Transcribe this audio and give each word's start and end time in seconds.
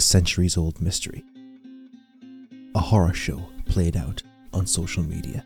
a 0.00 0.02
centuries 0.02 0.56
old 0.56 0.80
mystery. 0.80 1.22
A 2.74 2.80
horror 2.80 3.12
show 3.12 3.50
played 3.66 3.98
out 3.98 4.22
on 4.50 4.64
social 4.66 5.02
media. 5.02 5.44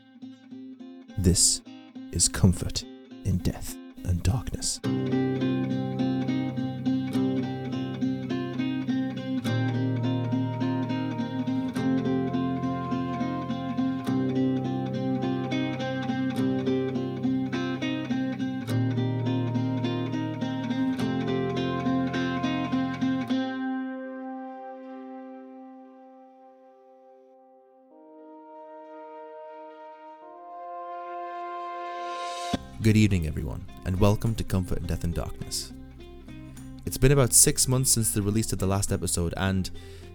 This 1.18 1.60
is 2.12 2.28
Comfort 2.28 2.84
in 3.24 3.38
Death 3.38 3.74
and 4.04 4.22
Darkness. 4.22 4.78
And 33.94 34.00
welcome 34.00 34.34
to 34.34 34.42
Comfort 34.42 34.84
Death 34.88 35.04
and 35.04 35.14
Darkness. 35.14 35.72
It's 36.84 36.96
been 36.96 37.12
about 37.12 37.32
six 37.32 37.68
months 37.68 37.92
since 37.92 38.10
the 38.10 38.22
release 38.22 38.52
of 38.52 38.58
the 38.58 38.66
last 38.66 38.90
episode, 38.90 39.32
and 39.36 39.70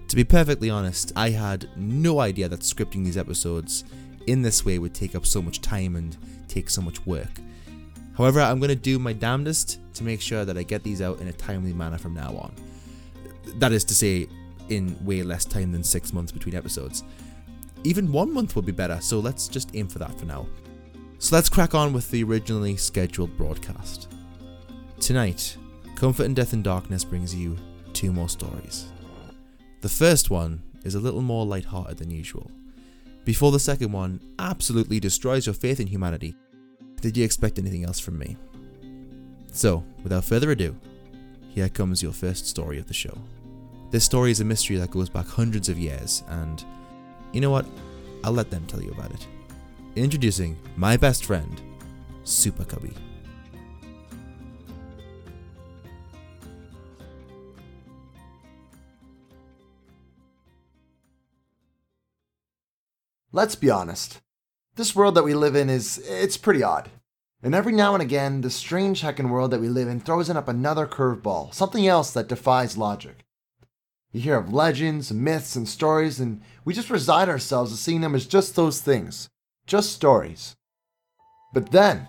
to 0.09 0.17
be 0.17 0.25
perfectly 0.25 0.69
honest, 0.69 1.13
I 1.15 1.29
had 1.29 1.69
no 1.77 2.19
idea 2.19 2.49
that 2.49 2.59
scripting 2.59 3.05
these 3.05 3.15
episodes 3.15 3.85
in 4.27 4.41
this 4.41 4.65
way 4.65 4.79
would 4.79 4.93
take 4.93 5.15
up 5.15 5.25
so 5.25 5.41
much 5.41 5.61
time 5.61 5.95
and 5.95 6.17
take 6.49 6.69
so 6.69 6.81
much 6.81 7.05
work. 7.05 7.31
However, 8.17 8.41
I'm 8.41 8.59
going 8.59 8.67
to 8.67 8.75
do 8.75 8.99
my 8.99 9.13
damnedest 9.13 9.79
to 9.93 10.03
make 10.03 10.19
sure 10.19 10.43
that 10.43 10.57
I 10.57 10.63
get 10.63 10.83
these 10.83 11.01
out 11.01 11.21
in 11.21 11.29
a 11.29 11.33
timely 11.33 11.71
manner 11.71 11.97
from 11.97 12.13
now 12.13 12.35
on. 12.35 12.53
That 13.59 13.71
is 13.71 13.85
to 13.85 13.95
say, 13.95 14.27
in 14.67 14.97
way 15.05 15.23
less 15.23 15.45
time 15.45 15.71
than 15.71 15.85
six 15.85 16.11
months 16.11 16.33
between 16.33 16.53
episodes. 16.53 17.05
Even 17.85 18.11
one 18.11 18.33
month 18.33 18.57
would 18.57 18.65
be 18.65 18.73
better, 18.73 18.99
so 18.99 19.21
let's 19.21 19.47
just 19.47 19.73
aim 19.73 19.87
for 19.87 19.99
that 19.99 20.19
for 20.19 20.25
now. 20.25 20.47
So 21.21 21.35
let's 21.35 21.49
crack 21.49 21.75
on 21.75 21.91
with 21.91 22.09
the 22.11 22.23
originally 22.23 22.77
scheduled 22.77 23.35
broadcast. 23.35 24.07
Tonight, 25.01 25.57
Comfort 25.95 26.23
in 26.23 26.33
Death 26.33 26.53
and 26.53 26.63
Darkness 26.63 27.03
brings 27.03 27.35
you 27.35 27.57
two 27.91 28.13
more 28.13 28.29
stories. 28.29 28.87
The 29.81 29.89
first 29.89 30.29
one 30.29 30.63
is 30.85 30.95
a 30.95 30.99
little 30.99 31.21
more 31.21 31.45
light-hearted 31.45 31.97
than 31.97 32.09
usual. 32.09 32.49
Before 33.25 33.51
the 33.51 33.59
second 33.59 33.91
one 33.91 34.21
absolutely 34.39 35.01
destroys 35.01 35.45
your 35.45 35.55
faith 35.55 35.81
in 35.81 35.87
humanity, 35.87 36.35
did 37.01 37.17
you 37.17 37.25
expect 37.25 37.59
anything 37.59 37.83
else 37.83 37.99
from 37.99 38.17
me? 38.17 38.37
So, 39.51 39.83
without 40.03 40.23
further 40.23 40.51
ado, 40.51 40.73
here 41.49 41.67
comes 41.67 42.01
your 42.01 42.13
first 42.13 42.47
story 42.47 42.79
of 42.79 42.87
the 42.87 42.93
show. 42.93 43.17
This 43.91 44.05
story 44.05 44.31
is 44.31 44.39
a 44.39 44.45
mystery 44.45 44.77
that 44.77 44.91
goes 44.91 45.09
back 45.09 45.27
hundreds 45.27 45.67
of 45.67 45.77
years, 45.77 46.23
and 46.29 46.63
you 47.33 47.41
know 47.41 47.51
what? 47.51 47.65
I'll 48.23 48.31
let 48.31 48.49
them 48.49 48.65
tell 48.67 48.81
you 48.81 48.91
about 48.91 49.11
it. 49.11 49.27
Introducing 49.95 50.55
my 50.77 50.97
best 50.97 51.25
friend, 51.25 51.59
Super 52.23 52.63
Cubby. 52.63 52.93
Let's 63.31 63.55
be 63.55 63.71
honest. 63.71 64.21
This 64.75 64.95
world 64.95 65.15
that 65.15 65.23
we 65.23 65.33
live 65.33 65.55
in 65.55 65.71
is 65.71 65.97
it's 66.07 66.37
pretty 66.37 66.61
odd. 66.61 66.89
And 67.41 67.55
every 67.55 67.73
now 67.73 67.95
and 67.95 68.01
again, 68.03 68.41
the 68.41 68.51
strange 68.51 69.01
heckin' 69.01 69.29
world 69.29 69.49
that 69.51 69.61
we 69.61 69.69
live 69.69 69.87
in 69.87 70.01
throws 70.01 70.29
in 70.29 70.37
up 70.37 70.47
another 70.47 70.85
curveball, 70.85 71.51
something 71.51 71.87
else 71.87 72.11
that 72.11 72.27
defies 72.27 72.77
logic. 72.77 73.25
You 74.11 74.21
hear 74.21 74.37
of 74.37 74.53
legends, 74.53 75.11
myths, 75.11 75.55
and 75.55 75.67
stories, 75.67 76.19
and 76.19 76.41
we 76.63 76.75
just 76.75 76.91
resign 76.91 77.27
ourselves 77.27 77.71
to 77.71 77.77
seeing 77.77 78.01
them 78.01 78.13
as 78.13 78.27
just 78.27 78.55
those 78.55 78.81
things 78.81 79.29
just 79.69 79.93
stories. 79.93 80.55
But 81.53 81.71
then, 81.71 82.07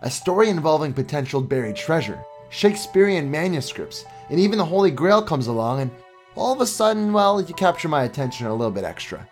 a 0.00 0.10
story 0.10 0.48
involving 0.48 0.94
potential 0.94 1.42
buried 1.42 1.76
treasure, 1.76 2.24
Shakespearean 2.48 3.30
manuscripts, 3.30 4.06
and 4.30 4.40
even 4.40 4.56
the 4.56 4.64
Holy 4.64 4.90
Grail 4.90 5.22
comes 5.22 5.46
along, 5.46 5.82
and 5.82 5.90
all 6.36 6.54
of 6.54 6.60
a 6.62 6.66
sudden, 6.66 7.12
well, 7.12 7.40
you 7.40 7.54
capture 7.54 7.88
my 7.88 8.04
attention 8.04 8.46
a 8.46 8.54
little 8.54 8.72
bit 8.72 8.84
extra. 8.84 9.28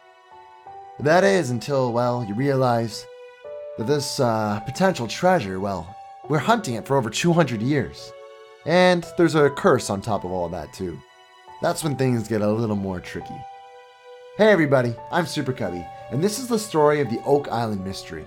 That 1.01 1.25
is 1.25 1.51
until, 1.51 1.93
well, 1.93 2.23
you 2.29 2.35
realize 2.35 3.07
that 3.79 3.87
this 3.87 4.21
uh, 4.21 4.61
potential 4.61 5.09
treasure, 5.09 5.59
well, 5.59 5.97
we're 6.29 6.39
hunting 6.39 6.75
it 6.75 6.87
for 6.87 6.99
over 6.99 7.09
200 7.09 7.63
years. 7.63 8.13
And 8.67 9.07
there's 9.17 9.35
a 9.35 9.51
curse 9.51 9.89
on 9.89 10.03
top 10.03 10.25
of 10.25 10.31
all 10.31 10.49
that, 10.51 10.73
too. 10.75 10.99
That's 11.63 11.83
when 11.83 11.97
things 11.97 12.29
get 12.29 12.43
a 12.43 12.53
little 12.53 12.77
more 12.77 13.01
tricky. 13.01 13.41
Hey 14.37 14.51
everybody, 14.51 14.95
I'm 15.13 15.27
Super 15.27 15.53
Cubby, 15.53 15.87
and 16.11 16.23
this 16.23 16.39
is 16.39 16.49
the 16.49 16.59
story 16.59 17.01
of 17.01 17.11
the 17.11 17.23
Oak 17.25 17.49
Island 17.49 17.85
mystery. 17.85 18.25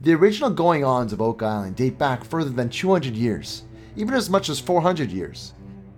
The 0.00 0.14
original 0.14 0.50
going 0.50 0.84
ons 0.84 1.12
of 1.12 1.22
Oak 1.22 1.42
Island 1.42 1.76
date 1.76 1.96
back 1.96 2.24
further 2.24 2.50
than 2.50 2.68
200 2.68 3.14
years, 3.14 3.62
even 3.96 4.14
as 4.14 4.28
much 4.28 4.48
as 4.48 4.60
400 4.60 5.10
years. 5.10 5.54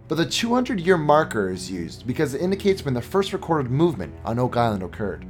But 0.07 0.17
the 0.17 0.27
200 0.27 0.81
year 0.81 0.97
marker 0.97 1.51
is 1.51 1.71
used 1.71 2.07
because 2.07 2.35
it 2.35 2.41
indicates 2.41 2.85
when 2.85 2.95
the 2.95 3.03
first 3.03 3.33
recorded 3.33 3.71
movement 3.71 4.15
on 4.25 4.39
Oak 4.39 4.57
Island 4.57 4.83
occurred. 4.83 5.25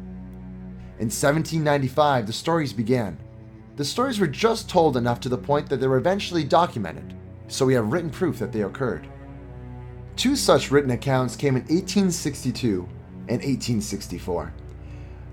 In 0.98 1.06
1795, 1.06 2.26
the 2.26 2.32
stories 2.32 2.72
began. 2.72 3.16
The 3.76 3.84
stories 3.84 4.18
were 4.18 4.26
just 4.26 4.68
told 4.68 4.96
enough 4.96 5.20
to 5.20 5.28
the 5.28 5.38
point 5.38 5.68
that 5.68 5.76
they 5.78 5.86
were 5.86 5.96
eventually 5.96 6.44
documented, 6.44 7.14
so 7.46 7.64
we 7.64 7.74
have 7.74 7.92
written 7.92 8.10
proof 8.10 8.38
that 8.40 8.52
they 8.52 8.62
occurred. 8.62 9.06
Two 10.16 10.34
such 10.34 10.70
written 10.70 10.90
accounts 10.90 11.36
came 11.36 11.54
in 11.54 11.62
1862 11.62 12.88
and 13.28 13.42
1864. 13.42 14.52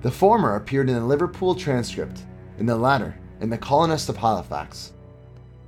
The 0.02 0.12
former 0.12 0.56
appeared 0.56 0.90
in 0.90 0.96
the 0.96 1.06
Liverpool 1.06 1.56
transcript, 1.56 2.22
and 2.60 2.70
the 2.70 2.76
latter 2.76 3.16
in 3.42 3.50
the 3.50 3.58
Colonist 3.58 4.10
of 4.10 4.18
Halifax. 4.18 4.94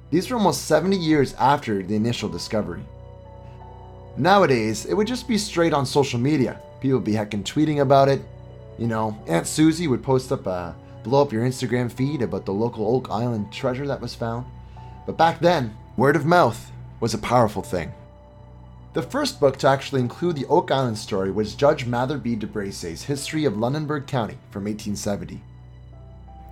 These 0.10 0.30
were 0.30 0.38
almost 0.38 0.66
70 0.66 0.96
years 0.96 1.34
after 1.36 1.84
the 1.84 1.96
initial 1.96 2.30
discovery. 2.30 2.84
Nowadays, 4.16 4.86
it 4.86 4.94
would 4.94 5.08
just 5.08 5.28
be 5.28 5.38
straight 5.38 5.74
on 5.74 5.86
social 5.86 6.20
media. 6.20 6.62
People 6.82 7.00
would 7.00 7.06
be 7.06 7.14
heckin' 7.14 7.44
tweeting 7.44 7.82
about 7.82 8.10
it. 8.10 8.22
You 8.78 8.88
know, 8.88 9.18
Aunt 9.28 9.48
Susie 9.48 9.88
would 9.88 10.04
post 10.04 10.32
up 10.32 10.48
a 10.48 10.76
blow 11.04 11.22
up 11.22 11.32
your 11.32 11.46
Instagram 11.46 11.92
feed 11.92 12.22
about 12.22 12.46
the 12.46 12.54
local 12.54 12.88
Oak 12.96 13.10
Island 13.10 13.52
treasure 13.52 13.88
that 13.88 14.02
was 14.02 14.16
found. 14.16 14.46
But 15.06 15.18
back 15.18 15.40
then, 15.40 15.76
word 15.96 16.16
of 16.16 16.26
mouth 16.26 16.72
was 17.00 17.14
a 17.14 17.20
powerful 17.20 17.62
thing. 17.62 17.94
The 18.98 19.04
first 19.04 19.40
book 19.40 19.58
to 19.58 19.68
actually 19.68 20.02
include 20.02 20.36
the 20.36 20.48
Oak 20.48 20.72
Island 20.72 20.98
story 20.98 21.30
was 21.30 21.54
Judge 21.54 21.86
Mather 21.86 22.18
B. 22.18 22.36
DesBrisay's 22.36 23.04
History 23.04 23.46
of 23.46 23.56
Lunenburg 23.56 24.08
County 24.08 24.40
from 24.50 24.64
1870. 24.64 25.40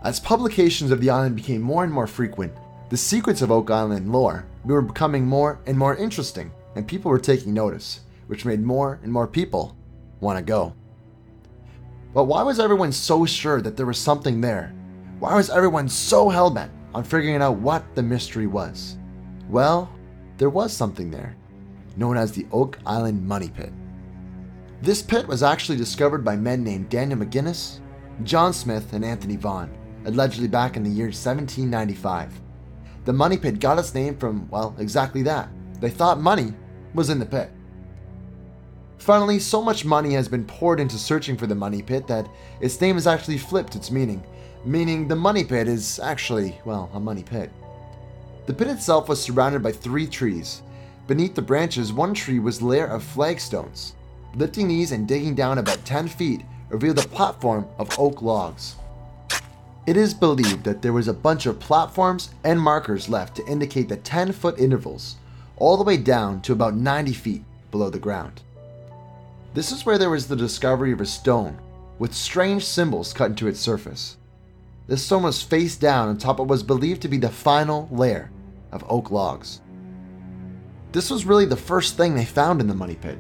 As 0.03 0.19
publications 0.19 0.91
of 0.91 1.01
the 1.01 1.09
island 1.09 1.35
became 1.35 1.63
more 1.63 1.83
and 1.83 1.91
more 1.91 2.06
frequent, 2.06 2.53
the 2.91 2.97
secrets 2.97 3.41
of 3.41 3.50
Oak 3.50 3.72
Island 3.72 4.11
lore 4.11 4.45
were 4.63 4.83
becoming 4.83 5.25
more 5.25 5.59
and 5.66 5.75
more 5.75 5.95
interesting, 5.95 6.51
and 6.75 6.88
people 6.88 7.09
were 7.09 7.17
taking 7.17 7.51
notice, 7.51 8.01
which 8.28 8.45
made 8.45 8.62
more 8.62 9.00
and 9.01 9.12
more 9.12 9.25
people 9.25 9.75
want 10.19 10.38
to 10.38 10.44
go. 10.44 10.75
But 12.13 12.25
why 12.25 12.44
was 12.44 12.59
everyone 12.59 12.91
so 12.91 13.25
sure 13.25 13.59
that 13.59 13.75
there 13.75 13.88
was 13.88 13.97
something 13.97 14.39
there? 14.39 14.72
Why 15.17 15.33
was 15.33 15.50
everyone 15.50 15.89
so 15.89 16.29
hellbent 16.29 16.69
on 16.94 17.06
figuring 17.06 17.41
out 17.41 17.57
what 17.57 17.95
the 17.95 18.03
mystery 18.03 18.45
was? 18.45 19.00
Well, 19.50 19.89
there 20.38 20.51
was 20.51 20.72
something 20.72 21.09
there 21.09 21.35
known 21.95 22.17
as 22.17 22.31
the 22.31 22.45
Oak 22.51 22.78
Island 22.85 23.25
Money 23.25 23.50
Pit. 23.50 23.72
This 24.81 25.01
pit 25.01 25.28
was 25.28 25.44
actually 25.44 25.78
discovered 25.78 26.23
by 26.23 26.35
men 26.35 26.63
named 26.63 26.89
Daniel 26.89 27.19
McGinnis, 27.19 27.79
John 28.23 28.53
Smith, 28.53 28.94
and 28.94 29.03
Anthony 29.03 29.35
Vaughn, 29.35 29.75
allegedly 30.06 30.47
back 30.47 30.77
in 30.77 30.83
the 30.83 30.89
year 30.89 31.07
1795. 31.07 32.31
The 33.06 33.13
money 33.13 33.38
pit 33.38 33.59
got 33.59 33.80
its 33.80 33.94
name 33.94 34.18
from, 34.18 34.50
well, 34.50 34.75
exactly 34.80 35.21
that. 35.24 35.50
They 35.80 35.89
thought 35.89 36.19
money 36.19 36.53
was 36.94 37.09
in 37.09 37.19
the 37.19 37.25
pit. 37.25 37.51
Finally, 38.97 39.39
so 39.39 39.62
much 39.62 39.86
money 39.86 40.13
has 40.13 40.27
been 40.27 40.45
poured 40.45 40.80
into 40.80 40.97
searching 40.97 41.38
for 41.38 41.47
the 41.47 41.56
money 41.56 41.81
pit 41.81 42.07
that 42.07 42.27
its 42.62 42.80
name 42.81 42.95
has 42.95 43.06
actually 43.06 43.38
flipped 43.38 43.75
its 43.75 43.92
meaning, 43.92 44.24
meaning 44.65 45.07
the 45.07 45.15
money 45.15 45.44
pit 45.44 45.68
is 45.68 46.00
actually, 46.00 46.59
well, 46.65 46.89
a 46.94 47.00
money 47.00 47.24
pit. 47.24 47.51
The 48.47 48.53
pit 48.53 48.68
itself 48.68 49.09
was 49.09 49.21
surrounded 49.21 49.62
by 49.62 49.71
three 49.71 50.07
trees, 50.07 50.63
Beneath 51.07 51.36
the 51.36 51.42
branches, 51.42 51.94
one 51.94 52.13
tree 52.13 52.40
was 52.40 52.62
layer 52.62 52.88
of 52.88 53.04
flagstones. 53.04 53.94
Lifting 54.36 54.68
these 54.68 54.92
and 54.92 55.07
digging 55.07 55.36
down 55.36 55.60
about 55.60 55.86
10 55.86 56.07
feet 56.07 56.42
revealed 56.69 56.98
a 56.98 57.07
platform 57.07 57.68
of 57.78 58.00
oak 58.00 58.22
logs. 58.22 58.75
It 59.86 59.98
is 59.98 60.16
believed 60.16 60.63
that 60.63 60.81
there 60.81 60.94
was 60.94 61.07
a 61.07 61.13
bunch 61.13 61.46
of 61.46 61.60
platforms 61.60 62.31
and 62.44 62.60
markers 62.60 63.07
left 63.07 63.36
to 63.36 63.46
indicate 63.46 63.88
the 63.88 63.98
10 63.98 64.31
foot 64.31 64.57
intervals, 64.57 65.18
all 65.57 65.78
the 65.78 65.84
way 65.84 65.96
down 65.96 66.42
to 66.42 66.54
about 66.54 66.74
90 66.74 67.13
feet 67.13 67.44
below 67.69 67.92
the 67.92 68.00
ground. 68.00 68.42
This 69.54 69.72
is 69.72 69.86
where 69.86 70.00
there 70.00 70.10
was 70.10 70.28
the 70.28 70.36
discovery 70.36 70.92
of 70.92 71.02
a 71.02 71.06
stone 71.06 71.60
with 72.00 72.13
strange 72.13 72.66
symbols 72.66 73.13
cut 73.13 73.30
into 73.30 73.48
its 73.48 73.60
surface. 73.60 74.18
This 74.88 75.06
stone 75.06 75.24
was 75.24 75.42
face 75.42 75.78
down 75.78 76.10
on 76.10 76.18
top 76.18 76.40
of 76.40 76.48
what 76.48 76.50
was 76.50 76.63
believed 76.63 77.02
to 77.04 77.07
be 77.07 77.18
the 77.18 77.30
final 77.30 77.88
layer 77.92 78.31
of 78.72 78.84
oak 78.90 79.12
logs. 79.12 79.62
This 80.95 81.12
was 81.12 81.25
really 81.25 81.44
the 81.44 81.57
first 81.57 81.97
thing 81.97 82.15
they 82.15 82.24
found 82.24 82.62
in 82.62 82.69
the 82.69 82.74
money 82.74 82.95
pit. 82.95 83.18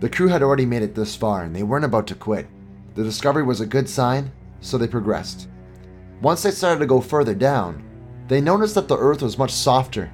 The 0.00 0.08
crew 0.08 0.28
had 0.28 0.42
already 0.42 0.64
made 0.64 0.80
it 0.80 0.94
this 0.94 1.14
far 1.14 1.42
and 1.42 1.54
they 1.54 1.62
weren't 1.62 1.84
about 1.84 2.06
to 2.06 2.14
quit. 2.14 2.46
The 2.94 3.04
discovery 3.04 3.42
was 3.42 3.60
a 3.60 3.66
good 3.66 3.86
sign, 3.86 4.32
so 4.62 4.78
they 4.78 4.88
progressed. 4.88 5.46
Once 6.22 6.42
they 6.42 6.50
started 6.50 6.80
to 6.80 6.86
go 6.86 7.02
further 7.02 7.34
down, 7.34 7.84
they 8.28 8.40
noticed 8.40 8.76
that 8.76 8.88
the 8.88 8.96
earth 8.96 9.20
was 9.20 9.36
much 9.36 9.50
softer 9.50 10.10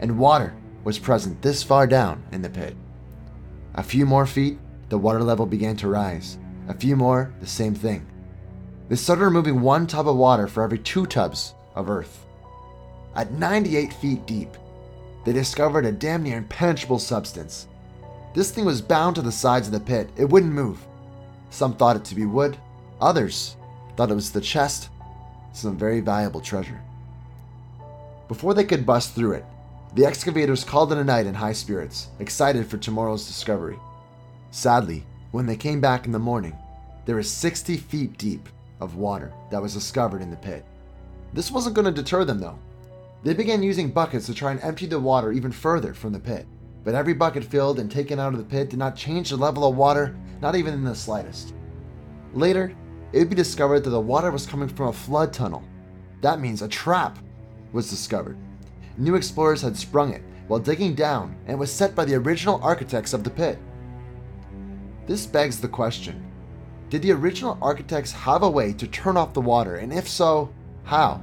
and 0.00 0.18
water 0.18 0.54
was 0.84 0.98
present 0.98 1.40
this 1.40 1.62
far 1.62 1.86
down 1.86 2.22
in 2.32 2.42
the 2.42 2.50
pit. 2.50 2.76
A 3.76 3.82
few 3.82 4.04
more 4.04 4.26
feet, 4.26 4.58
the 4.90 4.98
water 4.98 5.22
level 5.22 5.46
began 5.46 5.76
to 5.76 5.88
rise. 5.88 6.36
A 6.68 6.74
few 6.74 6.96
more, 6.96 7.32
the 7.40 7.46
same 7.46 7.74
thing. 7.74 8.06
They 8.90 8.96
started 8.96 9.24
removing 9.24 9.62
one 9.62 9.86
tub 9.86 10.06
of 10.06 10.16
water 10.16 10.48
for 10.48 10.62
every 10.62 10.80
two 10.80 11.06
tubs 11.06 11.54
of 11.74 11.88
earth. 11.88 12.26
At 13.16 13.32
98 13.32 13.94
feet 13.94 14.26
deep, 14.26 14.54
they 15.30 15.34
discovered 15.34 15.86
a 15.86 15.92
damn 15.92 16.24
near 16.24 16.38
impenetrable 16.38 16.98
substance. 16.98 17.68
This 18.34 18.50
thing 18.50 18.64
was 18.64 18.82
bound 18.82 19.14
to 19.14 19.22
the 19.22 19.30
sides 19.30 19.68
of 19.68 19.72
the 19.72 19.78
pit, 19.78 20.10
it 20.16 20.24
wouldn't 20.24 20.52
move. 20.52 20.84
Some 21.50 21.76
thought 21.76 21.94
it 21.94 22.04
to 22.06 22.16
be 22.16 22.24
wood, 22.24 22.56
others 23.00 23.54
thought 23.96 24.10
it 24.10 24.16
was 24.16 24.32
the 24.32 24.40
chest, 24.40 24.88
some 25.52 25.78
very 25.78 26.00
valuable 26.00 26.40
treasure. 26.40 26.80
Before 28.26 28.54
they 28.54 28.64
could 28.64 28.84
bust 28.84 29.14
through 29.14 29.34
it, 29.34 29.44
the 29.94 30.04
excavators 30.04 30.64
called 30.64 30.90
it 30.90 30.98
a 30.98 31.04
night 31.04 31.26
in 31.26 31.34
high 31.34 31.52
spirits, 31.52 32.08
excited 32.18 32.66
for 32.66 32.78
tomorrow's 32.78 33.28
discovery. 33.28 33.78
Sadly, 34.50 35.04
when 35.30 35.46
they 35.46 35.56
came 35.56 35.80
back 35.80 36.06
in 36.06 36.10
the 36.10 36.18
morning, 36.18 36.58
there 37.04 37.14
was 37.14 37.30
60 37.30 37.76
feet 37.76 38.18
deep 38.18 38.48
of 38.80 38.96
water 38.96 39.32
that 39.52 39.62
was 39.62 39.74
discovered 39.74 40.22
in 40.22 40.30
the 40.32 40.36
pit. 40.38 40.64
This 41.32 41.52
wasn't 41.52 41.76
going 41.76 41.84
to 41.84 41.92
deter 41.92 42.24
them 42.24 42.40
though. 42.40 42.58
They 43.22 43.34
began 43.34 43.62
using 43.62 43.90
buckets 43.90 44.26
to 44.26 44.34
try 44.34 44.52
and 44.52 44.60
empty 44.62 44.86
the 44.86 44.98
water 44.98 45.30
even 45.30 45.52
further 45.52 45.92
from 45.92 46.12
the 46.12 46.20
pit, 46.20 46.46
but 46.84 46.94
every 46.94 47.12
bucket 47.12 47.44
filled 47.44 47.78
and 47.78 47.90
taken 47.90 48.18
out 48.18 48.32
of 48.32 48.38
the 48.38 48.44
pit 48.44 48.70
did 48.70 48.78
not 48.78 48.96
change 48.96 49.28
the 49.28 49.36
level 49.36 49.68
of 49.68 49.76
water, 49.76 50.16
not 50.40 50.56
even 50.56 50.72
in 50.72 50.84
the 50.84 50.94
slightest. 50.94 51.54
Later, 52.32 52.74
it 53.12 53.18
would 53.18 53.30
be 53.30 53.36
discovered 53.36 53.80
that 53.80 53.90
the 53.90 54.00
water 54.00 54.30
was 54.30 54.46
coming 54.46 54.68
from 54.68 54.88
a 54.88 54.92
flood 54.92 55.32
tunnel. 55.32 55.62
That 56.22 56.40
means 56.40 56.62
a 56.62 56.68
trap 56.68 57.18
was 57.72 57.90
discovered. 57.90 58.38
New 58.96 59.16
explorers 59.16 59.62
had 59.62 59.76
sprung 59.76 60.14
it 60.14 60.22
while 60.48 60.60
digging 60.60 60.94
down 60.94 61.36
and 61.46 61.58
was 61.58 61.70
set 61.70 61.94
by 61.94 62.04
the 62.04 62.14
original 62.14 62.60
architects 62.62 63.12
of 63.12 63.22
the 63.22 63.30
pit. 63.30 63.58
This 65.06 65.26
begs 65.26 65.60
the 65.60 65.68
question 65.68 66.24
Did 66.88 67.02
the 67.02 67.12
original 67.12 67.58
architects 67.60 68.12
have 68.12 68.42
a 68.42 68.50
way 68.50 68.72
to 68.72 68.86
turn 68.86 69.16
off 69.16 69.34
the 69.34 69.40
water, 69.40 69.76
and 69.76 69.92
if 69.92 70.08
so, 70.08 70.52
how? 70.84 71.22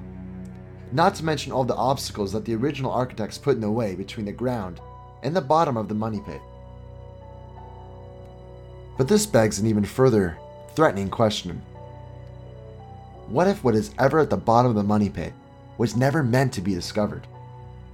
Not 0.92 1.16
to 1.16 1.26
mention 1.26 1.52
all 1.52 1.64
the 1.64 1.76
obstacles 1.76 2.32
that 2.32 2.46
the 2.46 2.56
original 2.56 2.92
architects 2.92 3.38
put 3.38 3.56
in 3.56 3.62
the 3.62 3.72
way 3.72 3.96
between 3.96 4.26
the 4.26 4.32
ground 4.32 4.80
and 5.24 5.36
the 5.36 5.42
bottom 5.42 5.76
of 5.76 5.90
the 5.90 5.96
money 5.96 6.22
pit. 6.26 6.42
But 8.98 9.08
this 9.08 9.26
begs 9.26 9.60
an 9.60 9.68
even 9.68 9.86
further 9.86 10.38
threatening 10.76 11.10
question. 11.10 11.62
What 13.28 13.48
if 13.48 13.64
what 13.64 13.76
is 13.76 13.92
ever 14.00 14.20
at 14.20 14.30
the 14.30 14.38
bottom 14.38 14.70
of 14.70 14.76
the 14.76 14.84
money 14.84 15.10
pit 15.10 15.34
was 15.78 15.98
never 15.98 16.24
meant 16.24 16.54
to 16.54 16.62
be 16.62 16.74
discovered? 16.74 17.28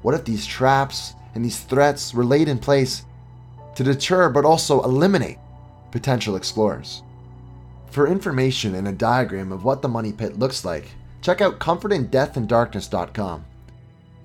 What 0.03 0.13
if 0.13 0.23
these 0.23 0.45
traps 0.45 1.13
and 1.33 1.43
these 1.43 1.59
threats 1.61 2.13
were 2.13 2.23
laid 2.23 2.47
in 2.47 2.59
place 2.59 3.03
to 3.75 3.83
deter 3.83 4.29
but 4.29 4.45
also 4.45 4.83
eliminate 4.83 5.39
potential 5.91 6.35
explorers? 6.35 7.01
For 7.89 8.07
information 8.07 8.75
and 8.75 8.87
a 8.87 8.91
diagram 8.91 9.51
of 9.51 9.63
what 9.63 9.81
the 9.81 9.89
money 9.89 10.13
pit 10.13 10.37
looks 10.37 10.63
like, 10.63 10.85
check 11.23 11.41
out 11.41 11.59
comfortinddeathanddarkness.com. 11.59 13.45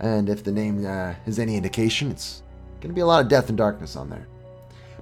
And 0.00 0.28
if 0.28 0.44
the 0.44 0.52
name 0.52 0.84
uh, 0.84 1.14
is 1.26 1.38
any 1.38 1.56
indication, 1.56 2.10
it's 2.10 2.42
going 2.80 2.90
to 2.90 2.94
be 2.94 3.00
a 3.00 3.06
lot 3.06 3.22
of 3.22 3.28
death 3.28 3.48
and 3.48 3.56
darkness 3.56 3.96
on 3.96 4.10
there. 4.10 4.26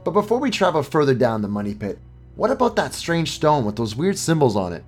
But 0.04 0.12
before 0.12 0.38
we 0.38 0.50
travel 0.50 0.82
further 0.82 1.14
down 1.14 1.42
the 1.42 1.48
money 1.48 1.74
pit, 1.74 1.98
what 2.36 2.50
about 2.50 2.76
that 2.76 2.94
strange 2.94 3.32
stone 3.32 3.64
with 3.64 3.76
those 3.76 3.96
weird 3.96 4.18
symbols 4.18 4.56
on 4.56 4.72
it? 4.72 4.84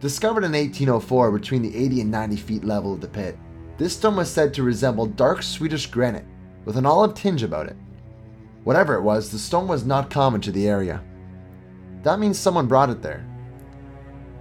Discovered 0.00 0.44
in 0.44 0.52
1804 0.52 1.30
between 1.30 1.62
the 1.62 1.76
80 1.76 2.00
and 2.00 2.10
90 2.10 2.36
feet 2.36 2.64
level 2.64 2.94
of 2.94 3.00
the 3.00 3.08
pit, 3.08 3.38
this 3.78 3.96
stone 3.96 4.16
was 4.16 4.30
said 4.30 4.52
to 4.54 4.62
resemble 4.62 5.06
dark 5.06 5.42
Swedish 5.42 5.86
granite 5.86 6.24
with 6.64 6.76
an 6.76 6.86
olive 6.86 7.14
tinge 7.14 7.42
about 7.42 7.66
it. 7.66 7.76
Whatever 8.64 8.94
it 8.94 9.02
was, 9.02 9.30
the 9.30 9.38
stone 9.38 9.68
was 9.68 9.84
not 9.84 10.10
common 10.10 10.40
to 10.40 10.52
the 10.52 10.68
area. 10.68 11.02
That 12.02 12.18
means 12.18 12.38
someone 12.38 12.66
brought 12.66 12.90
it 12.90 13.02
there. 13.02 13.26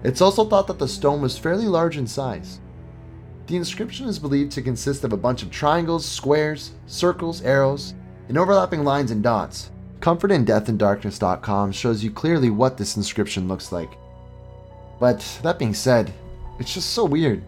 It's 0.04 0.22
also 0.22 0.46
thought 0.46 0.68
that 0.68 0.80
the 0.80 0.88
stone 0.88 1.22
was 1.22 1.38
fairly 1.38 1.66
large 1.66 1.98
in 1.98 2.08
size. 2.08 2.60
The 3.48 3.56
inscription 3.56 4.08
is 4.08 4.18
believed 4.18 4.52
to 4.54 4.62
consist 4.62 5.04
of 5.04 5.14
a 5.14 5.18
bunch 5.18 5.44
of 5.44 5.52
triangles, 5.52 6.06
squares, 6.06 6.72
circles, 6.88 7.42
arrows, 7.44 7.94
and 8.28 8.38
overlapping 8.38 8.84
lines 8.84 9.12
and 9.12 9.22
dots. 9.22 9.72
ComfortInDeathandDarkness.com 10.00 11.72
shows 11.72 12.04
you 12.04 12.10
clearly 12.10 12.50
what 12.50 12.78
this 12.78 12.98
inscription 12.98 13.48
looks 13.48 13.72
like. 13.72 13.92
But 15.00 15.20
that 15.44 15.60
being 15.60 15.74
said, 15.74 16.12
it's 16.60 16.74
just 16.74 16.92
so 16.92 17.06
weird. 17.06 17.44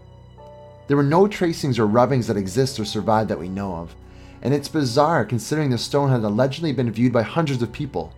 There 0.86 0.96
were 0.96 1.02
no 1.02 1.26
tracings 1.26 1.78
or 1.78 1.86
rubbings 1.86 2.26
that 2.28 2.36
exist 2.36 2.78
or 2.78 2.84
survive 2.84 3.26
that 3.28 3.38
we 3.38 3.48
know 3.48 3.74
of, 3.74 3.96
and 4.42 4.52
it's 4.52 4.68
bizarre 4.68 5.24
considering 5.24 5.70
the 5.70 5.78
stone 5.78 6.10
had 6.10 6.22
allegedly 6.22 6.72
been 6.72 6.90
viewed 6.90 7.12
by 7.12 7.22
hundreds 7.22 7.62
of 7.62 7.72
people. 7.72 8.12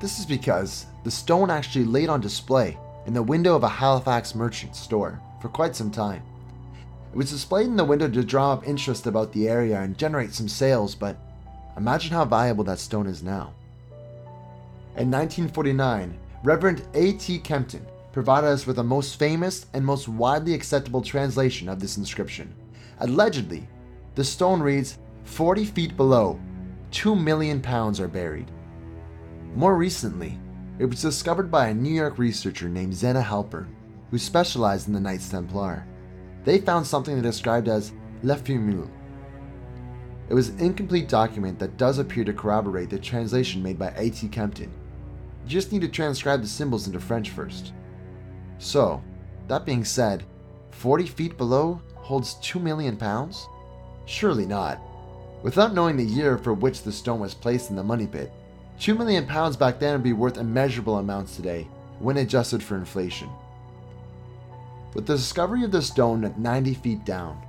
This 0.00 0.18
is 0.18 0.26
because 0.26 0.86
the 1.02 1.10
stone 1.10 1.50
actually 1.50 1.86
laid 1.86 2.08
on 2.08 2.20
display 2.20 2.78
in 3.06 3.14
the 3.14 3.22
window 3.22 3.54
of 3.54 3.62
a 3.62 3.68
Halifax 3.68 4.34
merchant 4.34 4.74
store 4.76 5.20
for 5.40 5.48
quite 5.48 5.76
some 5.76 5.90
time. 5.90 6.22
It 7.12 7.16
was 7.16 7.30
displayed 7.30 7.66
in 7.66 7.76
the 7.76 7.84
window 7.84 8.08
to 8.08 8.24
draw 8.24 8.52
up 8.52 8.66
interest 8.66 9.06
about 9.06 9.32
the 9.32 9.48
area 9.48 9.80
and 9.80 9.96
generate 9.96 10.32
some 10.32 10.48
sales, 10.48 10.94
but 10.94 11.16
imagine 11.76 12.12
how 12.12 12.24
valuable 12.24 12.64
that 12.64 12.78
stone 12.78 13.06
is 13.06 13.22
now. 13.22 13.52
In 14.96 15.10
1949, 15.10 16.18
Reverend 16.42 16.82
A.T. 16.94 17.38
Kempton 17.40 17.86
provided 18.12 18.48
us 18.48 18.66
with 18.66 18.76
the 18.76 18.84
most 18.84 19.18
famous 19.18 19.66
and 19.74 19.84
most 19.84 20.08
widely 20.08 20.54
acceptable 20.54 21.02
translation 21.02 21.68
of 21.68 21.80
this 21.80 21.96
inscription. 21.96 22.54
Allegedly, 23.00 23.66
the 24.14 24.24
stone 24.24 24.60
reads 24.60 24.98
40 25.24 25.64
feet 25.64 25.96
below, 25.96 26.38
2 26.92 27.16
million 27.16 27.60
pounds 27.60 27.98
are 27.98 28.08
buried. 28.08 28.50
More 29.54 29.74
recently, 29.74 30.38
it 30.78 30.86
was 30.86 31.02
discovered 31.02 31.50
by 31.50 31.68
a 31.68 31.74
New 31.74 31.92
York 31.92 32.18
researcher 32.18 32.68
named 32.68 32.94
Zena 32.94 33.22
Halpern, 33.22 33.68
who 34.10 34.18
specialized 34.18 34.88
in 34.88 34.94
the 34.94 35.00
Knights 35.00 35.28
Templar. 35.28 35.86
They 36.44 36.58
found 36.58 36.86
something 36.86 37.14
they 37.14 37.22
described 37.22 37.68
as 37.68 37.92
Le 38.22 38.36
Fumule. 38.36 38.90
It 40.28 40.34
was 40.34 40.48
an 40.48 40.58
incomplete 40.58 41.08
document 41.08 41.58
that 41.58 41.76
does 41.76 41.98
appear 41.98 42.24
to 42.24 42.32
corroborate 42.32 42.90
the 42.90 42.98
translation 42.98 43.62
made 43.62 43.78
by 43.78 43.92
A.T. 43.96 44.28
Kempton. 44.28 44.72
You 45.44 45.50
just 45.50 45.70
need 45.70 45.82
to 45.82 45.88
transcribe 45.88 46.40
the 46.40 46.48
symbols 46.48 46.86
into 46.86 46.98
French 46.98 47.30
first. 47.30 47.72
So, 48.58 49.02
that 49.48 49.66
being 49.66 49.84
said, 49.84 50.24
40 50.70 51.06
feet 51.06 51.36
below 51.36 51.80
holds 51.96 52.34
2 52.34 52.58
million 52.58 52.96
pounds? 52.96 53.46
Surely 54.06 54.46
not. 54.46 54.80
Without 55.42 55.74
knowing 55.74 55.96
the 55.96 56.04
year 56.04 56.38
for 56.38 56.54
which 56.54 56.82
the 56.82 56.92
stone 56.92 57.20
was 57.20 57.34
placed 57.34 57.70
in 57.70 57.76
the 57.76 57.82
money 57.82 58.06
pit, 58.06 58.32
2 58.80 58.94
million 58.94 59.26
pounds 59.26 59.56
back 59.56 59.78
then 59.78 59.92
would 59.92 60.02
be 60.02 60.12
worth 60.12 60.36
immeasurable 60.36 60.98
amounts 60.98 61.36
today 61.36 61.68
when 61.98 62.16
adjusted 62.16 62.62
for 62.62 62.76
inflation. 62.76 63.28
With 64.94 65.06
the 65.06 65.16
discovery 65.16 65.64
of 65.64 65.72
the 65.72 65.82
stone 65.82 66.24
at 66.24 66.38
90 66.38 66.74
feet 66.74 67.04
down, 67.04 67.40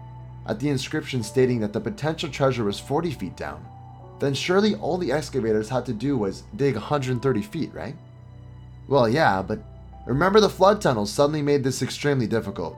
at 0.47 0.59
the 0.59 0.69
inscription 0.69 1.23
stating 1.23 1.59
that 1.61 1.73
the 1.73 1.81
potential 1.81 2.29
treasure 2.29 2.63
was 2.63 2.79
40 2.79 3.11
feet 3.11 3.35
down, 3.35 3.65
then 4.19 4.33
surely 4.33 4.75
all 4.75 4.97
the 4.97 5.11
excavators 5.11 5.69
had 5.69 5.85
to 5.87 5.93
do 5.93 6.17
was 6.17 6.43
dig 6.55 6.75
130 6.75 7.41
feet, 7.41 7.73
right? 7.73 7.95
Well, 8.87 9.09
yeah, 9.09 9.41
but 9.41 9.59
Remember, 10.05 10.39
the 10.39 10.49
flood 10.49 10.81
tunnels 10.81 11.11
suddenly 11.11 11.41
made 11.41 11.63
this 11.63 11.81
extremely 11.81 12.27
difficult. 12.27 12.77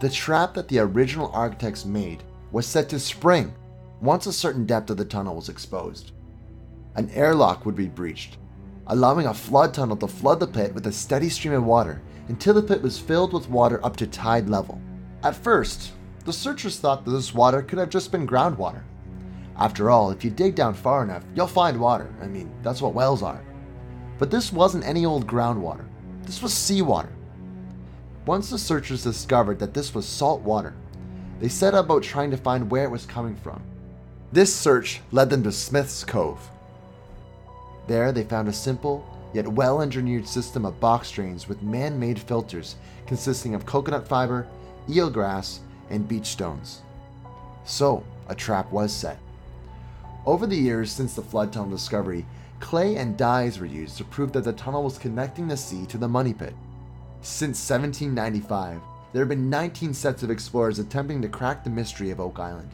The 0.00 0.10
trap 0.10 0.54
that 0.54 0.68
the 0.68 0.80
original 0.80 1.30
architects 1.32 1.86
made 1.86 2.22
was 2.50 2.66
set 2.66 2.90
to 2.90 3.00
spring 3.00 3.54
once 4.02 4.26
a 4.26 4.32
certain 4.32 4.66
depth 4.66 4.90
of 4.90 4.98
the 4.98 5.04
tunnel 5.04 5.36
was 5.36 5.48
exposed. 5.48 6.12
An 6.94 7.08
airlock 7.10 7.64
would 7.64 7.74
be 7.74 7.88
breached, 7.88 8.36
allowing 8.86 9.26
a 9.26 9.34
flood 9.34 9.72
tunnel 9.72 9.96
to 9.96 10.06
flood 10.06 10.40
the 10.40 10.46
pit 10.46 10.74
with 10.74 10.86
a 10.86 10.92
steady 10.92 11.28
stream 11.28 11.54
of 11.54 11.64
water 11.64 12.02
until 12.28 12.54
the 12.54 12.62
pit 12.62 12.82
was 12.82 12.98
filled 12.98 13.32
with 13.32 13.48
water 13.48 13.84
up 13.84 13.96
to 13.96 14.06
tide 14.06 14.48
level. 14.48 14.80
At 15.22 15.34
first, 15.34 15.92
the 16.24 16.32
searchers 16.32 16.78
thought 16.78 17.04
that 17.04 17.10
this 17.10 17.34
water 17.34 17.62
could 17.62 17.78
have 17.78 17.88
just 17.88 18.12
been 18.12 18.26
groundwater. 18.26 18.82
After 19.56 19.90
all, 19.90 20.10
if 20.10 20.24
you 20.24 20.30
dig 20.30 20.54
down 20.54 20.74
far 20.74 21.02
enough, 21.02 21.24
you'll 21.34 21.46
find 21.46 21.80
water. 21.80 22.12
I 22.20 22.26
mean, 22.26 22.52
that's 22.62 22.82
what 22.82 22.94
wells 22.94 23.22
are. 23.22 23.42
But 24.18 24.30
this 24.30 24.52
wasn't 24.52 24.84
any 24.84 25.04
old 25.04 25.26
groundwater. 25.26 25.84
This 26.24 26.42
was 26.42 26.52
seawater. 26.52 27.12
Once 28.26 28.50
the 28.50 28.58
searchers 28.58 29.02
discovered 29.02 29.58
that 29.58 29.74
this 29.74 29.94
was 29.94 30.06
salt 30.06 30.42
water, 30.42 30.74
they 31.40 31.48
set 31.48 31.74
about 31.74 32.02
trying 32.02 32.30
to 32.30 32.36
find 32.36 32.70
where 32.70 32.84
it 32.84 32.90
was 32.90 33.04
coming 33.04 33.34
from. 33.34 33.62
This 34.30 34.54
search 34.54 35.00
led 35.10 35.28
them 35.28 35.42
to 35.42 35.52
Smith's 35.52 36.04
Cove. 36.04 36.48
There, 37.86 38.12
they 38.12 38.24
found 38.24 38.48
a 38.48 38.52
simple, 38.52 39.04
yet 39.32 39.48
well 39.48 39.82
engineered 39.82 40.26
system 40.26 40.64
of 40.64 40.80
box 40.80 41.10
drains 41.10 41.48
with 41.48 41.62
man 41.62 41.98
made 41.98 42.18
filters 42.18 42.76
consisting 43.06 43.54
of 43.54 43.66
coconut 43.66 44.06
fiber, 44.06 44.46
eelgrass, 44.88 45.58
and 45.90 46.08
beach 46.08 46.26
stones. 46.26 46.82
So, 47.64 48.04
a 48.28 48.34
trap 48.34 48.70
was 48.72 48.92
set. 48.92 49.18
Over 50.24 50.46
the 50.46 50.56
years 50.56 50.92
since 50.92 51.14
the 51.14 51.22
flood 51.22 51.52
tunnel 51.52 51.70
discovery, 51.70 52.24
clay 52.60 52.96
and 52.96 53.16
dyes 53.16 53.58
were 53.58 53.66
used 53.66 53.98
to 53.98 54.04
prove 54.04 54.32
that 54.32 54.44
the 54.44 54.52
tunnel 54.52 54.84
was 54.84 54.98
connecting 54.98 55.48
the 55.48 55.56
sea 55.56 55.84
to 55.86 55.98
the 55.98 56.08
money 56.08 56.32
pit. 56.32 56.54
Since 57.20 57.68
1795, 57.68 58.80
there 59.12 59.20
have 59.20 59.28
been 59.28 59.50
19 59.50 59.92
sets 59.92 60.22
of 60.22 60.30
explorers 60.30 60.78
attempting 60.78 61.20
to 61.22 61.28
crack 61.28 61.64
the 61.64 61.70
mystery 61.70 62.10
of 62.10 62.20
Oak 62.20 62.38
Island. 62.38 62.70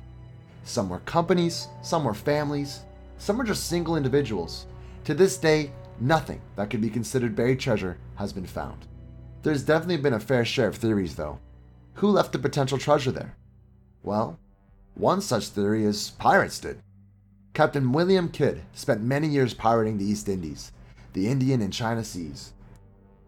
Some 0.64 0.88
were 0.88 1.00
companies, 1.00 1.68
some 1.82 2.04
were 2.04 2.14
families, 2.14 2.80
some 3.16 3.38
were 3.38 3.44
just 3.44 3.66
single 3.66 3.96
individuals. 3.96 4.66
To 5.08 5.14
this 5.14 5.38
day, 5.38 5.70
nothing 6.00 6.38
that 6.56 6.68
could 6.68 6.82
be 6.82 6.90
considered 6.90 7.34
buried 7.34 7.58
treasure 7.58 7.96
has 8.16 8.30
been 8.30 8.44
found. 8.44 8.86
There's 9.42 9.62
definitely 9.62 9.96
been 9.96 10.12
a 10.12 10.20
fair 10.20 10.44
share 10.44 10.68
of 10.68 10.76
theories, 10.76 11.16
though. 11.16 11.38
Who 11.94 12.08
left 12.08 12.32
the 12.32 12.38
potential 12.38 12.76
treasure 12.76 13.10
there? 13.10 13.34
Well, 14.02 14.38
one 14.92 15.22
such 15.22 15.48
theory 15.48 15.86
is 15.86 16.10
pirates 16.10 16.58
did. 16.58 16.82
Captain 17.54 17.90
William 17.90 18.28
Kidd 18.28 18.60
spent 18.74 19.00
many 19.00 19.28
years 19.28 19.54
pirating 19.54 19.96
the 19.96 20.04
East 20.04 20.28
Indies, 20.28 20.72
the 21.14 21.26
Indian 21.26 21.62
and 21.62 21.72
China 21.72 22.04
seas. 22.04 22.52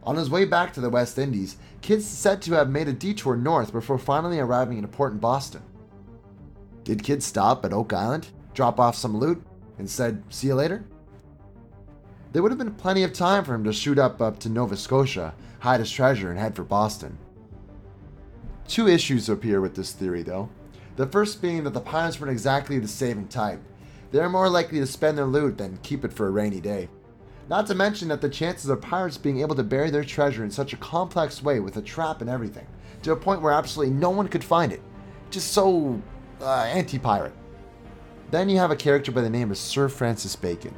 On 0.02 0.16
his 0.16 0.28
way 0.28 0.44
back 0.44 0.74
to 0.74 0.82
the 0.82 0.90
West 0.90 1.16
Indies, 1.16 1.56
Kidd's 1.80 2.04
said 2.04 2.42
to 2.42 2.52
have 2.52 2.68
made 2.68 2.88
a 2.88 2.92
detour 2.92 3.36
north 3.36 3.72
before 3.72 3.96
finally 3.96 4.38
arriving 4.38 4.76
in 4.76 4.84
a 4.84 4.88
port 4.88 5.14
in 5.14 5.18
Boston. 5.18 5.62
Did 6.84 7.02
Kidd 7.02 7.22
stop 7.22 7.64
at 7.64 7.72
Oak 7.72 7.94
Island, 7.94 8.28
drop 8.52 8.78
off 8.78 8.96
some 8.96 9.16
loot, 9.16 9.42
and 9.78 9.88
said, 9.88 10.22
see 10.28 10.48
you 10.48 10.54
later? 10.54 10.84
There 12.32 12.42
would 12.42 12.52
have 12.52 12.58
been 12.58 12.74
plenty 12.74 13.02
of 13.02 13.12
time 13.12 13.44
for 13.44 13.54
him 13.54 13.64
to 13.64 13.72
shoot 13.72 13.98
up 13.98 14.20
up 14.20 14.38
to 14.40 14.48
Nova 14.48 14.76
Scotia, 14.76 15.34
hide 15.58 15.80
his 15.80 15.90
treasure, 15.90 16.30
and 16.30 16.38
head 16.38 16.54
for 16.54 16.62
Boston. 16.62 17.18
Two 18.68 18.86
issues 18.86 19.28
appear 19.28 19.60
with 19.60 19.74
this 19.74 19.92
theory, 19.92 20.22
though. 20.22 20.48
The 20.94 21.06
first 21.06 21.42
being 21.42 21.64
that 21.64 21.74
the 21.74 21.80
pirates 21.80 22.20
weren't 22.20 22.30
exactly 22.30 22.78
the 22.78 22.86
saving 22.86 23.28
type. 23.28 23.60
They're 24.12 24.28
more 24.28 24.48
likely 24.48 24.78
to 24.78 24.86
spend 24.86 25.18
their 25.18 25.24
loot 25.24 25.58
than 25.58 25.78
keep 25.82 26.04
it 26.04 26.12
for 26.12 26.28
a 26.28 26.30
rainy 26.30 26.60
day. 26.60 26.88
Not 27.48 27.66
to 27.66 27.74
mention 27.74 28.06
that 28.08 28.20
the 28.20 28.28
chances 28.28 28.70
of 28.70 28.80
pirates 28.80 29.18
being 29.18 29.40
able 29.40 29.56
to 29.56 29.64
bury 29.64 29.90
their 29.90 30.04
treasure 30.04 30.44
in 30.44 30.52
such 30.52 30.72
a 30.72 30.76
complex 30.76 31.42
way 31.42 31.58
with 31.58 31.76
a 31.78 31.82
trap 31.82 32.20
and 32.20 32.30
everything, 32.30 32.66
to 33.02 33.10
a 33.10 33.16
point 33.16 33.42
where 33.42 33.52
absolutely 33.52 33.92
no 33.92 34.10
one 34.10 34.28
could 34.28 34.44
find 34.44 34.72
it. 34.72 34.82
Just 35.30 35.52
so 35.52 36.00
uh, 36.40 36.62
anti 36.62 36.98
pirate. 36.98 37.34
Then 38.30 38.48
you 38.48 38.58
have 38.58 38.70
a 38.70 38.76
character 38.76 39.10
by 39.10 39.22
the 39.22 39.30
name 39.30 39.50
of 39.50 39.58
Sir 39.58 39.88
Francis 39.88 40.36
Bacon. 40.36 40.74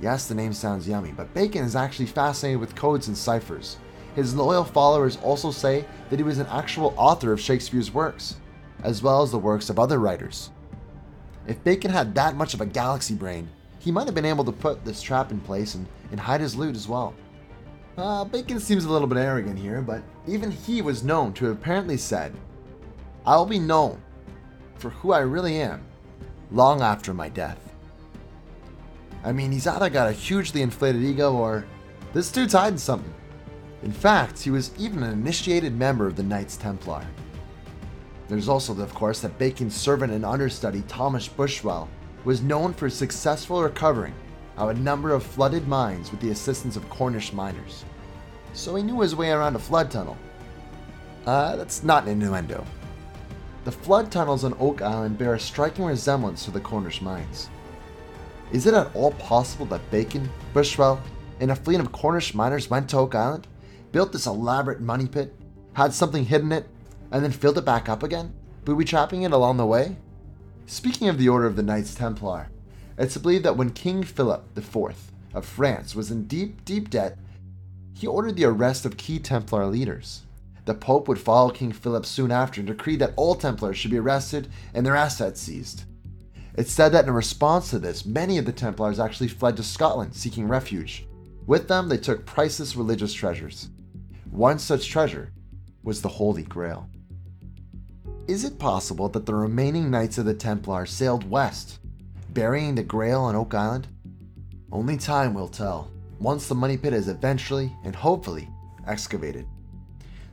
Yes, 0.00 0.26
the 0.26 0.34
name 0.34 0.52
sounds 0.52 0.88
yummy, 0.88 1.12
but 1.12 1.32
Bacon 1.32 1.64
is 1.64 1.76
actually 1.76 2.06
fascinated 2.06 2.60
with 2.60 2.74
codes 2.74 3.08
and 3.08 3.16
ciphers. 3.16 3.78
His 4.14 4.34
loyal 4.34 4.64
followers 4.64 5.18
also 5.22 5.50
say 5.50 5.84
that 6.10 6.18
he 6.18 6.22
was 6.22 6.38
an 6.38 6.46
actual 6.46 6.94
author 6.96 7.32
of 7.32 7.40
Shakespeare's 7.40 7.92
works, 7.92 8.36
as 8.82 9.02
well 9.02 9.22
as 9.22 9.30
the 9.30 9.38
works 9.38 9.70
of 9.70 9.78
other 9.78 9.98
writers. 9.98 10.50
If 11.46 11.62
Bacon 11.64 11.90
had 11.90 12.14
that 12.14 12.36
much 12.36 12.54
of 12.54 12.60
a 12.60 12.66
galaxy 12.66 13.14
brain, 13.14 13.48
he 13.78 13.90
might 13.92 14.06
have 14.06 14.14
been 14.14 14.24
able 14.24 14.44
to 14.44 14.52
put 14.52 14.84
this 14.84 15.00
trap 15.00 15.30
in 15.30 15.40
place 15.40 15.74
and, 15.74 15.86
and 16.10 16.18
hide 16.18 16.40
his 16.40 16.56
loot 16.56 16.74
as 16.74 16.88
well. 16.88 17.14
Uh, 17.96 18.24
Bacon 18.24 18.60
seems 18.60 18.84
a 18.84 18.90
little 18.90 19.08
bit 19.08 19.18
arrogant 19.18 19.58
here, 19.58 19.80
but 19.80 20.02
even 20.26 20.50
he 20.50 20.82
was 20.82 21.04
known 21.04 21.32
to 21.34 21.46
have 21.46 21.56
apparently 21.56 21.96
said, 21.96 22.34
I 23.24 23.36
will 23.36 23.46
be 23.46 23.58
known 23.58 24.02
for 24.76 24.90
who 24.90 25.12
I 25.12 25.20
really 25.20 25.60
am 25.60 25.82
long 26.50 26.82
after 26.82 27.14
my 27.14 27.28
death. 27.28 27.65
I 29.26 29.32
mean, 29.32 29.50
he's 29.50 29.66
either 29.66 29.90
got 29.90 30.08
a 30.08 30.12
hugely 30.12 30.62
inflated 30.62 31.02
ego 31.02 31.34
or 31.34 31.66
this 32.12 32.30
dude's 32.30 32.52
hiding 32.52 32.78
something. 32.78 33.12
In 33.82 33.90
fact, 33.90 34.38
he 34.38 34.50
was 34.50 34.70
even 34.78 35.02
an 35.02 35.12
initiated 35.12 35.76
member 35.76 36.06
of 36.06 36.14
the 36.14 36.22
Knights 36.22 36.56
Templar. 36.56 37.04
There's 38.28 38.48
also, 38.48 38.80
of 38.80 38.94
course, 38.94 39.20
that 39.20 39.36
Bacon's 39.36 39.74
servant 39.74 40.12
and 40.12 40.24
understudy 40.24 40.82
Thomas 40.86 41.26
Bushell 41.26 41.88
was 42.24 42.40
known 42.40 42.72
for 42.72 42.88
successful 42.88 43.64
recovering 43.64 44.14
of 44.56 44.68
a 44.68 44.74
number 44.74 45.10
of 45.10 45.24
flooded 45.24 45.66
mines 45.66 46.12
with 46.12 46.20
the 46.20 46.30
assistance 46.30 46.76
of 46.76 46.88
Cornish 46.88 47.32
miners. 47.32 47.84
So 48.52 48.76
he 48.76 48.82
knew 48.84 49.00
his 49.00 49.16
way 49.16 49.30
around 49.30 49.56
a 49.56 49.58
flood 49.58 49.90
tunnel. 49.90 50.16
Uh, 51.26 51.56
that's 51.56 51.82
not 51.82 52.04
an 52.04 52.10
innuendo. 52.10 52.64
The 53.64 53.72
flood 53.72 54.12
tunnels 54.12 54.44
on 54.44 54.54
Oak 54.60 54.82
Island 54.82 55.18
bear 55.18 55.34
a 55.34 55.40
striking 55.40 55.84
resemblance 55.84 56.44
to 56.44 56.52
the 56.52 56.60
Cornish 56.60 57.02
mines. 57.02 57.50
Is 58.52 58.66
it 58.66 58.74
at 58.74 58.94
all 58.94 59.12
possible 59.12 59.66
that 59.66 59.90
Bacon, 59.90 60.30
Bushell, 60.54 61.00
and 61.40 61.50
a 61.50 61.56
fleet 61.56 61.80
of 61.80 61.92
Cornish 61.92 62.34
miners 62.34 62.70
went 62.70 62.88
to 62.90 62.98
Oak 62.98 63.14
Island, 63.14 63.46
built 63.92 64.12
this 64.12 64.26
elaborate 64.26 64.80
money 64.80 65.06
pit, 65.06 65.34
had 65.72 65.92
something 65.92 66.24
hidden 66.24 66.52
in 66.52 66.58
it, 66.58 66.68
and 67.10 67.24
then 67.24 67.32
filled 67.32 67.58
it 67.58 67.64
back 67.64 67.88
up 67.88 68.02
again, 68.02 68.32
booby 68.64 68.84
trapping 68.84 69.22
it 69.22 69.32
along 69.32 69.56
the 69.56 69.66
way? 69.66 69.96
Speaking 70.66 71.08
of 71.08 71.18
the 71.18 71.28
Order 71.28 71.46
of 71.46 71.56
the 71.56 71.62
Knights 71.62 71.94
Templar, 71.94 72.48
it's 72.98 73.16
believed 73.16 73.44
that 73.44 73.56
when 73.56 73.70
King 73.70 74.02
Philip 74.02 74.44
IV 74.56 74.96
of 75.34 75.44
France 75.44 75.94
was 75.94 76.10
in 76.10 76.26
deep, 76.26 76.64
deep 76.64 76.88
debt, 76.88 77.18
he 77.94 78.06
ordered 78.06 78.36
the 78.36 78.44
arrest 78.44 78.84
of 78.84 78.96
key 78.96 79.18
Templar 79.18 79.66
leaders. 79.66 80.22
The 80.64 80.74
Pope 80.74 81.08
would 81.08 81.18
follow 81.18 81.50
King 81.50 81.72
Philip 81.72 82.06
soon 82.06 82.30
after 82.32 82.60
and 82.60 82.68
decreed 82.68 82.98
that 83.00 83.12
all 83.16 83.34
Templars 83.34 83.76
should 83.76 83.90
be 83.90 83.98
arrested 83.98 84.48
and 84.74 84.84
their 84.84 84.96
assets 84.96 85.40
seized. 85.40 85.84
It's 86.56 86.72
said 86.72 86.90
that 86.90 87.06
in 87.06 87.12
response 87.12 87.70
to 87.70 87.78
this, 87.78 88.06
many 88.06 88.38
of 88.38 88.46
the 88.46 88.52
Templars 88.52 88.98
actually 88.98 89.28
fled 89.28 89.56
to 89.58 89.62
Scotland 89.62 90.14
seeking 90.14 90.48
refuge. 90.48 91.06
With 91.46 91.68
them, 91.68 91.88
they 91.88 91.98
took 91.98 92.24
priceless 92.24 92.76
religious 92.76 93.12
treasures. 93.12 93.68
One 94.30 94.58
such 94.58 94.88
treasure 94.88 95.32
was 95.82 96.00
the 96.00 96.08
Holy 96.08 96.42
Grail. 96.42 96.88
Is 98.26 98.42
it 98.42 98.58
possible 98.58 99.08
that 99.10 99.26
the 99.26 99.34
remaining 99.34 99.90
Knights 99.90 100.18
of 100.18 100.24
the 100.24 100.34
Templar 100.34 100.86
sailed 100.86 101.30
west, 101.30 101.78
burying 102.30 102.74
the 102.74 102.82
Grail 102.82 103.20
on 103.20 103.36
Oak 103.36 103.54
Island? 103.54 103.86
Only 104.72 104.96
time 104.96 105.34
will 105.34 105.48
tell, 105.48 105.90
once 106.18 106.48
the 106.48 106.54
money 106.54 106.76
pit 106.76 106.92
is 106.92 107.08
eventually 107.08 107.72
and 107.84 107.94
hopefully 107.94 108.48
excavated. 108.86 109.46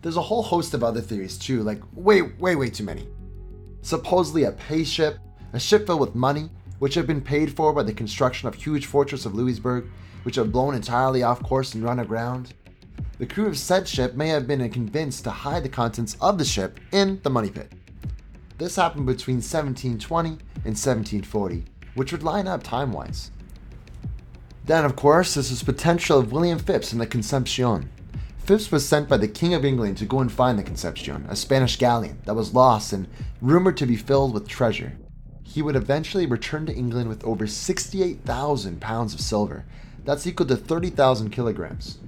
There's 0.01 0.17
a 0.17 0.21
whole 0.21 0.41
host 0.41 0.73
of 0.73 0.83
other 0.83 1.01
theories 1.01 1.37
too, 1.37 1.63
like 1.63 1.81
way, 1.93 2.21
way, 2.21 2.55
way 2.55 2.69
too 2.69 2.83
many. 2.83 3.07
Supposedly 3.81 4.45
a 4.45 4.53
pay 4.53 4.83
ship, 4.83 5.17
a 5.53 5.59
ship 5.59 5.85
filled 5.85 6.01
with 6.01 6.15
money, 6.15 6.49
which 6.79 6.95
had 6.95 7.07
been 7.07 7.21
paid 7.21 7.55
for 7.55 7.71
by 7.71 7.83
the 7.83 7.93
construction 7.93 8.47
of 8.47 8.55
huge 8.55 8.85
fortress 8.85 9.25
of 9.25 9.33
Louisbourg, 9.33 9.89
which 10.23 10.35
had 10.35 10.51
blown 10.51 10.75
entirely 10.75 11.23
off 11.23 11.41
course 11.41 11.73
and 11.73 11.83
run 11.83 11.99
aground. 11.99 12.53
The 13.19 13.25
crew 13.25 13.45
of 13.47 13.57
said 13.57 13.87
ship 13.87 14.15
may 14.15 14.29
have 14.29 14.47
been 14.47 14.67
convinced 14.69 15.23
to 15.23 15.29
hide 15.29 15.63
the 15.63 15.69
contents 15.69 16.17
of 16.19 16.37
the 16.37 16.45
ship 16.45 16.79
in 16.91 17.21
the 17.23 17.29
money 17.29 17.49
pit. 17.49 17.71
This 18.57 18.75
happened 18.75 19.05
between 19.05 19.37
1720 19.37 20.29
and 20.29 20.75
1740, 20.75 21.65
which 21.95 22.11
would 22.11 22.23
line 22.23 22.47
up 22.47 22.63
time 22.63 22.91
wise. 22.91 23.31
Then, 24.65 24.85
of 24.85 24.95
course, 24.95 25.35
this 25.35 25.51
is 25.51 25.61
potential 25.61 26.19
of 26.19 26.31
William 26.31 26.57
Phips 26.57 26.91
and 26.91 27.01
the 27.01 27.05
Concepcion. 27.05 27.89
Phips 28.39 28.71
was 28.71 28.87
sent 28.87 29.07
by 29.07 29.17
the 29.17 29.27
King 29.27 29.53
of 29.53 29.65
England 29.65 29.97
to 29.97 30.05
go 30.05 30.19
and 30.19 30.31
find 30.31 30.57
the 30.57 30.63
Concepcion, 30.63 31.25
a 31.29 31.35
Spanish 31.35 31.77
galleon 31.77 32.19
that 32.25 32.35
was 32.35 32.53
lost 32.53 32.93
and 32.93 33.07
rumored 33.41 33.77
to 33.77 33.85
be 33.85 33.95
filled 33.95 34.33
with 34.33 34.47
treasure. 34.47 34.97
He 35.53 35.61
would 35.61 35.75
eventually 35.75 36.25
return 36.25 36.65
to 36.65 36.73
England 36.73 37.09
with 37.09 37.23
over 37.23 37.45
68,000 37.45 38.81
pounds 38.81 39.13
of 39.13 39.21
silver. 39.21 39.65
That's 40.03 40.25
equal 40.25 40.47
to 40.47 40.57
30,000 40.57 41.29
kilograms. 41.29 41.99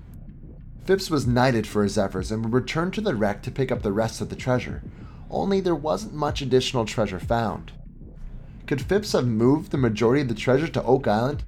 Phips 0.83 1.11
was 1.11 1.27
knighted 1.27 1.67
for 1.67 1.83
his 1.83 1.95
efforts 1.95 2.31
and 2.31 2.43
would 2.43 2.53
return 2.53 2.89
to 2.89 3.01
the 3.01 3.13
wreck 3.13 3.43
to 3.43 3.51
pick 3.51 3.71
up 3.71 3.83
the 3.83 3.91
rest 3.91 4.19
of 4.19 4.29
the 4.29 4.35
treasure, 4.35 4.81
only 5.29 5.59
there 5.59 5.75
wasn't 5.75 6.15
much 6.15 6.41
additional 6.41 6.85
treasure 6.85 7.19
found. 7.19 7.71
Could 8.65 8.81
Phips 8.81 9.11
have 9.11 9.27
moved 9.27 9.69
the 9.69 9.77
majority 9.77 10.23
of 10.23 10.27
the 10.27 10.33
treasure 10.33 10.67
to 10.67 10.83
Oak 10.83 11.07
Island? 11.07 11.43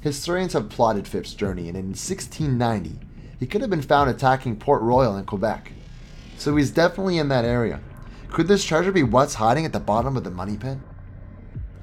Historians 0.00 0.54
have 0.54 0.70
plotted 0.70 1.06
Phips' 1.06 1.34
journey, 1.34 1.68
and 1.68 1.76
in 1.76 1.88
1690, 1.88 2.98
he 3.38 3.46
could 3.46 3.60
have 3.60 3.68
been 3.68 3.82
found 3.82 4.08
attacking 4.08 4.56
Port 4.56 4.80
Royal 4.80 5.18
in 5.18 5.26
Quebec. 5.26 5.70
So 6.38 6.56
he's 6.56 6.70
definitely 6.70 7.18
in 7.18 7.28
that 7.28 7.44
area. 7.44 7.80
Could 8.30 8.48
this 8.48 8.64
treasure 8.64 8.90
be 8.90 9.02
what's 9.02 9.34
hiding 9.34 9.66
at 9.66 9.74
the 9.74 9.80
bottom 9.80 10.16
of 10.16 10.24
the 10.24 10.30
money 10.30 10.56
pit? 10.56 10.78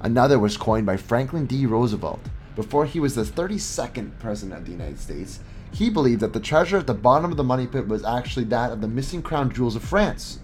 Another 0.02 0.36
was 0.36 0.56
coined 0.56 0.84
by 0.84 0.96
Franklin 0.96 1.46
D. 1.46 1.64
Roosevelt 1.64 2.20
before 2.56 2.86
he 2.86 2.98
was 2.98 3.14
the 3.14 3.22
32nd 3.22 4.18
President 4.18 4.58
of 4.58 4.66
the 4.66 4.72
United 4.72 4.98
States. 4.98 5.38
He 5.72 5.88
believed 5.88 6.20
that 6.20 6.32
the 6.32 6.40
treasure 6.40 6.76
at 6.76 6.88
the 6.88 6.92
bottom 6.92 7.30
of 7.30 7.36
the 7.36 7.44
money 7.44 7.68
pit 7.68 7.86
was 7.86 8.04
actually 8.04 8.44
that 8.46 8.72
of 8.72 8.80
the 8.80 8.88
missing 8.88 9.22
crown 9.22 9.52
jewels 9.52 9.76
of 9.76 9.84
France. 9.84 10.40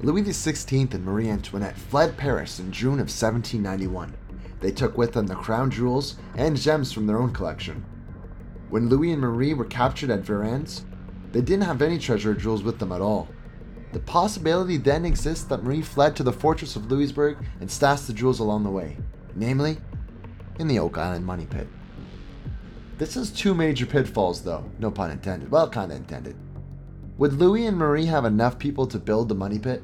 Louis 0.00 0.22
XVI 0.22 0.94
and 0.94 1.04
Marie 1.04 1.28
Antoinette 1.28 1.76
fled 1.76 2.16
Paris 2.16 2.58
in 2.58 2.72
June 2.72 2.94
of 2.94 3.10
1791. 3.10 4.14
They 4.60 4.72
took 4.72 4.96
with 4.96 5.12
them 5.12 5.26
the 5.26 5.34
crown 5.34 5.70
jewels 5.70 6.16
and 6.34 6.56
gems 6.56 6.90
from 6.90 7.06
their 7.06 7.18
own 7.18 7.32
collection. 7.32 7.84
When 8.70 8.88
Louis 8.88 9.12
and 9.12 9.20
Marie 9.20 9.54
were 9.54 9.66
captured 9.66 10.10
at 10.10 10.22
Varennes, 10.22 10.82
they 11.32 11.42
didn't 11.42 11.66
have 11.66 11.82
any 11.82 11.98
treasure 11.98 12.34
jewels 12.34 12.62
with 12.62 12.78
them 12.78 12.92
at 12.92 13.02
all. 13.02 13.28
The 13.96 14.02
possibility 14.02 14.76
then 14.76 15.06
exists 15.06 15.46
that 15.46 15.64
Marie 15.64 15.80
fled 15.80 16.16
to 16.16 16.22
the 16.22 16.30
fortress 16.30 16.76
of 16.76 16.90
Louisbourg 16.90 17.38
and 17.60 17.70
stashed 17.70 18.06
the 18.06 18.12
jewels 18.12 18.40
along 18.40 18.64
the 18.64 18.70
way, 18.70 18.98
namely, 19.34 19.78
in 20.58 20.68
the 20.68 20.78
Oak 20.80 20.98
Island 20.98 21.24
money 21.24 21.46
pit. 21.46 21.66
This 22.98 23.14
has 23.14 23.30
two 23.30 23.54
major 23.54 23.86
pitfalls, 23.86 24.42
though, 24.42 24.70
no 24.78 24.90
pun 24.90 25.12
intended. 25.12 25.50
Well, 25.50 25.70
kinda 25.70 25.94
intended. 25.94 26.36
Would 27.16 27.38
Louis 27.40 27.64
and 27.64 27.78
Marie 27.78 28.04
have 28.04 28.26
enough 28.26 28.58
people 28.58 28.86
to 28.86 28.98
build 28.98 29.30
the 29.30 29.34
money 29.34 29.58
pit? 29.58 29.82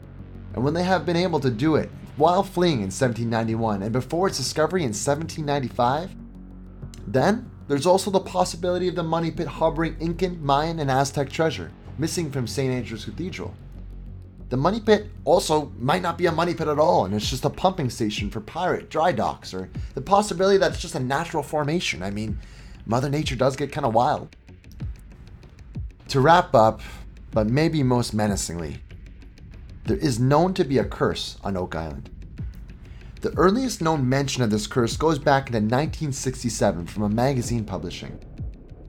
And 0.52 0.62
when 0.62 0.74
they 0.74 0.84
have 0.84 1.06
been 1.06 1.16
able 1.16 1.40
to 1.40 1.50
do 1.50 1.76
it, 1.76 1.90
while 2.18 2.42
fleeing 2.42 2.82
in 2.82 2.90
1791 2.90 3.82
and 3.82 3.92
before 3.94 4.26
its 4.26 4.36
discovery 4.36 4.82
in 4.82 4.92
1795? 4.92 6.14
Then, 7.06 7.50
there's 7.66 7.86
also 7.86 8.10
the 8.10 8.20
possibility 8.20 8.88
of 8.88 8.94
the 8.94 9.02
money 9.02 9.30
pit 9.30 9.46
harboring 9.46 9.96
Incan, 10.00 10.44
Mayan, 10.44 10.80
and 10.80 10.90
Aztec 10.90 11.30
treasure 11.30 11.72
missing 11.96 12.30
from 12.30 12.46
St. 12.46 12.70
Andrew's 12.70 13.06
Cathedral. 13.06 13.54
The 14.52 14.58
money 14.58 14.80
pit 14.80 15.06
also 15.24 15.72
might 15.78 16.02
not 16.02 16.18
be 16.18 16.26
a 16.26 16.30
money 16.30 16.52
pit 16.52 16.68
at 16.68 16.78
all, 16.78 17.06
and 17.06 17.14
it's 17.14 17.30
just 17.30 17.46
a 17.46 17.48
pumping 17.48 17.88
station 17.88 18.28
for 18.28 18.42
pirate 18.42 18.90
dry 18.90 19.10
docks, 19.10 19.54
or 19.54 19.70
the 19.94 20.02
possibility 20.02 20.58
that 20.58 20.72
it's 20.72 20.82
just 20.82 20.94
a 20.94 21.00
natural 21.00 21.42
formation. 21.42 22.02
I 22.02 22.10
mean, 22.10 22.38
Mother 22.84 23.08
Nature 23.08 23.34
does 23.34 23.56
get 23.56 23.72
kind 23.72 23.86
of 23.86 23.94
wild. 23.94 24.36
To 26.08 26.20
wrap 26.20 26.54
up, 26.54 26.82
but 27.30 27.46
maybe 27.46 27.82
most 27.82 28.12
menacingly, 28.12 28.76
there 29.86 29.96
is 29.96 30.20
known 30.20 30.52
to 30.52 30.64
be 30.64 30.76
a 30.76 30.84
curse 30.84 31.38
on 31.42 31.56
Oak 31.56 31.74
Island. 31.74 32.10
The 33.22 33.32
earliest 33.38 33.80
known 33.80 34.06
mention 34.06 34.42
of 34.42 34.50
this 34.50 34.66
curse 34.66 34.98
goes 34.98 35.18
back 35.18 35.46
into 35.46 35.60
1967 35.60 36.88
from 36.88 37.04
a 37.04 37.08
magazine 37.08 37.64
publishing. 37.64 38.20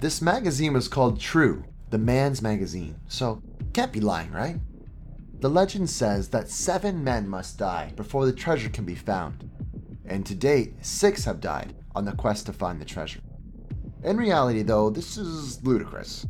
This 0.01 0.21
magazine 0.21 0.73
was 0.73 0.89
called 0.89 1.21
True, 1.21 1.63
the 1.89 1.99
Man's 1.99 2.41
Magazine, 2.41 2.99
so 3.07 3.41
can't 3.71 3.93
be 3.93 4.01
lying, 4.01 4.33
right? 4.33 4.57
The 5.43 5.49
legend 5.49 5.89
says 5.89 6.29
that 6.29 6.49
seven 6.49 7.03
men 7.03 7.27
must 7.27 7.57
die 7.57 7.91
before 7.97 8.25
the 8.25 8.31
treasure 8.31 8.69
can 8.69 8.85
be 8.85 8.95
found, 8.95 9.49
and 10.05 10.25
to 10.25 10.33
date, 10.33 10.75
six 10.85 11.25
have 11.25 11.41
died 11.41 11.75
on 11.93 12.05
the 12.05 12.13
quest 12.13 12.45
to 12.45 12.53
find 12.53 12.79
the 12.79 12.85
treasure. 12.85 13.19
In 14.05 14.15
reality, 14.15 14.61
though, 14.61 14.89
this 14.89 15.17
is 15.17 15.61
ludicrous. 15.61 16.25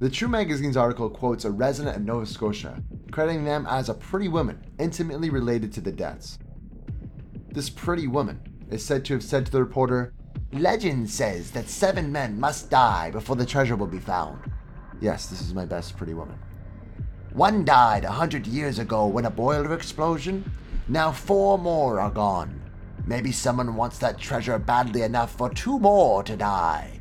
The 0.00 0.10
True 0.10 0.26
Magazine's 0.26 0.76
article 0.76 1.08
quotes 1.08 1.44
a 1.44 1.50
resident 1.52 1.94
of 1.94 2.02
Nova 2.02 2.26
Scotia, 2.26 2.82
crediting 3.12 3.44
them 3.44 3.68
as 3.70 3.88
a 3.88 3.94
pretty 3.94 4.26
woman 4.26 4.60
intimately 4.80 5.30
related 5.30 5.72
to 5.74 5.80
the 5.80 5.92
deaths. 5.92 6.40
This 7.52 7.70
pretty 7.70 8.08
woman 8.08 8.40
is 8.68 8.84
said 8.84 9.04
to 9.04 9.12
have 9.12 9.22
said 9.22 9.46
to 9.46 9.52
the 9.52 9.62
reporter, 9.62 10.12
Legend 10.52 11.08
says 11.08 11.52
that 11.52 11.68
seven 11.68 12.10
men 12.10 12.40
must 12.40 12.68
die 12.68 13.12
before 13.12 13.36
the 13.36 13.46
treasure 13.46 13.76
will 13.76 13.86
be 13.86 14.00
found. 14.00 14.50
Yes, 15.00 15.26
this 15.26 15.40
is 15.40 15.54
my 15.54 15.66
best 15.66 15.96
pretty 15.96 16.14
woman. 16.14 16.40
One 17.32 17.64
died 17.64 18.04
a 18.04 18.10
hundred 18.10 18.48
years 18.48 18.80
ago 18.80 19.06
when 19.06 19.24
a 19.24 19.30
boiler 19.30 19.72
explosion. 19.72 20.50
Now 20.88 21.12
four 21.12 21.58
more 21.58 22.00
are 22.00 22.10
gone. 22.10 22.60
Maybe 23.06 23.30
someone 23.30 23.76
wants 23.76 23.98
that 23.98 24.18
treasure 24.18 24.58
badly 24.58 25.02
enough 25.02 25.36
for 25.36 25.48
two 25.48 25.78
more 25.78 26.24
to 26.24 26.36
die. 26.36 27.00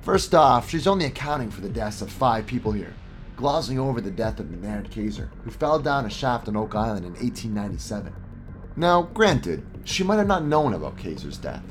First 0.00 0.34
off, 0.34 0.68
she's 0.68 0.88
only 0.88 1.04
accounting 1.04 1.50
for 1.50 1.60
the 1.60 1.68
deaths 1.68 2.02
of 2.02 2.10
five 2.10 2.46
people 2.46 2.72
here, 2.72 2.94
glossing 3.36 3.78
over 3.78 4.00
the 4.00 4.10
death 4.10 4.40
of 4.40 4.50
Maynard 4.50 4.90
Kaiser, 4.90 5.30
who 5.44 5.50
fell 5.50 5.78
down 5.78 6.04
a 6.04 6.10
shaft 6.10 6.48
on 6.48 6.56
Oak 6.56 6.74
Island 6.74 7.06
in 7.06 7.12
1897. 7.12 8.12
Now, 8.74 9.02
granted, 9.02 9.64
she 9.84 10.02
might 10.02 10.16
have 10.16 10.26
not 10.26 10.44
known 10.44 10.74
about 10.74 10.98
Kaiser's 10.98 11.38
death, 11.38 11.64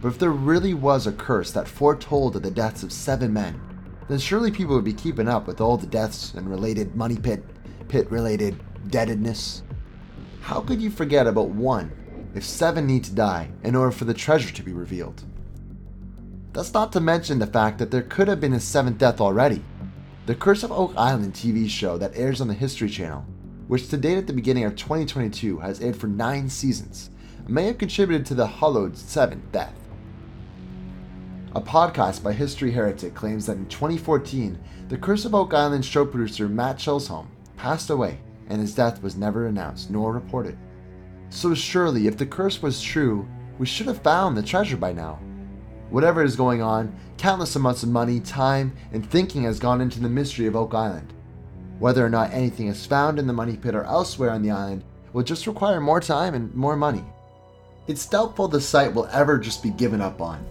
but 0.00 0.08
if 0.08 0.18
there 0.18 0.30
really 0.30 0.74
was 0.74 1.06
a 1.06 1.12
curse 1.12 1.50
that 1.50 1.66
foretold 1.66 2.36
of 2.36 2.42
the 2.42 2.50
deaths 2.50 2.84
of 2.84 2.92
seven 2.92 3.32
men, 3.32 3.60
then 4.08 4.18
surely 4.18 4.50
people 4.50 4.74
would 4.74 4.84
be 4.84 4.92
keeping 4.92 5.28
up 5.28 5.46
with 5.46 5.60
all 5.60 5.76
the 5.76 5.86
deaths 5.86 6.34
and 6.34 6.48
related 6.48 6.96
money 6.96 7.16
pit, 7.16 7.44
pit 7.88 8.10
related 8.10 8.58
deadedness. 8.88 9.62
How 10.40 10.60
could 10.60 10.80
you 10.80 10.90
forget 10.90 11.26
about 11.26 11.50
one 11.50 11.92
if 12.34 12.44
seven 12.44 12.86
need 12.86 13.04
to 13.04 13.14
die 13.14 13.50
in 13.62 13.74
order 13.74 13.92
for 13.92 14.06
the 14.06 14.14
treasure 14.14 14.52
to 14.54 14.62
be 14.62 14.72
revealed? 14.72 15.22
That's 16.54 16.72
not 16.72 16.92
to 16.92 17.00
mention 17.00 17.38
the 17.38 17.46
fact 17.46 17.78
that 17.78 17.90
there 17.90 18.02
could 18.02 18.28
have 18.28 18.40
been 18.40 18.54
a 18.54 18.60
seventh 18.60 18.98
death 18.98 19.20
already. 19.20 19.62
The 20.26 20.34
Curse 20.34 20.62
of 20.62 20.72
Oak 20.72 20.94
Island 20.96 21.34
TV 21.34 21.68
show 21.68 21.98
that 21.98 22.16
airs 22.16 22.40
on 22.40 22.48
the 22.48 22.54
History 22.54 22.88
Channel, 22.88 23.24
which 23.66 23.88
to 23.88 23.96
date 23.96 24.18
at 24.18 24.26
the 24.26 24.32
beginning 24.32 24.64
of 24.64 24.76
2022 24.76 25.58
has 25.58 25.80
aired 25.80 25.96
for 25.96 26.06
nine 26.06 26.48
seasons, 26.48 27.10
may 27.46 27.64
have 27.64 27.78
contributed 27.78 28.26
to 28.26 28.34
the 28.34 28.46
hollowed 28.46 28.96
seventh 28.96 29.52
death. 29.52 29.87
A 31.58 31.60
podcast 31.60 32.22
by 32.22 32.32
History 32.32 32.70
Heretic 32.70 33.16
claims 33.16 33.46
that 33.46 33.56
in 33.56 33.66
2014, 33.66 34.56
the 34.88 34.96
Curse 34.96 35.24
of 35.24 35.34
Oak 35.34 35.52
Island 35.52 35.84
show 35.84 36.06
producer 36.06 36.48
Matt 36.48 36.78
Chisholm 36.78 37.28
passed 37.56 37.90
away 37.90 38.20
and 38.48 38.60
his 38.60 38.76
death 38.76 39.02
was 39.02 39.16
never 39.16 39.48
announced 39.48 39.90
nor 39.90 40.12
reported. 40.12 40.56
So 41.30 41.56
surely, 41.56 42.06
if 42.06 42.16
the 42.16 42.26
curse 42.26 42.62
was 42.62 42.80
true, 42.80 43.26
we 43.58 43.66
should 43.66 43.88
have 43.88 44.04
found 44.04 44.36
the 44.36 44.42
treasure 44.44 44.76
by 44.76 44.92
now. 44.92 45.18
Whatever 45.90 46.22
is 46.22 46.36
going 46.36 46.62
on, 46.62 46.96
countless 47.16 47.56
amounts 47.56 47.82
of 47.82 47.88
money, 47.88 48.20
time, 48.20 48.72
and 48.92 49.04
thinking 49.04 49.42
has 49.42 49.58
gone 49.58 49.80
into 49.80 49.98
the 49.98 50.08
mystery 50.08 50.46
of 50.46 50.54
Oak 50.54 50.74
Island. 50.74 51.12
Whether 51.80 52.06
or 52.06 52.08
not 52.08 52.32
anything 52.32 52.68
is 52.68 52.86
found 52.86 53.18
in 53.18 53.26
the 53.26 53.32
money 53.32 53.56
pit 53.56 53.74
or 53.74 53.82
elsewhere 53.82 54.30
on 54.30 54.42
the 54.42 54.52
island 54.52 54.84
will 55.12 55.24
just 55.24 55.48
require 55.48 55.80
more 55.80 56.00
time 56.00 56.34
and 56.34 56.54
more 56.54 56.76
money. 56.76 57.02
It's 57.88 58.06
doubtful 58.06 58.46
the 58.46 58.60
site 58.60 58.94
will 58.94 59.08
ever 59.10 59.38
just 59.38 59.60
be 59.60 59.70
given 59.70 60.00
up 60.00 60.20
on. 60.20 60.46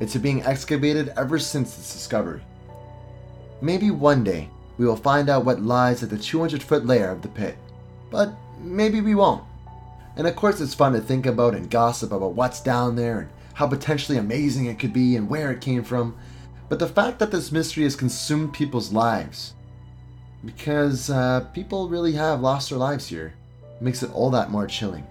It's 0.00 0.16
being 0.16 0.42
excavated 0.42 1.12
ever 1.16 1.38
since 1.38 1.78
its 1.78 1.92
discovery. 1.92 2.40
Maybe 3.60 3.90
one 3.90 4.24
day 4.24 4.48
we 4.78 4.86
will 4.86 4.96
find 4.96 5.28
out 5.28 5.44
what 5.44 5.60
lies 5.60 6.02
at 6.02 6.08
the 6.08 6.18
200 6.18 6.62
foot 6.62 6.86
layer 6.86 7.10
of 7.10 7.20
the 7.20 7.28
pit, 7.28 7.58
but 8.10 8.32
maybe 8.58 9.02
we 9.02 9.14
won't. 9.14 9.44
And 10.16 10.26
of 10.26 10.34
course, 10.36 10.60
it's 10.60 10.74
fun 10.74 10.94
to 10.94 11.00
think 11.00 11.26
about 11.26 11.54
and 11.54 11.70
gossip 11.70 12.12
about 12.12 12.32
what's 12.32 12.62
down 12.62 12.96
there 12.96 13.20
and 13.20 13.28
how 13.54 13.66
potentially 13.66 14.16
amazing 14.16 14.66
it 14.66 14.78
could 14.78 14.94
be 14.94 15.16
and 15.16 15.28
where 15.28 15.50
it 15.52 15.60
came 15.60 15.84
from, 15.84 16.16
but 16.70 16.78
the 16.78 16.86
fact 16.86 17.18
that 17.18 17.30
this 17.30 17.52
mystery 17.52 17.84
has 17.84 17.94
consumed 17.94 18.54
people's 18.54 18.92
lives, 18.92 19.52
because 20.44 21.10
uh, 21.10 21.40
people 21.52 21.88
really 21.88 22.12
have 22.12 22.40
lost 22.40 22.70
their 22.70 22.78
lives 22.78 23.06
here, 23.06 23.34
makes 23.80 24.02
it 24.02 24.12
all 24.14 24.30
that 24.30 24.50
more 24.50 24.66
chilling. 24.66 25.06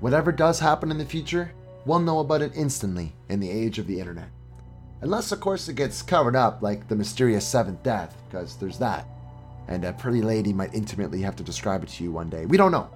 Whatever 0.00 0.32
does 0.32 0.58
happen 0.58 0.90
in 0.90 0.98
the 0.98 1.04
future, 1.04 1.52
we'll 1.86 1.98
know 1.98 2.20
about 2.20 2.42
it 2.42 2.52
instantly 2.54 3.12
in 3.28 3.40
the 3.40 3.50
age 3.50 3.78
of 3.78 3.86
the 3.86 3.98
internet. 3.98 4.28
Unless, 5.02 5.32
of 5.32 5.40
course, 5.40 5.68
it 5.68 5.76
gets 5.76 6.02
covered 6.02 6.36
up 6.36 6.62
like 6.62 6.88
the 6.88 6.96
mysterious 6.96 7.46
seventh 7.46 7.82
death, 7.82 8.16
because 8.28 8.56
there's 8.56 8.78
that. 8.78 9.06
And 9.68 9.84
a 9.84 9.92
pretty 9.92 10.20
lady 10.20 10.52
might 10.52 10.74
intimately 10.74 11.22
have 11.22 11.36
to 11.36 11.42
describe 11.42 11.82
it 11.82 11.88
to 11.90 12.04
you 12.04 12.12
one 12.12 12.28
day. 12.28 12.44
We 12.44 12.56
don't 12.56 12.72
know. 12.72 12.90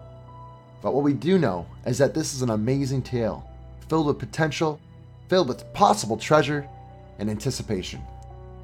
But 0.83 0.92
what 0.92 1.05
we 1.05 1.14
do 1.14 1.38
know 1.38 1.66
is 1.87 1.97
that 1.99 2.12
this 2.12 2.35
is 2.35 2.42
an 2.42 2.51
amazing 2.51 3.03
tale 3.03 3.49
filled 3.88 4.07
with 4.07 4.18
potential, 4.18 4.81
filled 5.29 5.49
with 5.49 5.73
possible 5.73 6.16
treasure 6.16 6.68
and 7.18 7.31
anticipation. 7.31 8.03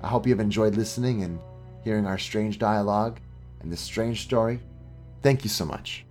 I 0.02 0.08
hope 0.08 0.26
you 0.26 0.32
have 0.32 0.40
enjoyed 0.40 0.76
listening 0.76 1.22
and 1.22 1.38
hearing 1.82 2.06
our 2.06 2.18
strange 2.18 2.58
dialogue 2.58 3.20
and 3.60 3.72
this 3.72 3.80
strange 3.80 4.22
story. 4.22 4.60
Thank 5.22 5.44
you 5.44 5.50
so 5.50 5.64
much. 5.64 6.04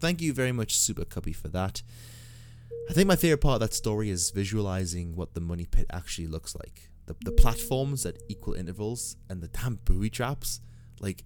Thank 0.00 0.22
you 0.22 0.32
very 0.32 0.52
much, 0.52 0.76
Super 0.76 1.04
Cubby, 1.04 1.32
for 1.32 1.48
that. 1.48 1.82
I 2.88 2.92
think 2.92 3.06
my 3.06 3.16
favorite 3.16 3.40
part 3.40 3.54
of 3.54 3.60
that 3.60 3.74
story 3.74 4.10
is 4.10 4.30
visualizing 4.30 5.14
what 5.14 5.34
the 5.34 5.40
money 5.40 5.66
pit 5.66 5.86
actually 5.92 6.26
looks 6.26 6.56
like 6.56 6.90
the, 7.10 7.16
the 7.24 7.32
platforms 7.32 8.06
at 8.06 8.16
equal 8.28 8.54
intervals 8.54 9.16
and 9.28 9.40
the 9.40 9.48
damn 9.48 9.76
booby 9.84 10.10
traps. 10.10 10.60
Like, 11.00 11.24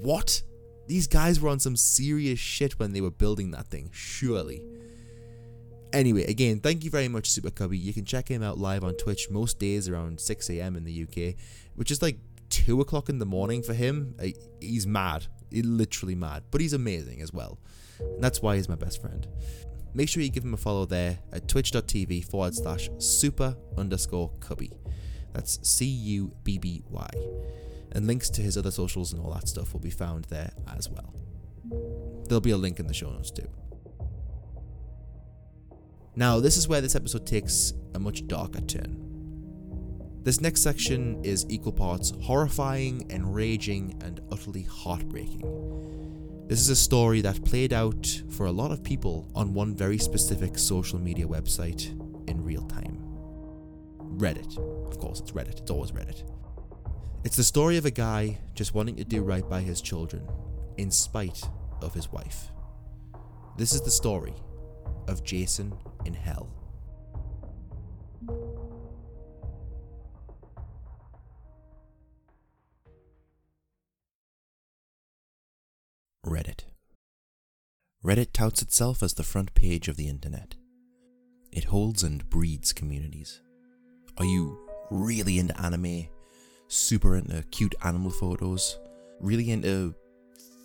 what? 0.00 0.42
These 0.86 1.06
guys 1.06 1.40
were 1.40 1.48
on 1.50 1.58
some 1.58 1.76
serious 1.76 2.38
shit 2.38 2.78
when 2.78 2.92
they 2.92 3.00
were 3.00 3.10
building 3.10 3.50
that 3.50 3.66
thing, 3.66 3.90
surely. 3.92 4.62
Anyway, 5.92 6.24
again, 6.24 6.60
thank 6.60 6.84
you 6.84 6.90
very 6.90 7.08
much, 7.08 7.30
Super 7.30 7.50
Cubby. 7.50 7.78
You 7.78 7.92
can 7.92 8.04
check 8.04 8.28
him 8.28 8.42
out 8.42 8.58
live 8.58 8.84
on 8.84 8.94
Twitch 8.94 9.28
most 9.30 9.58
days 9.58 9.88
around 9.88 10.20
6 10.20 10.50
a.m. 10.50 10.76
in 10.76 10.84
the 10.84 11.02
UK, 11.02 11.34
which 11.74 11.90
is 11.90 12.00
like 12.02 12.18
2 12.50 12.80
o'clock 12.80 13.08
in 13.08 13.18
the 13.18 13.26
morning 13.26 13.62
for 13.62 13.74
him. 13.74 14.16
He's 14.60 14.86
mad. 14.86 15.26
He's 15.50 15.64
literally 15.64 16.14
mad. 16.14 16.44
But 16.50 16.60
he's 16.60 16.72
amazing 16.72 17.20
as 17.22 17.32
well. 17.32 17.58
And 17.98 18.22
that's 18.22 18.42
why 18.42 18.56
he's 18.56 18.68
my 18.68 18.74
best 18.74 19.00
friend 19.00 19.26
make 19.96 20.10
sure 20.10 20.22
you 20.22 20.28
give 20.28 20.44
him 20.44 20.52
a 20.52 20.58
follow 20.58 20.84
there 20.84 21.18
at 21.32 21.48
twitch.tv 21.48 22.22
forward 22.22 22.54
slash 22.54 22.90
super 22.98 23.56
underscore 23.78 24.30
cubby. 24.40 24.70
That's 25.32 25.58
C 25.66 25.86
U 25.86 26.32
B 26.44 26.58
B 26.58 26.82
Y. 26.88 27.08
And 27.92 28.06
links 28.06 28.28
to 28.30 28.42
his 28.42 28.58
other 28.58 28.70
socials 28.70 29.14
and 29.14 29.22
all 29.22 29.32
that 29.32 29.48
stuff 29.48 29.72
will 29.72 29.80
be 29.80 29.90
found 29.90 30.26
there 30.26 30.52
as 30.76 30.90
well. 30.90 31.14
There'll 32.28 32.42
be 32.42 32.50
a 32.50 32.58
link 32.58 32.78
in 32.78 32.86
the 32.86 32.94
show 32.94 33.10
notes 33.10 33.30
too. 33.30 33.48
Now, 36.14 36.40
this 36.40 36.56
is 36.56 36.68
where 36.68 36.80
this 36.80 36.94
episode 36.94 37.26
takes 37.26 37.72
a 37.94 37.98
much 37.98 38.26
darker 38.26 38.60
turn. 38.60 39.05
This 40.26 40.40
next 40.40 40.62
section 40.62 41.24
is 41.24 41.46
equal 41.48 41.70
parts 41.70 42.12
horrifying, 42.20 43.08
enraging, 43.10 43.96
and 44.02 44.20
utterly 44.32 44.62
heartbreaking. 44.62 46.44
This 46.48 46.60
is 46.60 46.68
a 46.68 46.74
story 46.74 47.20
that 47.20 47.44
played 47.44 47.72
out 47.72 48.24
for 48.30 48.46
a 48.46 48.50
lot 48.50 48.72
of 48.72 48.82
people 48.82 49.30
on 49.36 49.54
one 49.54 49.76
very 49.76 49.98
specific 49.98 50.58
social 50.58 50.98
media 50.98 51.28
website 51.28 51.92
in 52.28 52.42
real 52.42 52.62
time 52.62 53.04
Reddit. 54.00 54.58
Of 54.88 54.98
course, 54.98 55.20
it's 55.20 55.30
Reddit, 55.30 55.60
it's 55.60 55.70
always 55.70 55.92
Reddit. 55.92 56.28
It's 57.22 57.36
the 57.36 57.44
story 57.44 57.76
of 57.76 57.86
a 57.86 57.92
guy 57.92 58.38
just 58.52 58.74
wanting 58.74 58.96
to 58.96 59.04
do 59.04 59.22
right 59.22 59.48
by 59.48 59.60
his 59.60 59.80
children, 59.80 60.28
in 60.76 60.90
spite 60.90 61.40
of 61.80 61.94
his 61.94 62.10
wife. 62.10 62.50
This 63.56 63.72
is 63.72 63.80
the 63.80 63.92
story 63.92 64.34
of 65.06 65.22
Jason 65.22 65.72
in 66.04 66.14
Hell. 66.14 66.55
Reddit 76.26 76.64
Reddit 78.04 78.32
touts 78.32 78.60
itself 78.60 79.00
as 79.00 79.14
the 79.14 79.22
front 79.22 79.54
page 79.54 79.86
of 79.86 79.96
the 79.96 80.08
internet. 80.08 80.56
It 81.52 81.64
holds 81.64 82.02
and 82.02 82.28
breeds 82.28 82.72
communities. 82.72 83.40
Are 84.18 84.24
you 84.24 84.58
really 84.90 85.38
into 85.38 85.58
anime? 85.60 86.08
Super 86.66 87.16
into 87.16 87.44
cute 87.52 87.76
animal 87.84 88.10
photos? 88.10 88.78
Really 89.20 89.50
into 89.52 89.94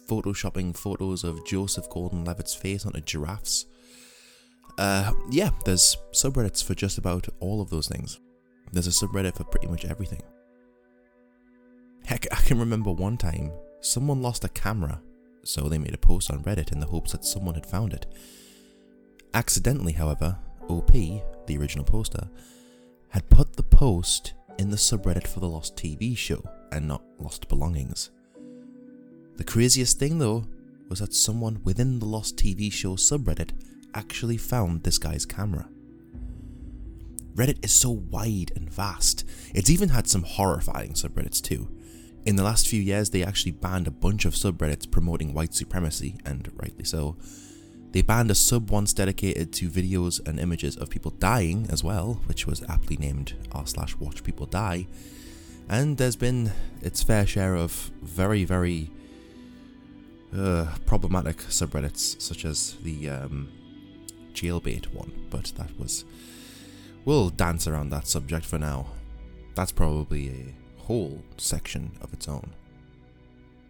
photoshopping 0.09 0.75
photos 0.75 1.23
of 1.23 1.45
Joseph 1.45 1.89
Gordon 1.89 2.25
Levitt's 2.25 2.55
face 2.55 2.85
onto 2.85 3.01
giraffes? 3.01 3.67
Uh, 4.79 5.13
yeah, 5.29 5.51
there's 5.65 5.95
subreddits 6.11 6.63
for 6.63 6.73
just 6.73 6.97
about 6.97 7.27
all 7.39 7.61
of 7.61 7.69
those 7.69 7.87
things. 7.87 8.19
There's 8.71 8.87
a 8.87 8.89
subreddit 8.89 9.35
for 9.35 9.43
pretty 9.43 9.67
much 9.67 9.85
everything. 9.85 10.23
Heck, 12.05 12.25
I 12.31 12.41
can 12.41 12.59
remember 12.59 12.91
one 12.91 13.17
time 13.17 13.51
someone 13.79 14.23
lost 14.23 14.43
a 14.43 14.49
camera, 14.49 14.99
so 15.43 15.67
they 15.69 15.77
made 15.77 15.93
a 15.93 15.97
post 15.97 16.31
on 16.31 16.43
Reddit 16.43 16.71
in 16.71 16.79
the 16.79 16.87
hopes 16.87 17.11
that 17.11 17.25
someone 17.25 17.55
had 17.55 17.65
found 17.65 17.93
it. 17.93 18.05
Accidentally, 19.33 19.93
however, 19.93 20.37
OP, 20.67 20.91
the 20.91 21.57
original 21.57 21.85
poster, 21.85 22.29
had 23.09 23.29
put 23.29 23.55
the 23.55 23.63
post 23.63 24.33
in 24.57 24.69
the 24.69 24.77
subreddit 24.77 25.27
for 25.27 25.39
the 25.39 25.49
Lost 25.49 25.75
TV 25.75 26.15
show 26.15 26.43
and 26.71 26.87
not 26.87 27.03
Lost 27.19 27.47
Belongings. 27.47 28.11
The 29.37 29.43
craziest 29.43 29.97
thing, 29.97 30.19
though, 30.19 30.45
was 30.89 30.99
that 30.99 31.13
someone 31.13 31.61
within 31.63 31.99
the 31.99 32.05
Lost 32.05 32.37
TV 32.37 32.71
show 32.71 32.95
subreddit 32.95 33.51
actually 33.93 34.37
found 34.37 34.83
this 34.83 34.97
guy's 34.97 35.25
camera. 35.25 35.67
Reddit 37.35 37.63
is 37.63 37.71
so 37.71 37.91
wide 37.91 38.51
and 38.55 38.69
vast. 38.69 39.25
It's 39.53 39.69
even 39.69 39.89
had 39.89 40.07
some 40.07 40.23
horrifying 40.23 40.93
subreddits 40.93 41.41
too. 41.41 41.69
In 42.23 42.35
the 42.35 42.43
last 42.43 42.67
few 42.67 42.79
years, 42.79 43.09
they 43.09 43.23
actually 43.23 43.53
banned 43.53 43.87
a 43.87 43.91
bunch 43.91 44.25
of 44.25 44.35
subreddits 44.35 44.89
promoting 44.89 45.33
white 45.33 45.55
supremacy, 45.55 46.17
and 46.23 46.51
rightly 46.55 46.85
so. 46.85 47.15
They 47.93 48.03
banned 48.03 48.29
a 48.29 48.35
sub 48.35 48.69
once 48.69 48.93
dedicated 48.93 49.51
to 49.53 49.69
videos 49.69 50.25
and 50.25 50.39
images 50.39 50.77
of 50.77 50.89
people 50.89 51.11
dying 51.11 51.67
as 51.69 51.83
well, 51.83 52.21
which 52.27 52.45
was 52.45 52.63
aptly 52.69 52.95
named 52.97 53.33
r 53.51 53.65
slash 53.65 53.95
watch 53.97 54.23
people 54.23 54.45
die. 54.45 54.87
And 55.67 55.97
there's 55.97 56.15
been 56.15 56.51
its 56.81 57.01
fair 57.01 57.25
share 57.25 57.55
of 57.55 57.91
very, 58.01 58.43
very 58.43 58.91
uh, 60.35 60.67
problematic 60.85 61.37
subreddits, 61.37 62.21
such 62.21 62.45
as 62.45 62.77
the 62.83 63.09
um, 63.09 63.49
jailbait 64.33 64.93
one, 64.93 65.11
but 65.29 65.51
that 65.57 65.77
was. 65.79 66.05
We'll 67.03 67.29
dance 67.29 67.67
around 67.67 67.89
that 67.89 68.07
subject 68.07 68.45
for 68.45 68.59
now. 68.59 68.87
That's 69.55 69.71
probably 69.71 70.29
a 70.29 70.60
whole 70.91 71.23
section 71.37 71.89
of 72.01 72.11
its 72.11 72.27
own. 72.27 72.53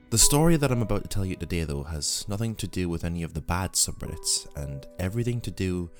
The 0.10 0.17
story 0.17 0.55
that 0.57 0.71
I'm 0.71 0.81
about 0.81 1.03
to 1.03 1.07
tell 1.07 1.23
you 1.23 1.36
today, 1.36 1.63
though, 1.65 1.84
has 1.84 2.25
nothing 2.27 2.55
to 2.55 2.67
do 2.67 2.89
with 2.89 3.05
any 3.05 3.21
of 3.21 3.36
the 3.36 3.41
bad 3.41 3.73
subreddits 3.73 4.47
and 4.55 4.88
everything 4.97 5.39
to 5.41 5.51
do 5.51 5.91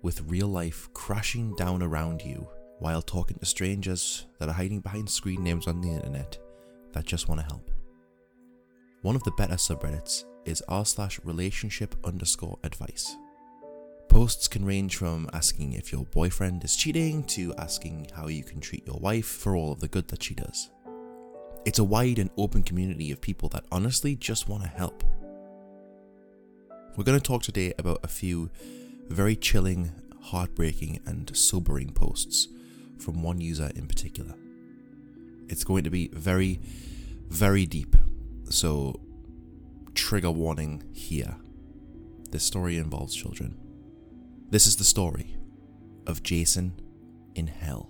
with 0.00 0.22
real 0.26 0.48
life 0.48 0.88
crashing 0.94 1.54
down 1.56 1.82
around 1.82 2.22
you 2.22 2.48
while 2.78 3.02
talking 3.02 3.38
to 3.38 3.44
strangers 3.44 4.24
that 4.38 4.48
are 4.48 4.54
hiding 4.54 4.80
behind 4.80 5.10
screen 5.10 5.44
names 5.44 5.66
on 5.66 5.82
the 5.82 5.90
internet 5.90 6.38
that 6.92 7.04
just 7.04 7.28
want 7.28 7.42
to 7.42 7.46
help. 7.46 7.70
One 9.02 9.16
of 9.16 9.22
the 9.24 9.32
better 9.32 9.56
subreddits 9.56 10.24
is 10.46 10.62
r 10.66 10.86
slash 10.86 11.20
relationship 11.24 11.94
underscore 12.04 12.58
advice. 12.64 13.16
Posts 14.10 14.48
can 14.48 14.64
range 14.64 14.96
from 14.96 15.30
asking 15.32 15.72
if 15.72 15.92
your 15.92 16.04
boyfriend 16.04 16.64
is 16.64 16.74
cheating 16.74 17.22
to 17.24 17.54
asking 17.54 18.08
how 18.12 18.26
you 18.26 18.42
can 18.42 18.60
treat 18.60 18.84
your 18.84 18.98
wife 18.98 19.24
for 19.24 19.54
all 19.54 19.70
of 19.70 19.78
the 19.78 19.86
good 19.86 20.08
that 20.08 20.20
she 20.20 20.34
does. 20.34 20.68
It's 21.64 21.78
a 21.78 21.84
wide 21.84 22.18
and 22.18 22.28
open 22.36 22.64
community 22.64 23.12
of 23.12 23.20
people 23.20 23.48
that 23.50 23.64
honestly 23.70 24.16
just 24.16 24.48
want 24.48 24.64
to 24.64 24.68
help. 24.68 25.04
We're 26.96 27.04
going 27.04 27.20
to 27.20 27.24
talk 27.24 27.44
today 27.44 27.72
about 27.78 28.00
a 28.02 28.08
few 28.08 28.50
very 29.08 29.36
chilling, 29.36 29.92
heartbreaking, 30.20 30.98
and 31.06 31.34
sobering 31.36 31.92
posts 31.92 32.48
from 32.98 33.22
one 33.22 33.40
user 33.40 33.70
in 33.76 33.86
particular. 33.86 34.34
It's 35.48 35.62
going 35.62 35.84
to 35.84 35.90
be 35.90 36.08
very, 36.08 36.58
very 37.28 37.64
deep, 37.64 37.94
so 38.48 39.00
trigger 39.94 40.32
warning 40.32 40.82
here. 40.92 41.36
This 42.32 42.42
story 42.42 42.76
involves 42.76 43.14
children. 43.14 43.69
This 44.50 44.66
is 44.66 44.74
the 44.74 44.82
story 44.82 45.36
of 46.08 46.24
Jason 46.24 46.80
in 47.36 47.46
Hell. 47.46 47.88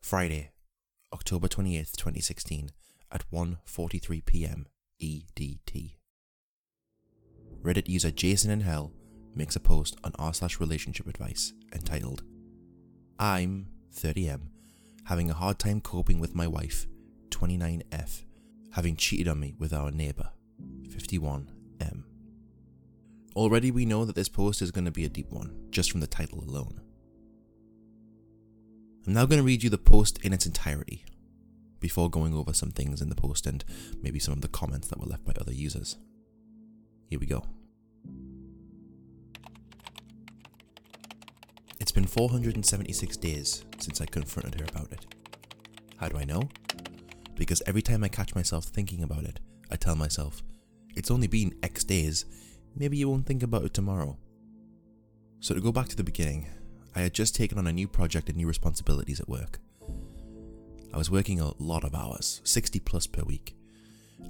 Friday, 0.00 0.52
October 1.12 1.46
28th, 1.48 1.94
2016 1.94 2.70
at 3.12 3.30
1:43 3.30 4.24
p.m. 4.24 4.66
EDT. 4.98 5.96
Reddit 7.62 7.86
user 7.86 8.10
Jason 8.10 8.50
in 8.50 8.62
Hell 8.62 8.94
makes 9.34 9.56
a 9.56 9.60
post 9.60 9.98
on 10.02 10.12
r 10.18 10.32
slash 10.32 10.58
relationship 10.58 11.06
advice 11.06 11.52
entitled 11.74 12.22
I'm 13.18 13.66
30M 13.94 14.40
having 15.04 15.30
a 15.30 15.34
hard 15.34 15.58
time 15.58 15.82
coping 15.82 16.18
with 16.18 16.34
my 16.34 16.46
wife 16.46 16.86
29F 17.28 18.25
having 18.76 18.94
cheated 18.94 19.26
on 19.26 19.40
me 19.40 19.54
with 19.58 19.72
our 19.72 19.90
neighbour 19.90 20.28
51M. 20.86 22.02
Already 23.34 23.70
we 23.70 23.86
know 23.86 24.04
that 24.04 24.14
this 24.14 24.28
post 24.28 24.60
is 24.60 24.70
going 24.70 24.84
to 24.84 24.90
be 24.90 25.06
a 25.06 25.08
deep 25.08 25.32
one 25.32 25.66
just 25.70 25.90
from 25.90 26.00
the 26.00 26.06
title 26.06 26.44
alone. 26.44 26.82
I'm 29.06 29.14
now 29.14 29.24
going 29.24 29.40
to 29.40 29.46
read 29.46 29.62
you 29.62 29.70
the 29.70 29.78
post 29.78 30.22
in 30.22 30.34
its 30.34 30.44
entirety 30.44 31.06
before 31.80 32.10
going 32.10 32.34
over 32.34 32.52
some 32.52 32.70
things 32.70 33.00
in 33.00 33.08
the 33.08 33.14
post 33.14 33.46
and 33.46 33.64
maybe 34.02 34.18
some 34.18 34.34
of 34.34 34.42
the 34.42 34.48
comments 34.48 34.88
that 34.88 35.00
were 35.00 35.06
left 35.06 35.24
by 35.24 35.32
other 35.40 35.54
users. 35.54 35.96
Here 37.08 37.18
we 37.18 37.24
go. 37.24 37.44
It's 41.80 41.92
been 41.92 42.06
476 42.06 43.16
days 43.16 43.64
since 43.78 44.02
I 44.02 44.04
confronted 44.04 44.60
her 44.60 44.66
about 44.68 44.92
it. 44.92 45.06
How 45.96 46.08
do 46.08 46.18
I 46.18 46.24
know? 46.24 46.50
Because 47.36 47.62
every 47.66 47.82
time 47.82 48.02
I 48.02 48.08
catch 48.08 48.34
myself 48.34 48.64
thinking 48.64 49.02
about 49.02 49.24
it, 49.24 49.40
I 49.70 49.76
tell 49.76 49.94
myself, 49.94 50.42
it's 50.96 51.10
only 51.10 51.26
been 51.26 51.54
X 51.62 51.84
days, 51.84 52.24
maybe 52.74 52.96
you 52.96 53.08
won't 53.08 53.26
think 53.26 53.42
about 53.42 53.64
it 53.64 53.74
tomorrow. 53.74 54.16
So 55.40 55.54
to 55.54 55.60
go 55.60 55.70
back 55.70 55.88
to 55.88 55.96
the 55.96 56.02
beginning, 56.02 56.48
I 56.94 57.00
had 57.00 57.14
just 57.14 57.36
taken 57.36 57.58
on 57.58 57.66
a 57.66 57.72
new 57.72 57.86
project 57.86 58.28
and 58.28 58.36
new 58.36 58.48
responsibilities 58.48 59.20
at 59.20 59.28
work. 59.28 59.60
I 60.92 60.98
was 60.98 61.10
working 61.10 61.40
a 61.40 61.52
lot 61.58 61.84
of 61.84 61.94
hours, 61.94 62.40
60 62.44 62.80
plus 62.80 63.06
per 63.06 63.22
week, 63.22 63.54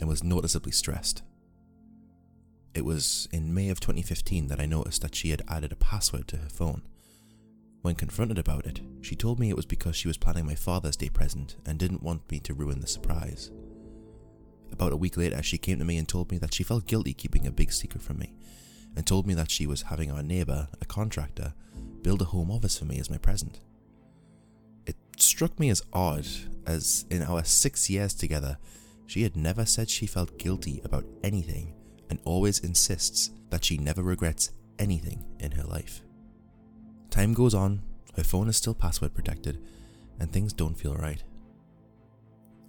and 0.00 0.08
was 0.08 0.24
noticeably 0.24 0.72
stressed. 0.72 1.22
It 2.74 2.84
was 2.84 3.28
in 3.32 3.54
May 3.54 3.68
of 3.68 3.78
2015 3.78 4.48
that 4.48 4.60
I 4.60 4.66
noticed 4.66 5.00
that 5.02 5.14
she 5.14 5.30
had 5.30 5.42
added 5.48 5.70
a 5.70 5.76
password 5.76 6.26
to 6.28 6.38
her 6.38 6.48
phone. 6.48 6.82
When 7.86 7.94
confronted 7.94 8.38
about 8.38 8.66
it, 8.66 8.80
she 9.00 9.14
told 9.14 9.38
me 9.38 9.48
it 9.48 9.54
was 9.54 9.64
because 9.64 9.94
she 9.94 10.08
was 10.08 10.16
planning 10.16 10.44
my 10.44 10.56
Father's 10.56 10.96
Day 10.96 11.08
present 11.08 11.54
and 11.64 11.78
didn't 11.78 12.02
want 12.02 12.28
me 12.28 12.40
to 12.40 12.52
ruin 12.52 12.80
the 12.80 12.86
surprise. 12.88 13.52
About 14.72 14.92
a 14.92 14.96
week 14.96 15.16
later, 15.16 15.40
she 15.40 15.56
came 15.56 15.78
to 15.78 15.84
me 15.84 15.96
and 15.96 16.08
told 16.08 16.32
me 16.32 16.38
that 16.38 16.52
she 16.52 16.64
felt 16.64 16.88
guilty 16.88 17.14
keeping 17.14 17.46
a 17.46 17.52
big 17.52 17.70
secret 17.70 18.02
from 18.02 18.18
me, 18.18 18.34
and 18.96 19.06
told 19.06 19.24
me 19.24 19.34
that 19.34 19.52
she 19.52 19.68
was 19.68 19.82
having 19.82 20.10
our 20.10 20.24
neighbour, 20.24 20.66
a 20.80 20.84
contractor, 20.84 21.54
build 22.02 22.20
a 22.22 22.24
home 22.24 22.50
office 22.50 22.76
for 22.76 22.86
me 22.86 22.98
as 22.98 23.08
my 23.08 23.18
present. 23.18 23.60
It 24.84 24.96
struck 25.16 25.56
me 25.60 25.70
as 25.70 25.84
odd, 25.92 26.26
as 26.66 27.04
in 27.08 27.22
our 27.22 27.44
six 27.44 27.88
years 27.88 28.14
together, 28.14 28.58
she 29.06 29.22
had 29.22 29.36
never 29.36 29.64
said 29.64 29.88
she 29.88 30.08
felt 30.08 30.40
guilty 30.40 30.80
about 30.84 31.06
anything 31.22 31.72
and 32.10 32.18
always 32.24 32.58
insists 32.58 33.30
that 33.50 33.64
she 33.64 33.78
never 33.78 34.02
regrets 34.02 34.50
anything 34.80 35.24
in 35.38 35.52
her 35.52 35.62
life. 35.62 36.02
Time 37.16 37.32
goes 37.32 37.54
on, 37.54 37.80
her 38.14 38.22
phone 38.22 38.46
is 38.46 38.58
still 38.58 38.74
password 38.74 39.14
protected, 39.14 39.58
and 40.20 40.30
things 40.30 40.52
don't 40.52 40.78
feel 40.78 40.94
right. 40.94 41.22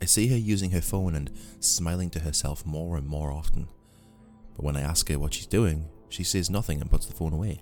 I 0.01 0.05
see 0.05 0.27
her 0.27 0.37
using 0.37 0.71
her 0.71 0.79
phone 0.79 1.15
and 1.15 1.29
smiling 1.59 2.09
to 2.11 2.21
herself 2.21 2.65
more 2.65 2.95
and 2.95 3.05
more 3.05 3.29
often, 3.29 3.67
but 4.55 4.63
when 4.63 4.77
I 4.77 4.81
ask 4.83 5.09
her 5.09 5.19
what 5.19 5.33
she's 5.33 5.47
doing, 5.47 5.89
she 6.07 6.23
says 6.23 6.49
nothing 6.49 6.79
and 6.79 6.89
puts 6.89 7.07
the 7.07 7.13
phone 7.13 7.33
away. 7.33 7.61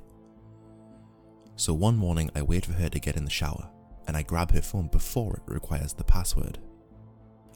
So 1.55 1.73
one 1.73 1.95
morning, 1.95 2.29
I 2.35 2.43
wait 2.43 2.67
for 2.67 2.73
her 2.73 2.89
to 2.89 2.99
get 2.99 3.17
in 3.17 3.25
the 3.25 3.31
shower, 3.31 3.67
and 4.07 4.15
I 4.15 4.21
grab 4.21 4.51
her 4.51 4.61
phone 4.61 4.85
before 4.89 5.37
it 5.37 5.51
requires 5.51 5.93
the 5.93 6.03
password. 6.03 6.59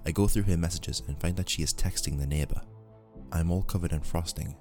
I 0.08 0.12
go 0.12 0.28
through 0.28 0.50
her 0.50 0.58
messages 0.58 1.04
and 1.08 1.22
find 1.22 1.38
that 1.38 1.50
she 1.50 1.62
is 1.62 1.72
texting 1.72 2.18
the 2.18 2.26
neighbour. 2.26 2.64
I'm 3.32 3.52
all 3.52 3.62
covered 3.62 3.94
in 3.94 4.02
frosting. 4.02 4.56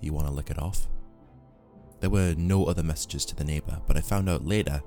You 0.00 0.12
want 0.12 0.28
to 0.28 0.32
lick 0.32 0.50
it 0.50 0.62
off? 0.62 0.86
There 2.00 2.10
were 2.10 2.34
no 2.36 2.64
other 2.64 2.82
messages 2.82 3.24
to 3.26 3.36
the 3.36 3.44
neighbour, 3.44 3.80
but 3.86 3.96
I 3.96 4.00
found 4.00 4.28
out 4.28 4.44
later 4.44 4.82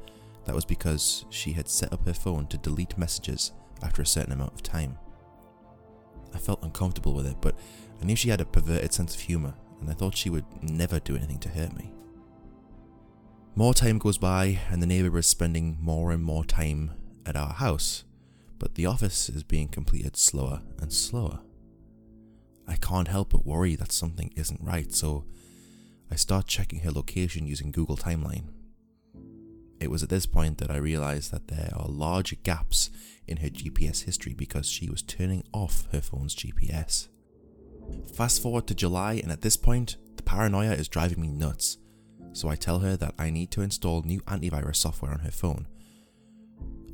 that 0.46 0.56
was 0.56 0.66
because 0.66 1.26
she 1.30 1.52
had 1.52 1.68
set 1.68 1.92
up 1.94 2.06
her 2.06 2.14
phone 2.14 2.48
to 2.48 2.58
delete 2.58 2.98
messages 2.98 3.52
after 3.82 4.02
a 4.02 4.06
certain 4.06 4.34
amount 4.34 4.54
of 4.54 4.64
time. 4.64 4.98
I 6.34 6.38
felt 6.38 6.64
uncomfortable 6.64 7.14
with 7.14 7.26
it, 7.26 7.38
but 7.42 7.58
I 8.02 8.06
knew 8.06 8.16
she 8.16 8.30
had 8.30 8.42
a 8.42 8.46
perverted 8.46 8.94
sense 8.94 9.16
of 9.16 9.22
humour, 9.22 9.56
and 9.82 9.90
I 9.90 9.94
thought 9.94 10.16
she 10.16 10.30
would 10.30 10.46
never 10.62 11.00
do 11.00 11.16
anything 11.16 11.40
to 11.40 11.50
hurt 11.50 11.76
me. 11.76 11.92
More 13.56 13.74
time 13.74 13.98
goes 13.98 14.18
by, 14.18 14.60
and 14.70 14.82
the 14.82 14.88
neighbour 14.88 15.18
is 15.18 15.28
spending 15.28 15.78
more 15.82 16.12
and 16.12 16.24
more 16.24 16.46
time 16.46 16.92
at 17.26 17.36
our 17.36 17.54
house, 17.54 18.04
But 18.60 18.76
the 18.76 18.86
office 18.86 19.30
is 19.30 19.44
being 19.44 19.70
completed 19.70 20.18
slower 20.18 20.62
and 20.80 20.92
slower. 20.92 21.40
I 22.68 22.76
can't 22.76 23.08
help 23.08 23.32
but 23.32 23.46
worry 23.46 23.76
that 23.76 23.94
something 23.94 24.32
isn't 24.36 24.62
right, 24.62 24.94
so 24.94 25.26
I 26.12 26.16
start 26.16 26.48
checking 26.48 26.80
her 26.80 26.92
location 26.92 27.46
using 27.46 27.72
Google 27.72 27.98
Timeline. 27.98 28.46
It 29.80 29.92
was 29.92 30.04
at 30.04 30.10
this 30.10 30.26
point 30.26 30.58
that 30.58 30.72
I 30.72 30.78
realized 30.78 31.32
that 31.32 31.48
there 31.48 31.72
are 31.76 31.88
large 31.88 32.42
gaps 32.44 32.90
in 33.28 33.38
her 33.38 33.50
GPS 33.50 34.04
history 34.04 34.34
because 34.34 34.68
she 34.68 34.90
was 34.90 35.02
turning 35.02 35.44
off 35.54 35.88
her 35.92 36.02
phone's 36.02 36.36
GPS. 36.36 37.08
Fast 38.14 38.42
forward 38.42 38.68
to 38.68 38.76
July, 38.76 39.14
and 39.14 39.32
at 39.32 39.42
this 39.42 39.56
point, 39.56 39.98
the 40.16 40.24
paranoia 40.24 40.74
is 40.74 40.88
driving 40.88 41.22
me 41.22 41.30
nuts. 41.30 41.78
So 42.34 42.50
I 42.50 42.56
tell 42.56 42.80
her 42.80 42.98
that 42.98 43.16
I 43.18 43.30
need 43.30 43.52
to 43.52 43.62
install 43.62 44.02
new 44.02 44.22
antivirus 44.22 44.76
software 44.78 45.12
on 45.12 45.20
her 45.20 45.32
phone. 45.32 45.68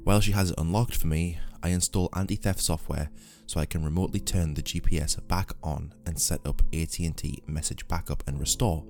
While 0.03 0.21
she 0.21 0.31
has 0.33 0.51
it 0.51 0.59
unlocked 0.59 0.95
for 0.95 1.07
me, 1.07 1.39
I 1.65 1.69
install 1.69 2.09
anti-theft 2.15 2.59
software 2.59 3.09
so 3.47 3.59
I 3.59 3.65
can 3.65 3.83
remotely 3.83 4.19
turn 4.19 4.53
the 4.53 4.61
GPS 4.61 5.27
back 5.27 5.51
on 5.63 5.95
and 6.05 6.21
set 6.21 6.45
up 6.45 6.61
AT&T 6.71 7.41
message 7.47 7.87
backup 7.87 8.21
and 8.27 8.39
restore 8.39 8.85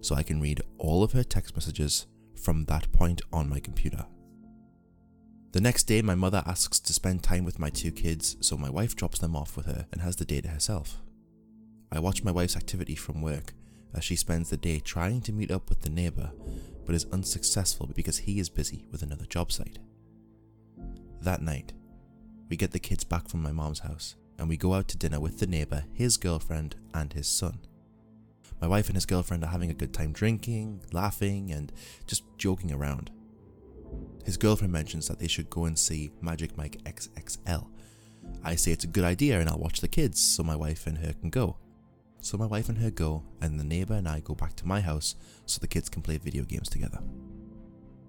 so 0.00 0.16
I 0.16 0.24
can 0.24 0.40
read 0.40 0.60
all 0.78 1.04
of 1.04 1.12
her 1.12 1.22
text 1.22 1.54
messages 1.54 2.08
from 2.34 2.64
that 2.64 2.90
point 2.90 3.22
on 3.32 3.48
my 3.48 3.60
computer. 3.60 4.04
The 5.52 5.60
next 5.60 5.84
day, 5.84 6.02
my 6.02 6.16
mother 6.16 6.42
asks 6.44 6.80
to 6.80 6.92
spend 6.92 7.22
time 7.22 7.44
with 7.44 7.60
my 7.60 7.70
two 7.70 7.92
kids, 7.92 8.36
so 8.40 8.56
my 8.56 8.70
wife 8.70 8.96
drops 8.96 9.20
them 9.20 9.36
off 9.36 9.56
with 9.56 9.66
her 9.66 9.86
and 9.92 10.02
has 10.02 10.16
the 10.16 10.24
day 10.24 10.40
to 10.40 10.48
herself. 10.48 10.96
I 11.92 12.00
watch 12.00 12.24
my 12.24 12.32
wife's 12.32 12.56
activity 12.56 12.96
from 12.96 13.22
work 13.22 13.54
as 13.94 14.02
she 14.02 14.16
spends 14.16 14.50
the 14.50 14.56
day 14.56 14.80
trying 14.80 15.20
to 15.22 15.32
meet 15.32 15.52
up 15.52 15.68
with 15.68 15.82
the 15.82 15.90
neighbour, 15.90 16.32
but 16.84 16.96
is 16.96 17.06
unsuccessful 17.12 17.88
because 17.94 18.18
he 18.18 18.40
is 18.40 18.48
busy 18.48 18.84
with 18.90 19.04
another 19.04 19.26
job 19.26 19.52
site. 19.52 19.78
That 21.20 21.40
night, 21.40 21.72
we 22.48 22.56
get 22.56 22.72
the 22.72 22.78
kids 22.78 23.04
back 23.04 23.28
from 23.28 23.42
my 23.42 23.52
mom's 23.52 23.80
house 23.80 24.14
and 24.38 24.48
we 24.48 24.56
go 24.56 24.74
out 24.74 24.88
to 24.88 24.98
dinner 24.98 25.18
with 25.18 25.38
the 25.38 25.46
neighbour, 25.46 25.84
his 25.92 26.16
girlfriend, 26.16 26.76
and 26.94 27.12
his 27.12 27.26
son. 27.26 27.58
My 28.60 28.68
wife 28.68 28.86
and 28.86 28.96
his 28.96 29.06
girlfriend 29.06 29.44
are 29.44 29.50
having 29.50 29.70
a 29.70 29.74
good 29.74 29.92
time 29.92 30.12
drinking, 30.12 30.82
laughing, 30.92 31.52
and 31.52 31.72
just 32.06 32.22
joking 32.38 32.72
around. 32.72 33.10
His 34.24 34.36
girlfriend 34.36 34.72
mentions 34.72 35.08
that 35.08 35.18
they 35.18 35.28
should 35.28 35.50
go 35.50 35.64
and 35.66 35.78
see 35.78 36.10
Magic 36.20 36.56
Mike 36.56 36.82
XXL. 36.84 37.66
I 38.42 38.56
say 38.56 38.72
it's 38.72 38.84
a 38.84 38.88
good 38.88 39.04
idea 39.04 39.40
and 39.40 39.48
I'll 39.48 39.58
watch 39.58 39.80
the 39.80 39.88
kids 39.88 40.20
so 40.20 40.42
my 40.42 40.56
wife 40.56 40.86
and 40.86 40.98
her 40.98 41.12
can 41.12 41.30
go. 41.30 41.56
So 42.20 42.36
my 42.36 42.46
wife 42.46 42.68
and 42.68 42.78
her 42.78 42.90
go, 42.90 43.22
and 43.40 43.60
the 43.60 43.64
neighbour 43.64 43.94
and 43.94 44.08
I 44.08 44.20
go 44.20 44.34
back 44.34 44.56
to 44.56 44.66
my 44.66 44.80
house 44.80 45.14
so 45.44 45.60
the 45.60 45.68
kids 45.68 45.88
can 45.88 46.02
play 46.02 46.18
video 46.18 46.42
games 46.42 46.68
together. 46.68 46.98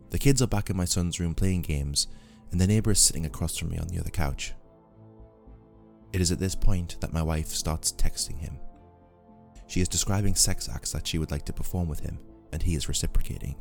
The 0.09 0.17
kids 0.17 0.41
are 0.41 0.47
back 0.47 0.69
in 0.69 0.77
my 0.77 0.85
son's 0.85 1.19
room 1.19 1.35
playing 1.35 1.61
games, 1.61 2.07
and 2.51 2.59
the 2.59 2.67
neighbour 2.67 2.91
is 2.91 2.99
sitting 2.99 3.25
across 3.25 3.57
from 3.57 3.69
me 3.69 3.77
on 3.77 3.87
the 3.87 3.99
other 3.99 4.09
couch. 4.09 4.53
It 6.13 6.21
is 6.21 6.31
at 6.31 6.39
this 6.39 6.55
point 6.55 6.97
that 7.01 7.13
my 7.13 7.21
wife 7.21 7.47
starts 7.47 7.91
texting 7.91 8.39
him. 8.39 8.57
She 9.67 9.81
is 9.81 9.89
describing 9.89 10.35
sex 10.35 10.69
acts 10.69 10.93
that 10.93 11.05
she 11.05 11.17
would 11.17 11.31
like 11.31 11.45
to 11.45 11.53
perform 11.53 11.87
with 11.89 11.99
him, 11.99 12.19
and 12.53 12.63
he 12.63 12.75
is 12.75 12.87
reciprocating. 12.87 13.55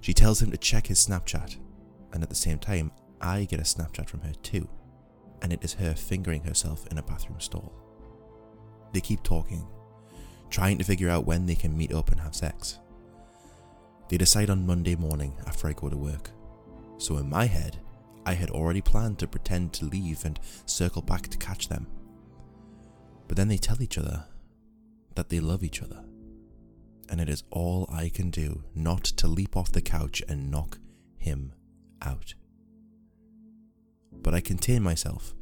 She 0.00 0.12
tells 0.12 0.42
him 0.42 0.50
to 0.50 0.56
check 0.56 0.86
his 0.86 1.06
Snapchat, 1.06 1.56
and 2.12 2.22
at 2.22 2.28
the 2.28 2.34
same 2.34 2.58
time, 2.58 2.90
I 3.20 3.44
get 3.44 3.60
a 3.60 3.62
Snapchat 3.62 4.08
from 4.08 4.20
her 4.20 4.32
too, 4.42 4.68
and 5.42 5.52
it 5.52 5.62
is 5.62 5.74
her 5.74 5.94
fingering 5.94 6.42
herself 6.42 6.86
in 6.88 6.98
a 6.98 7.02
bathroom 7.02 7.40
stall. 7.40 7.72
They 8.92 9.00
keep 9.00 9.22
talking, 9.22 9.66
trying 10.50 10.78
to 10.78 10.84
figure 10.84 11.08
out 11.08 11.26
when 11.26 11.46
they 11.46 11.54
can 11.54 11.76
meet 11.76 11.94
up 11.94 12.10
and 12.10 12.20
have 12.20 12.34
sex. 12.34 12.80
They 14.08 14.18
decide 14.18 14.50
on 14.50 14.66
Monday 14.66 14.96
morning 14.96 15.34
after 15.46 15.68
I 15.68 15.72
go 15.72 15.88
to 15.88 15.96
work. 15.96 16.30
So 16.98 17.16
in 17.18 17.28
my 17.28 17.46
head, 17.46 17.78
I 18.26 18.34
had 18.34 18.50
already 18.50 18.80
planned 18.80 19.18
to 19.18 19.26
pretend 19.26 19.72
to 19.74 19.84
leave 19.84 20.24
and 20.24 20.40
circle 20.66 21.02
back 21.02 21.28
to 21.28 21.38
catch 21.38 21.68
them. 21.68 21.86
But 23.28 23.36
then 23.36 23.48
they 23.48 23.56
tell 23.56 23.82
each 23.82 23.98
other 23.98 24.24
that 25.14 25.28
they 25.28 25.40
love 25.40 25.62
each 25.62 25.82
other. 25.82 26.04
And 27.10 27.20
it 27.20 27.28
is 27.28 27.44
all 27.50 27.88
I 27.92 28.08
can 28.08 28.30
do 28.30 28.64
not 28.74 29.04
to 29.04 29.28
leap 29.28 29.56
off 29.56 29.72
the 29.72 29.82
couch 29.82 30.22
and 30.28 30.50
knock 30.50 30.78
him 31.16 31.52
out. 32.00 32.34
But 34.10 34.34
I 34.34 34.40
contain 34.40 34.82
myself 34.82 35.34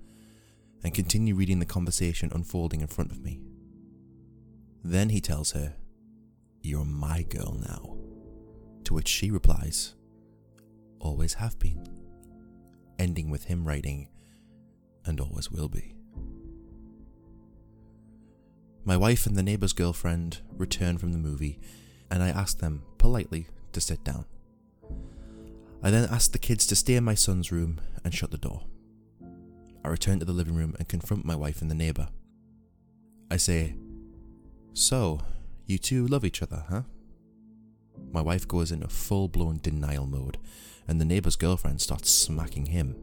and 0.82 0.92
continue 0.92 1.34
reading 1.34 1.60
the 1.60 1.64
conversation 1.64 2.32
unfolding 2.34 2.80
in 2.80 2.88
front 2.88 3.12
of 3.12 3.22
me. 3.22 3.40
Then 4.82 5.10
he 5.10 5.20
tells 5.20 5.52
her, 5.52 5.74
You're 6.62 6.84
my 6.84 7.22
girl 7.22 7.60
now. 7.64 7.96
To 8.84 8.94
which 8.94 9.06
she 9.06 9.30
replies, 9.30 9.94
Always 11.02 11.34
have 11.34 11.58
been. 11.58 11.84
Ending 12.98 13.28
with 13.28 13.44
him 13.44 13.66
writing, 13.66 14.08
And 15.04 15.20
always 15.20 15.50
will 15.50 15.68
be. 15.68 15.96
My 18.84 18.96
wife 18.96 19.26
and 19.26 19.36
the 19.36 19.42
neighbour's 19.42 19.72
girlfriend 19.72 20.38
return 20.56 20.98
from 20.98 21.12
the 21.12 21.18
movie, 21.18 21.58
and 22.10 22.22
I 22.22 22.28
ask 22.28 22.58
them 22.58 22.82
politely 22.98 23.48
to 23.72 23.80
sit 23.80 24.04
down. 24.04 24.24
I 25.82 25.90
then 25.90 26.08
ask 26.08 26.30
the 26.30 26.38
kids 26.38 26.66
to 26.68 26.76
stay 26.76 26.94
in 26.94 27.02
my 27.02 27.14
son's 27.14 27.50
room 27.50 27.80
and 28.04 28.14
shut 28.14 28.30
the 28.30 28.38
door. 28.38 28.62
I 29.84 29.88
return 29.88 30.20
to 30.20 30.24
the 30.24 30.32
living 30.32 30.54
room 30.54 30.76
and 30.78 30.88
confront 30.88 31.24
my 31.24 31.34
wife 31.34 31.60
and 31.60 31.70
the 31.70 31.74
neighbour. 31.74 32.08
I 33.28 33.38
say, 33.38 33.74
So, 34.72 35.20
you 35.66 35.78
two 35.78 36.06
love 36.06 36.24
each 36.24 36.42
other, 36.42 36.64
huh? 36.68 36.82
My 38.12 38.20
wife 38.20 38.46
goes 38.46 38.70
into 38.70 38.88
full 38.88 39.26
blown 39.26 39.58
denial 39.60 40.06
mode, 40.06 40.38
and 40.88 41.00
the 41.00 41.04
neighbour's 41.04 41.36
girlfriend 41.36 41.80
starts 41.80 42.10
smacking 42.10 42.66
him. 42.66 42.96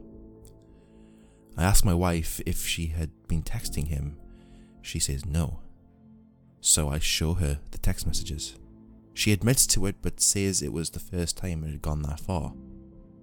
I 1.57 1.63
ask 1.63 1.83
my 1.83 1.93
wife 1.93 2.39
if 2.45 2.65
she 2.65 2.87
had 2.87 3.09
been 3.27 3.43
texting 3.43 3.87
him. 3.87 4.17
She 4.81 4.99
says 4.99 5.25
no. 5.25 5.59
So 6.61 6.89
I 6.89 6.99
show 6.99 7.33
her 7.35 7.59
the 7.71 7.77
text 7.77 8.05
messages. 8.05 8.55
She 9.13 9.33
admits 9.33 9.67
to 9.67 9.85
it 9.85 9.97
but 10.01 10.21
says 10.21 10.61
it 10.61 10.71
was 10.71 10.91
the 10.91 10.99
first 10.99 11.37
time 11.37 11.63
it 11.63 11.71
had 11.71 11.81
gone 11.81 12.01
that 12.03 12.19
far. 12.19 12.53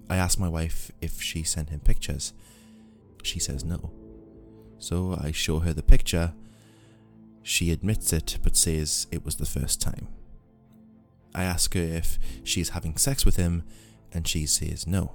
I 0.08 0.16
ask 0.16 0.38
my 0.38 0.48
wife 0.48 0.90
if 1.00 1.20
she 1.20 1.42
sent 1.42 1.70
him 1.70 1.80
pictures. 1.80 2.32
She 3.22 3.38
says 3.38 3.64
no. 3.64 3.90
So 4.78 5.18
I 5.20 5.32
show 5.32 5.60
her 5.60 5.72
the 5.72 5.82
picture. 5.82 6.34
She 7.42 7.70
admits 7.70 8.12
it 8.12 8.38
but 8.42 8.56
says 8.56 9.06
it 9.10 9.24
was 9.24 9.36
the 9.36 9.46
first 9.46 9.80
time. 9.80 10.08
I 11.34 11.44
ask 11.44 11.74
her 11.74 11.80
if 11.80 12.18
she's 12.44 12.70
having 12.70 12.96
sex 12.96 13.24
with 13.24 13.36
him 13.36 13.64
and 14.12 14.26
she 14.26 14.46
says 14.46 14.86
no. 14.86 15.14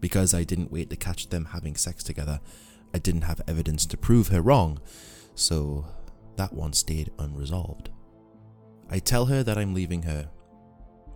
Because 0.00 0.32
I 0.34 0.44
didn't 0.44 0.72
wait 0.72 0.90
to 0.90 0.96
catch 0.96 1.28
them 1.28 1.46
having 1.46 1.74
sex 1.74 2.02
together, 2.04 2.40
I 2.94 2.98
didn't 2.98 3.22
have 3.22 3.40
evidence 3.46 3.84
to 3.86 3.96
prove 3.96 4.28
her 4.28 4.40
wrong, 4.40 4.80
so 5.34 5.86
that 6.36 6.52
one 6.52 6.72
stayed 6.72 7.10
unresolved. 7.18 7.90
I 8.90 8.98
tell 8.98 9.26
her 9.26 9.42
that 9.42 9.58
I'm 9.58 9.74
leaving 9.74 10.02
her. 10.02 10.28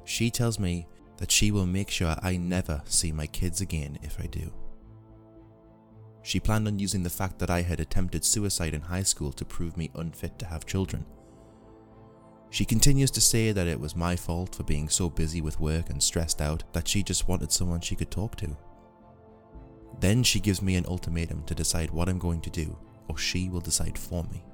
She 0.04 0.30
tells 0.30 0.58
me 0.58 0.86
that 1.16 1.30
she 1.30 1.50
will 1.50 1.66
make 1.66 1.90
sure 1.90 2.16
I 2.22 2.36
never 2.36 2.82
see 2.84 3.12
my 3.12 3.26
kids 3.26 3.60
again 3.60 3.98
if 4.02 4.18
I 4.20 4.26
do. 4.26 4.52
She 6.22 6.40
planned 6.40 6.66
on 6.68 6.78
using 6.78 7.02
the 7.02 7.10
fact 7.10 7.38
that 7.38 7.50
I 7.50 7.62
had 7.62 7.80
attempted 7.80 8.24
suicide 8.24 8.74
in 8.74 8.80
high 8.80 9.02
school 9.02 9.32
to 9.32 9.44
prove 9.44 9.76
me 9.76 9.90
unfit 9.94 10.38
to 10.38 10.46
have 10.46 10.66
children. 10.66 11.04
She 12.52 12.66
continues 12.66 13.10
to 13.12 13.20
say 13.22 13.50
that 13.50 13.66
it 13.66 13.80
was 13.80 13.96
my 13.96 14.14
fault 14.14 14.54
for 14.54 14.62
being 14.62 14.86
so 14.86 15.08
busy 15.08 15.40
with 15.40 15.58
work 15.58 15.88
and 15.88 16.02
stressed 16.02 16.42
out 16.42 16.62
that 16.74 16.86
she 16.86 17.02
just 17.02 17.26
wanted 17.26 17.50
someone 17.50 17.80
she 17.80 17.96
could 17.96 18.10
talk 18.10 18.36
to. 18.36 18.54
Then 20.00 20.22
she 20.22 20.38
gives 20.38 20.60
me 20.60 20.76
an 20.76 20.84
ultimatum 20.84 21.44
to 21.44 21.54
decide 21.54 21.90
what 21.90 22.10
I'm 22.10 22.18
going 22.18 22.42
to 22.42 22.50
do, 22.50 22.76
or 23.08 23.16
she 23.16 23.48
will 23.48 23.62
decide 23.62 23.96
for 23.96 24.24
me. 24.24 24.44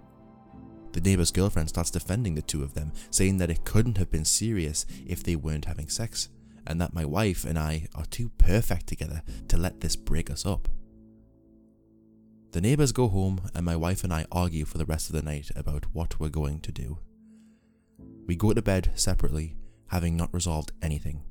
The 0.93 1.01
neighbor's 1.01 1.33
girlfriend 1.33 1.71
starts 1.71 1.91
defending 1.91 2.37
the 2.37 2.43
two 2.43 2.63
of 2.63 2.73
them, 2.73 2.93
saying 3.11 3.39
that 3.39 3.51
it 3.51 3.65
couldn't 3.65 3.99
have 3.99 4.13
been 4.13 4.25
serious 4.25 4.87
if 5.05 5.25
they 5.25 5.35
weren't 5.35 5.65
having 5.65 5.89
sex, 5.89 6.29
and 6.69 6.81
that 6.81 6.95
my 6.95 7.05
wife 7.05 7.45
and 7.45 7.59
I 7.59 7.89
are 7.97 8.07
too 8.07 8.31
perfect 8.39 8.87
together 8.87 9.23
to 9.49 9.57
let 9.57 9.81
this 9.81 9.97
break 9.97 10.31
us 10.31 10.47
up. 10.47 10.69
The 12.53 12.61
neighbors 12.61 12.93
go 12.93 13.09
home, 13.09 13.41
and 13.57 13.65
my 13.65 13.75
wife 13.75 14.05
and 14.05 14.13
I 14.13 14.25
argue 14.31 14.67
for 14.67 14.79
the 14.79 14.87
rest 14.87 15.11
of 15.11 15.17
the 15.17 15.23
night 15.23 15.51
about 15.57 15.87
what 15.93 16.21
we're 16.21 16.29
going 16.29 16.61
to 16.61 16.71
do. 16.71 17.01
We 18.29 18.37
go 18.37 18.53
to 18.53 18.61
bed 18.61 18.91
separately, 18.95 19.57
having 19.87 20.15
not 20.15 20.35
resolved 20.35 20.73
anything. 20.83 21.23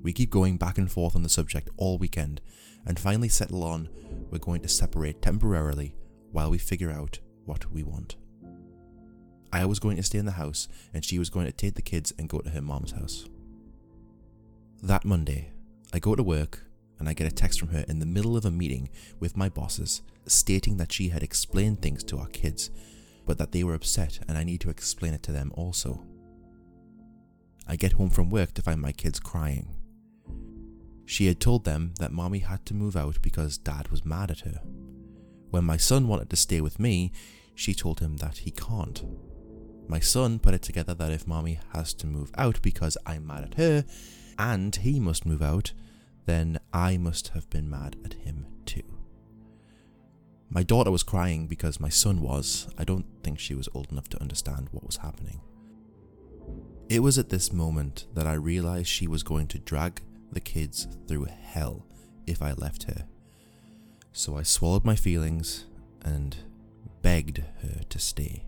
We 0.00 0.12
keep 0.12 0.30
going 0.30 0.58
back 0.58 0.78
and 0.78 0.90
forth 0.90 1.16
on 1.16 1.24
the 1.24 1.28
subject 1.28 1.68
all 1.76 1.98
weekend, 1.98 2.40
and 2.86 3.00
finally 3.00 3.28
settle 3.28 3.64
on 3.64 3.88
we're 4.30 4.38
going 4.38 4.62
to 4.62 4.68
separate 4.68 5.20
temporarily 5.20 5.96
while 6.30 6.50
we 6.50 6.58
figure 6.58 6.92
out 6.92 7.18
what 7.46 7.72
we 7.72 7.82
want. 7.82 8.14
I 9.52 9.64
was 9.64 9.80
going 9.80 9.96
to 9.96 10.04
stay 10.04 10.18
in 10.18 10.24
the 10.26 10.32
house, 10.32 10.68
and 10.94 11.04
she 11.04 11.18
was 11.18 11.30
going 11.30 11.46
to 11.46 11.52
take 11.52 11.74
the 11.74 11.82
kids 11.82 12.12
and 12.16 12.28
go 12.28 12.38
to 12.38 12.50
her 12.50 12.62
mom's 12.62 12.92
house. 12.92 13.26
That 14.84 15.04
Monday, 15.04 15.50
I 15.92 15.98
go 15.98 16.14
to 16.14 16.22
work 16.22 16.62
and 17.00 17.08
I 17.08 17.12
get 17.12 17.26
a 17.26 17.34
text 17.34 17.58
from 17.58 17.68
her 17.68 17.84
in 17.88 17.98
the 17.98 18.06
middle 18.06 18.36
of 18.36 18.44
a 18.44 18.50
meeting 18.52 18.88
with 19.18 19.36
my 19.36 19.48
bosses 19.48 20.02
stating 20.26 20.76
that 20.76 20.92
she 20.92 21.08
had 21.08 21.24
explained 21.24 21.82
things 21.82 22.04
to 22.04 22.18
our 22.18 22.28
kids 22.28 22.70
but 23.26 23.36
that 23.38 23.52
they 23.52 23.64
were 23.64 23.74
upset 23.74 24.20
and 24.26 24.38
I 24.38 24.44
need 24.44 24.60
to 24.62 24.70
explain 24.70 25.12
it 25.12 25.22
to 25.24 25.32
them 25.32 25.52
also. 25.54 26.04
I 27.68 27.76
get 27.76 27.92
home 27.92 28.10
from 28.10 28.30
work 28.30 28.54
to 28.54 28.62
find 28.62 28.80
my 28.80 28.92
kids 28.92 29.20
crying. 29.20 29.76
She 31.04 31.26
had 31.26 31.40
told 31.40 31.64
them 31.64 31.94
that 31.98 32.12
mommy 32.12 32.38
had 32.38 32.64
to 32.66 32.74
move 32.74 32.96
out 32.96 33.20
because 33.22 33.58
dad 33.58 33.88
was 33.88 34.04
mad 34.04 34.30
at 34.30 34.40
her. 34.40 34.60
When 35.50 35.64
my 35.64 35.76
son 35.76 36.08
wanted 36.08 36.30
to 36.30 36.36
stay 36.36 36.60
with 36.60 36.80
me, 36.80 37.12
she 37.54 37.74
told 37.74 38.00
him 38.00 38.16
that 38.18 38.38
he 38.38 38.50
can't. 38.50 39.04
My 39.88 40.00
son 40.00 40.38
put 40.38 40.54
it 40.54 40.62
together 40.62 40.94
that 40.94 41.12
if 41.12 41.26
mommy 41.26 41.60
has 41.72 41.94
to 41.94 42.06
move 42.06 42.30
out 42.36 42.60
because 42.62 42.98
I'm 43.06 43.26
mad 43.26 43.44
at 43.44 43.54
her, 43.54 43.84
and 44.38 44.74
he 44.74 44.98
must 45.00 45.24
move 45.24 45.42
out, 45.42 45.72
then 46.26 46.58
I 46.72 46.96
must 46.96 47.28
have 47.28 47.48
been 47.50 47.70
mad 47.70 47.96
at 48.04 48.14
him 48.14 48.46
too. 48.66 48.95
My 50.48 50.62
daughter 50.62 50.90
was 50.90 51.02
crying 51.02 51.46
because 51.46 51.80
my 51.80 51.88
son 51.88 52.20
was. 52.20 52.68
I 52.78 52.84
don't 52.84 53.06
think 53.22 53.38
she 53.38 53.54
was 53.54 53.68
old 53.74 53.90
enough 53.90 54.08
to 54.10 54.20
understand 54.20 54.68
what 54.70 54.86
was 54.86 54.98
happening. 54.98 55.40
It 56.88 57.00
was 57.00 57.18
at 57.18 57.30
this 57.30 57.52
moment 57.52 58.06
that 58.14 58.26
I 58.26 58.34
realized 58.34 58.88
she 58.88 59.08
was 59.08 59.22
going 59.22 59.48
to 59.48 59.58
drag 59.58 60.00
the 60.30 60.40
kids 60.40 60.86
through 61.08 61.24
hell 61.24 61.84
if 62.26 62.40
I 62.42 62.52
left 62.52 62.84
her. 62.84 63.06
So 64.12 64.36
I 64.36 64.44
swallowed 64.44 64.84
my 64.84 64.96
feelings 64.96 65.66
and 66.02 66.36
begged 67.02 67.42
her 67.62 67.80
to 67.88 67.98
stay. 67.98 68.44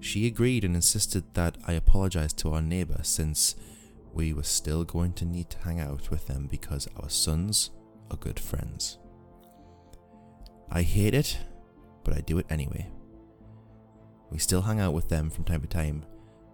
She 0.00 0.26
agreed 0.26 0.64
and 0.64 0.74
insisted 0.74 1.24
that 1.34 1.58
I 1.66 1.72
apologize 1.72 2.32
to 2.34 2.52
our 2.52 2.62
neighbor 2.62 3.00
since 3.02 3.54
we 4.12 4.32
were 4.32 4.42
still 4.42 4.84
going 4.84 5.12
to 5.14 5.24
need 5.24 5.50
to 5.50 5.58
hang 5.58 5.80
out 5.80 6.10
with 6.10 6.26
them 6.26 6.48
because 6.50 6.88
our 6.96 7.08
sons 7.08 7.70
are 8.10 8.16
good 8.16 8.40
friends. 8.40 8.98
I 10.70 10.82
hate 10.82 11.14
it, 11.14 11.38
but 12.04 12.16
I 12.16 12.20
do 12.20 12.38
it 12.38 12.46
anyway. 12.50 12.90
We 14.30 14.38
still 14.38 14.62
hang 14.62 14.80
out 14.80 14.92
with 14.92 15.08
them 15.08 15.30
from 15.30 15.44
time 15.44 15.62
to 15.62 15.68
time, 15.68 16.04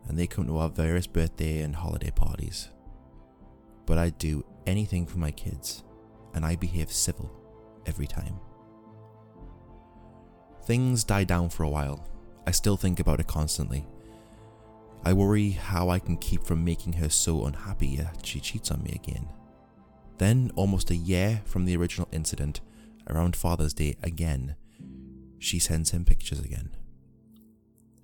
and 0.06 0.18
they 0.18 0.26
come 0.26 0.46
to 0.46 0.58
our 0.58 0.68
various 0.68 1.06
birthday 1.06 1.62
and 1.62 1.74
holiday 1.74 2.10
parties. 2.10 2.68
But 3.86 3.98
I 3.98 4.10
do 4.10 4.44
anything 4.66 5.06
for 5.06 5.18
my 5.18 5.30
kids, 5.30 5.82
and 6.34 6.44
I 6.44 6.56
behave 6.56 6.92
civil 6.92 7.30
every 7.86 8.06
time. 8.06 8.38
Things 10.64 11.04
die 11.04 11.24
down 11.24 11.48
for 11.48 11.64
a 11.64 11.68
while. 11.68 12.06
I 12.46 12.50
still 12.50 12.76
think 12.76 13.00
about 13.00 13.20
it 13.20 13.26
constantly. 13.26 13.86
I 15.04 15.12
worry 15.12 15.50
how 15.50 15.88
I 15.88 15.98
can 15.98 16.16
keep 16.16 16.44
from 16.44 16.64
making 16.64 16.92
her 16.94 17.08
so 17.08 17.46
unhappy 17.46 17.96
that 17.96 18.24
she 18.24 18.38
cheats 18.38 18.70
on 18.70 18.82
me 18.84 18.92
again. 18.94 19.28
Then, 20.18 20.52
almost 20.54 20.90
a 20.90 20.96
year 20.96 21.42
from 21.44 21.64
the 21.64 21.76
original 21.76 22.08
incident, 22.12 22.60
around 23.08 23.36
Father's 23.36 23.74
Day 23.74 23.96
again, 24.02 24.56
she 25.38 25.58
sends 25.58 25.90
him 25.90 26.04
pictures 26.04 26.40
again. 26.40 26.70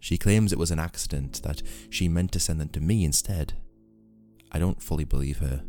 She 0.01 0.19
claims 0.19 0.53
it 0.53 0.59
was 0.59 0.71
an 0.71 0.79
accident, 0.79 1.43
that 1.43 1.63
she 1.91 2.09
meant 2.09 2.33
to 2.33 2.41
send 2.41 2.61
them 2.61 2.69
to 2.71 2.81
me 2.81 3.05
instead. 3.05 3.55
I 4.51 4.59
don't 4.59 4.83
fully 4.83 5.05
believe 5.05 5.39
her, 5.39 5.65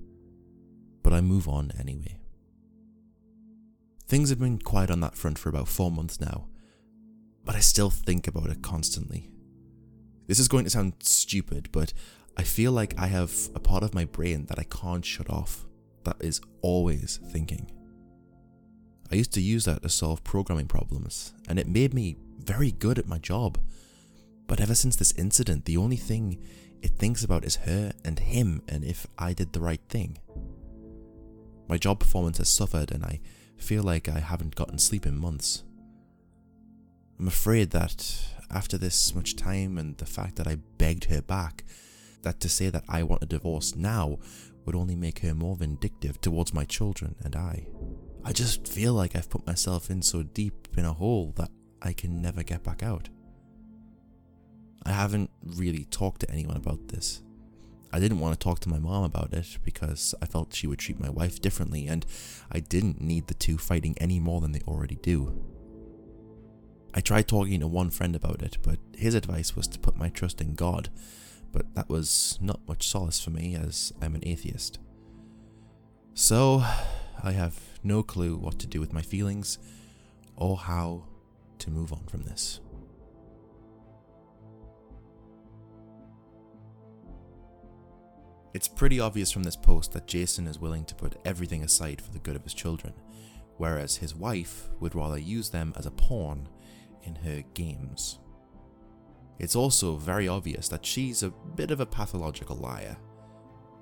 but 1.04 1.14
I 1.14 1.22
move 1.22 1.48
on 1.48 1.72
anyway. 1.80 2.20
Things 4.08 4.30
have 4.30 4.40
been 4.40 4.60
quiet 4.60 4.90
on 4.90 5.02
that 5.02 5.16
front 5.16 5.38
for 5.38 5.50
about 5.50 5.68
four 5.68 5.92
months 5.92 6.20
now, 6.20 6.48
but 7.44 7.56
I 7.56 7.60
still 7.60 7.90
think 7.90 8.28
about 8.28 8.50
it 8.50 8.62
constantly. 8.62 9.30
This 10.28 10.40
is 10.40 10.48
going 10.48 10.64
to 10.64 10.70
sound 10.70 10.94
stupid, 11.00 11.70
but 11.72 11.94
I 12.38 12.44
feel 12.44 12.72
like 12.72 12.98
I 12.98 13.08
have 13.08 13.34
a 13.56 13.60
part 13.60 13.84
of 13.84 13.94
my 13.94 14.06
brain 14.06 14.46
that 14.46 14.60
I 14.60 14.64
can't 14.64 15.06
shut 15.06 15.30
off, 15.30 15.66
that 16.04 16.18
is 16.20 16.42
always 16.62 17.20
thinking. 17.32 17.70
I 19.12 19.16
used 19.16 19.34
to 19.34 19.42
use 19.42 19.66
that 19.66 19.82
to 19.82 19.90
solve 19.90 20.24
programming 20.24 20.68
problems, 20.68 21.34
and 21.48 21.58
it 21.58 21.68
made 21.68 21.94
me 21.94 22.18
very 22.38 22.72
good 22.72 23.00
at 23.00 23.08
my 23.08 23.18
job. 23.18 23.58
But 24.48 24.60
ever 24.60 24.76
since 24.76 24.96
this 24.96 25.14
incident, 25.14 25.66
the 25.66 25.78
only 25.78 25.96
thing 25.96 26.42
it 26.82 26.98
thinks 26.98 27.24
about 27.24 27.44
is 27.44 27.58
her 27.58 27.92
and 28.06 28.20
him 28.20 28.62
and 28.68 28.84
if 28.84 29.08
I 29.18 29.34
did 29.34 29.54
the 29.54 29.62
right 29.62 29.82
thing. 29.90 30.20
My 31.68 31.78
job 31.78 32.00
performance 32.00 32.38
has 32.38 32.50
suffered, 32.50 32.92
and 32.92 33.04
I 33.04 33.20
feel 33.58 33.84
like 33.84 34.08
I 34.08 34.20
haven't 34.20 34.56
gotten 34.56 34.80
sleep 34.80 35.06
in 35.06 35.18
months. 35.18 35.64
I'm 37.20 37.28
afraid 37.28 37.72
that 37.72 38.16
after 38.50 38.78
this 38.78 39.14
much 39.14 39.36
time 39.36 39.78
and 39.78 39.98
the 39.98 40.06
fact 40.06 40.36
that 40.38 40.48
I 40.48 40.58
begged 40.78 41.06
her 41.06 41.22
back, 41.22 41.64
that 42.22 42.40
to 42.42 42.50
say 42.50 42.70
that 42.70 42.86
I 42.88 43.04
want 43.04 43.24
a 43.24 43.28
divorce 43.28 43.76
now 43.76 44.20
would 44.66 44.76
only 44.76 44.96
make 44.96 45.20
her 45.20 45.36
more 45.36 45.56
vindictive 45.56 46.22
towards 46.22 46.54
my 46.54 46.66
children 46.66 47.16
and 47.24 47.36
I. 47.36 47.68
I 48.24 48.34
just 48.34 48.68
feel 48.68 48.94
like 48.94 49.16
I've 49.16 49.30
put 49.30 49.48
myself 49.48 49.90
in 49.90 50.02
so 50.02 50.24
deep 50.24 50.68
in 50.78 50.86
a 50.86 50.94
hole 50.94 51.34
that 51.38 51.50
I 51.82 51.94
can 51.94 52.22
never 52.22 52.44
get 52.44 52.64
back 52.64 52.84
out. 52.84 53.10
I 54.86 54.92
haven't 54.92 55.30
really 55.44 55.86
talked 55.86 56.22
to 56.22 56.32
anyone 56.32 56.58
about 56.58 56.90
this. 56.90 57.22
I 57.92 58.00
didn't 58.00 58.20
want 58.20 58.40
to 58.40 58.44
talk 58.44 58.60
to 58.62 58.70
my 58.70 58.78
mom 58.78 59.04
about 59.04 59.34
it 59.34 59.58
because 59.64 60.14
I 60.22 60.26
felt 60.26 60.54
she 60.54 60.68
would 60.68 60.80
treat 60.80 61.00
my 61.00 61.10
wife 61.10 61.42
differently 61.42 61.88
and 61.88 62.06
I 62.52 62.60
didn't 62.60 63.02
need 63.02 63.28
the 63.28 63.34
two 63.34 63.58
fighting 63.58 63.96
any 64.00 64.20
more 64.20 64.42
than 64.42 64.52
they 64.52 64.62
already 64.68 64.96
do. 64.96 65.44
I 66.94 67.02
tried 67.02 67.28
talking 67.28 67.60
to 67.60 67.68
one 67.68 67.90
friend 67.90 68.16
about 68.16 68.42
it, 68.42 68.58
but 68.62 68.80
his 68.96 69.16
advice 69.16 69.56
was 69.56 69.68
to 69.70 69.80
put 69.80 69.96
my 69.96 70.10
trust 70.10 70.42
in 70.42 70.56
God, 70.56 70.90
but 71.52 71.74
that 71.76 71.90
was 71.90 72.38
not 72.42 72.68
much 72.68 72.88
solace 72.88 73.20
for 73.20 73.30
me 73.32 73.56
as 73.56 73.94
I'm 74.02 74.16
an 74.16 74.24
atheist. 74.26 74.80
So, 76.14 76.64
I 77.24 77.32
have 77.32 77.60
no 77.84 78.04
clue 78.04 78.36
what 78.36 78.60
to 78.60 78.68
do 78.68 78.80
with 78.80 78.94
my 78.94 79.02
feelings 79.02 79.58
or 80.36 80.58
how 80.58 81.06
to 81.60 81.70
move 81.70 81.92
on 81.92 82.04
from 82.08 82.24
this. 82.24 82.60
It's 88.54 88.68
pretty 88.68 89.00
obvious 89.00 89.32
from 89.32 89.44
this 89.44 89.56
post 89.56 89.92
that 89.94 90.08
Jason 90.08 90.48
is 90.48 90.60
willing 90.60 90.86
to 90.86 90.96
put 90.96 91.20
everything 91.24 91.64
aside 91.64 92.02
for 92.02 92.12
the 92.12 92.20
good 92.20 92.36
of 92.36 92.44
his 92.44 92.54
children, 92.54 92.94
whereas 93.58 93.98
his 93.98 94.16
wife 94.16 94.70
would 94.80 94.96
rather 94.96 95.20
use 95.20 95.50
them 95.50 95.74
as 95.78 95.86
a 95.86 95.92
pawn 95.92 96.50
in 97.04 97.16
her 97.16 97.44
games. 97.54 98.18
It's 99.38 99.56
also 99.56 99.96
very 99.96 100.28
obvious 100.28 100.68
that 100.70 100.86
she's 100.86 101.22
a 101.22 101.30
bit 101.30 101.72
of 101.72 101.80
a 101.80 101.86
pathological 101.86 102.56
liar. 102.56 102.98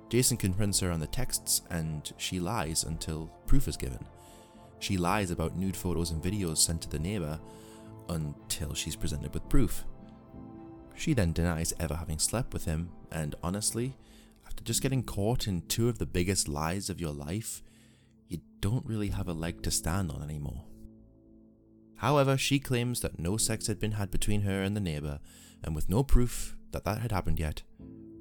Jason 0.08 0.36
confronts 0.36 0.80
her 0.80 0.90
on 0.90 1.00
the 1.00 1.06
texts 1.06 1.62
and 1.70 2.12
she 2.16 2.40
lies 2.40 2.84
until 2.84 3.26
proof 3.46 3.68
is 3.68 3.76
given. 3.76 4.04
She 4.78 4.96
lies 4.96 5.30
about 5.30 5.56
nude 5.56 5.76
photos 5.76 6.10
and 6.10 6.22
videos 6.22 6.58
sent 6.58 6.82
to 6.82 6.88
the 6.88 6.98
neighbour 6.98 7.38
until 8.08 8.74
she's 8.74 8.96
presented 8.96 9.34
with 9.34 9.48
proof. 9.48 9.84
She 10.94 11.12
then 11.12 11.32
denies 11.32 11.74
ever 11.78 11.94
having 11.94 12.18
slept 12.18 12.52
with 12.52 12.64
him, 12.64 12.90
and 13.12 13.34
honestly, 13.42 13.96
after 14.46 14.64
just 14.64 14.82
getting 14.82 15.02
caught 15.02 15.46
in 15.46 15.62
two 15.62 15.88
of 15.88 15.98
the 15.98 16.06
biggest 16.06 16.48
lies 16.48 16.90
of 16.90 17.00
your 17.00 17.12
life, 17.12 17.62
you 18.28 18.40
don't 18.60 18.86
really 18.86 19.10
have 19.10 19.28
a 19.28 19.32
leg 19.32 19.62
to 19.62 19.70
stand 19.70 20.10
on 20.10 20.22
anymore. 20.22 20.64
However, 21.96 22.36
she 22.36 22.58
claims 22.58 23.00
that 23.00 23.18
no 23.18 23.36
sex 23.36 23.66
had 23.66 23.78
been 23.78 23.92
had 23.92 24.10
between 24.10 24.42
her 24.42 24.62
and 24.62 24.76
the 24.76 24.80
neighbour, 24.80 25.20
and 25.62 25.74
with 25.74 25.88
no 25.88 26.02
proof 26.02 26.56
that 26.72 26.84
that 26.84 26.98
had 26.98 27.12
happened 27.12 27.38
yet, 27.38 27.62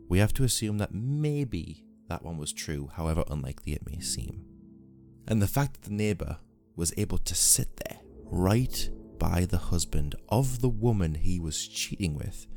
we 0.08 0.20
have 0.20 0.34
to 0.34 0.43
assume 0.43 0.78
that 0.78 0.93
maybe 0.93 1.84
that 2.08 2.24
one 2.24 2.38
was 2.38 2.54
true, 2.54 2.89
however 2.93 3.24
unlikely 3.30 3.74
it 3.74 3.89
may 3.89 4.00
seem. 4.00 4.46
And 5.28 5.41
the 5.41 5.48
fact 5.48 5.74
that 5.74 5.89
the 5.89 5.96
neighbour 5.96 6.38
was 6.76 6.93
able 6.98 7.17
to 7.17 7.36
sit 7.36 7.76
there, 7.78 8.00
right 8.24 8.89
by 9.20 9.46
the 9.46 9.58
husband 9.58 10.15
of 10.30 10.62
the 10.62 10.70
woman 10.70 11.15
he 11.15 11.39
was 11.39 11.67
cheating 11.67 12.15
with, 12.15 12.48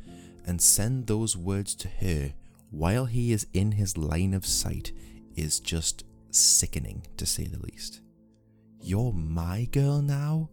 and 0.47 0.61
send 0.61 1.07
those 1.07 1.37
words 1.37 1.75
to 1.77 1.89
her 1.89 2.33
while 2.71 3.07
he 3.07 3.33
is 3.33 3.47
in 3.53 3.73
his 3.73 3.97
line 3.97 4.35
of 4.35 4.47
sight 4.47 4.93
is 5.35 5.59
just 5.59 6.05
sickening, 6.31 7.03
to 7.17 7.27
say 7.27 7.45
the 7.45 7.59
least. 7.59 8.01
You're 8.81 9.13
my 9.13 9.69
girl 9.73 10.01
now? 10.01 10.51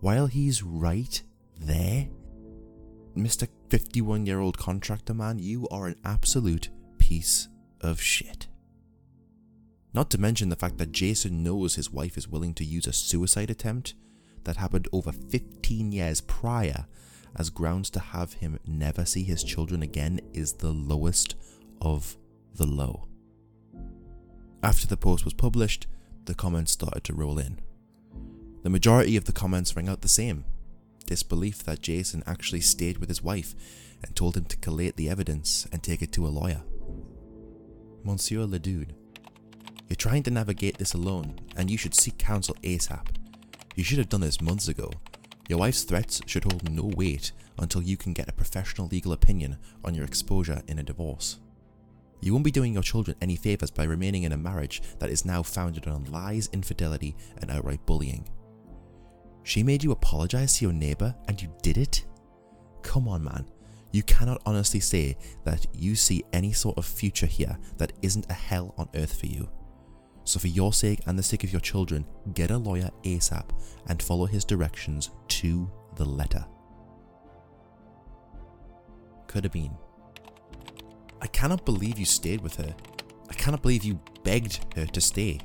While 0.00 0.26
he's 0.26 0.62
right 0.62 1.22
there? 1.60 2.08
Mr. 3.16 3.48
51 3.70 4.26
year 4.26 4.40
old 4.40 4.58
contractor 4.58 5.14
man, 5.14 5.38
you 5.38 5.66
are 5.68 5.86
an 5.86 5.96
absolute 6.04 6.68
piece 6.98 7.48
of 7.80 8.00
shit. 8.00 8.46
Not 9.94 10.10
to 10.10 10.20
mention 10.20 10.50
the 10.50 10.56
fact 10.56 10.76
that 10.76 10.92
Jason 10.92 11.42
knows 11.42 11.74
his 11.74 11.90
wife 11.90 12.18
is 12.18 12.28
willing 12.28 12.52
to 12.54 12.64
use 12.64 12.86
a 12.86 12.92
suicide 12.92 13.48
attempt 13.48 13.94
that 14.44 14.56
happened 14.56 14.86
over 14.92 15.12
15 15.12 15.92
years 15.92 16.20
prior 16.20 16.86
as 17.34 17.48
grounds 17.48 17.88
to 17.90 18.00
have 18.00 18.34
him 18.34 18.58
never 18.66 19.06
see 19.06 19.24
his 19.24 19.42
children 19.42 19.82
again 19.82 20.20
is 20.34 20.54
the 20.54 20.72
lowest 20.72 21.34
of 21.80 22.18
the 22.54 22.66
low. 22.66 23.08
After 24.62 24.86
the 24.86 24.96
post 24.96 25.24
was 25.24 25.34
published, 25.34 25.86
the 26.26 26.34
comments 26.34 26.72
started 26.72 27.04
to 27.04 27.14
roll 27.14 27.38
in. 27.38 27.60
The 28.62 28.70
majority 28.70 29.16
of 29.16 29.24
the 29.24 29.32
comments 29.32 29.74
rang 29.74 29.88
out 29.88 30.02
the 30.02 30.08
same 30.08 30.44
disbelief 31.06 31.62
that 31.64 31.82
Jason 31.82 32.22
actually 32.26 32.60
stayed 32.60 32.98
with 32.98 33.08
his 33.08 33.22
wife 33.22 33.54
and 34.02 34.14
told 34.14 34.36
him 34.36 34.44
to 34.46 34.56
collate 34.56 34.96
the 34.96 35.08
evidence 35.08 35.66
and 35.72 35.82
take 35.82 36.02
it 36.02 36.12
to 36.12 36.26
a 36.26 36.28
lawyer. 36.28 36.62
Monsieur 38.04 38.44
Leduc, 38.44 38.88
you're 39.88 39.96
trying 39.96 40.22
to 40.24 40.30
navigate 40.30 40.78
this 40.78 40.94
alone, 40.94 41.38
and 41.56 41.70
you 41.70 41.78
should 41.78 41.94
seek 41.94 42.18
counsel 42.18 42.56
ASAP. 42.62 43.06
You 43.76 43.84
should 43.84 43.98
have 43.98 44.08
done 44.08 44.20
this 44.20 44.40
months 44.40 44.68
ago. 44.68 44.90
Your 45.48 45.60
wife's 45.60 45.84
threats 45.84 46.20
should 46.26 46.44
hold 46.44 46.68
no 46.68 46.90
weight 46.96 47.30
until 47.58 47.82
you 47.82 47.96
can 47.96 48.12
get 48.12 48.28
a 48.28 48.32
professional 48.32 48.88
legal 48.88 49.12
opinion 49.12 49.58
on 49.84 49.94
your 49.94 50.04
exposure 50.04 50.62
in 50.66 50.78
a 50.78 50.82
divorce. 50.82 51.38
You 52.20 52.32
won't 52.32 52.44
be 52.44 52.50
doing 52.50 52.72
your 52.74 52.82
children 52.82 53.16
any 53.20 53.36
favours 53.36 53.70
by 53.70 53.84
remaining 53.84 54.24
in 54.24 54.32
a 54.32 54.36
marriage 54.36 54.82
that 54.98 55.10
is 55.10 55.24
now 55.24 55.42
founded 55.42 55.86
on 55.86 56.10
lies, 56.10 56.48
infidelity, 56.52 57.14
and 57.40 57.50
outright 57.50 57.84
bullying. 57.86 58.28
She 59.46 59.62
made 59.62 59.84
you 59.84 59.92
apologise 59.92 60.58
to 60.58 60.64
your 60.64 60.72
neighbour 60.72 61.14
and 61.28 61.40
you 61.40 61.48
did 61.62 61.78
it? 61.78 62.04
Come 62.82 63.06
on, 63.06 63.22
man. 63.22 63.46
You 63.92 64.02
cannot 64.02 64.42
honestly 64.44 64.80
say 64.80 65.16
that 65.44 65.68
you 65.72 65.94
see 65.94 66.24
any 66.32 66.50
sort 66.50 66.76
of 66.76 66.84
future 66.84 67.26
here 67.26 67.56
that 67.76 67.92
isn't 68.02 68.28
a 68.28 68.32
hell 68.32 68.74
on 68.76 68.88
earth 68.96 69.20
for 69.20 69.26
you. 69.26 69.48
So, 70.24 70.40
for 70.40 70.48
your 70.48 70.72
sake 70.72 70.98
and 71.06 71.16
the 71.16 71.22
sake 71.22 71.44
of 71.44 71.52
your 71.52 71.60
children, 71.60 72.04
get 72.34 72.50
a 72.50 72.58
lawyer 72.58 72.90
ASAP 73.04 73.48
and 73.86 74.02
follow 74.02 74.26
his 74.26 74.44
directions 74.44 75.10
to 75.28 75.70
the 75.94 76.04
letter. 76.04 76.44
Could 79.28 79.44
have 79.44 79.52
been. 79.52 79.76
I 81.22 81.28
cannot 81.28 81.64
believe 81.64 82.00
you 82.00 82.04
stayed 82.04 82.40
with 82.40 82.56
her. 82.56 82.74
I 83.30 83.34
cannot 83.34 83.62
believe 83.62 83.84
you 83.84 84.00
begged 84.24 84.74
her 84.74 84.86
to 84.86 85.00
stay. 85.00 85.38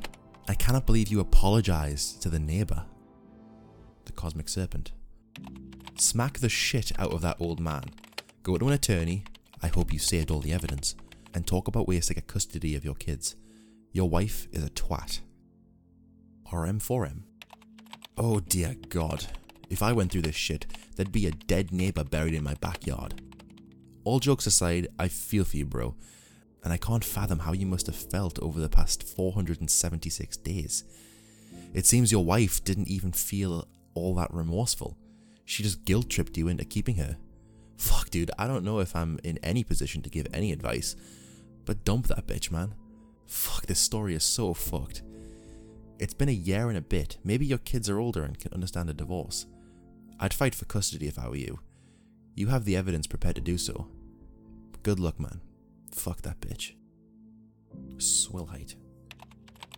I 0.47 0.55
cannot 0.55 0.87
believe 0.87 1.09
you 1.09 1.19
apologized 1.19 2.23
to 2.23 2.29
the 2.29 2.39
neighbor. 2.39 2.83
The 4.05 4.11
Cosmic 4.11 4.49
Serpent. 4.49 4.91
Smack 5.97 6.39
the 6.39 6.49
shit 6.49 6.91
out 6.99 7.13
of 7.13 7.21
that 7.21 7.37
old 7.39 7.59
man. 7.59 7.83
Go 8.43 8.57
to 8.57 8.67
an 8.67 8.73
attorney, 8.73 9.23
I 9.61 9.67
hope 9.67 9.93
you 9.93 9.99
saved 9.99 10.31
all 10.31 10.39
the 10.39 10.53
evidence, 10.53 10.95
and 11.33 11.45
talk 11.45 11.67
about 11.67 11.87
ways 11.87 12.07
to 12.07 12.13
get 12.13 12.27
custody 12.27 12.75
of 12.75 12.83
your 12.83 12.95
kids. 12.95 13.35
Your 13.91 14.09
wife 14.09 14.47
is 14.51 14.63
a 14.63 14.69
twat. 14.69 15.19
RM4M. 16.51 17.21
Oh 18.17 18.39
dear 18.39 18.75
God. 18.89 19.27
If 19.69 19.81
I 19.81 19.93
went 19.93 20.11
through 20.11 20.23
this 20.23 20.35
shit, 20.35 20.65
there'd 20.95 21.11
be 21.11 21.27
a 21.27 21.31
dead 21.31 21.71
neighbor 21.71 22.03
buried 22.03 22.33
in 22.33 22.43
my 22.43 22.55
backyard. 22.55 23.21
All 24.03 24.19
jokes 24.19 24.47
aside, 24.47 24.87
I 24.99 25.07
feel 25.07 25.43
for 25.43 25.57
you, 25.57 25.65
bro, 25.65 25.95
and 26.63 26.73
I 26.73 26.77
can't 26.77 27.05
fathom 27.05 27.39
how 27.39 27.53
you 27.53 27.65
must 27.65 27.85
have 27.85 27.95
felt 27.95 28.39
over 28.39 28.59
the 28.59 28.69
past 28.69 29.03
476 29.03 30.37
days. 30.37 30.83
It 31.73 31.85
seems 31.85 32.11
your 32.11 32.25
wife 32.25 32.63
didn't 32.63 32.87
even 32.87 33.11
feel 33.11 33.67
all 33.93 34.15
that 34.15 34.33
remorseful. 34.33 34.97
She 35.45 35.63
just 35.63 35.85
guilt 35.85 36.09
tripped 36.09 36.37
you 36.37 36.47
into 36.47 36.65
keeping 36.65 36.95
her. 36.95 37.17
Fuck, 37.77 38.09
dude, 38.09 38.31
I 38.37 38.47
don't 38.47 38.63
know 38.63 38.79
if 38.79 38.95
I'm 38.95 39.19
in 39.23 39.37
any 39.39 39.63
position 39.63 40.01
to 40.03 40.09
give 40.09 40.27
any 40.33 40.51
advice, 40.51 40.95
but 41.65 41.83
dump 41.83 42.07
that 42.07 42.27
bitch, 42.27 42.51
man. 42.51 42.75
Fuck, 43.25 43.65
this 43.65 43.79
story 43.79 44.13
is 44.13 44.23
so 44.23 44.53
fucked. 44.53 45.01
It's 45.99 46.13
been 46.13 46.29
a 46.29 46.33
year 46.33 46.69
and 46.69 46.77
a 46.77 46.81
bit. 46.81 47.17
Maybe 47.23 47.45
your 47.45 47.57
kids 47.59 47.89
are 47.89 47.99
older 47.99 48.23
and 48.23 48.39
can 48.39 48.53
understand 48.53 48.89
a 48.89 48.93
divorce. 48.93 49.45
I'd 50.19 50.33
fight 50.33 50.55
for 50.55 50.65
custody 50.65 51.07
if 51.07 51.17
I 51.17 51.27
were 51.27 51.35
you. 51.35 51.59
You 52.35 52.47
have 52.47 52.65
the 52.65 52.75
evidence 52.75 53.07
prepared 53.07 53.35
to 53.35 53.41
do 53.41 53.57
so. 53.57 53.87
Good 54.83 54.99
luck, 54.99 55.19
man. 55.19 55.41
Fuck 55.91 56.21
that 56.21 56.39
bitch. 56.39 56.73
Swillheit. 57.97 58.75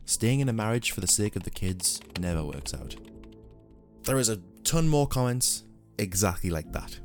Staying 0.05 0.39
in 0.39 0.49
a 0.49 0.53
marriage 0.53 0.91
for 0.91 1.01
the 1.01 1.07
sake 1.07 1.35
of 1.35 1.43
the 1.43 1.49
kids 1.49 2.01
never 2.19 2.43
works 2.43 2.73
out. 2.73 2.95
There 4.03 4.19
is 4.19 4.27
a 4.27 4.41
ton 4.65 4.89
more 4.89 5.07
comments 5.07 5.63
exactly 5.97 6.49
like 6.49 6.71
that. 6.73 6.99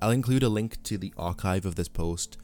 I'll 0.00 0.10
include 0.10 0.42
a 0.42 0.48
link 0.48 0.82
to 0.84 0.96
the 0.96 1.12
archive 1.18 1.66
of 1.66 1.74
this 1.74 1.88
post 1.88 2.38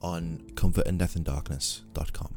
on 0.00 0.44
comfortindeathanddarkness.com. 0.54 2.36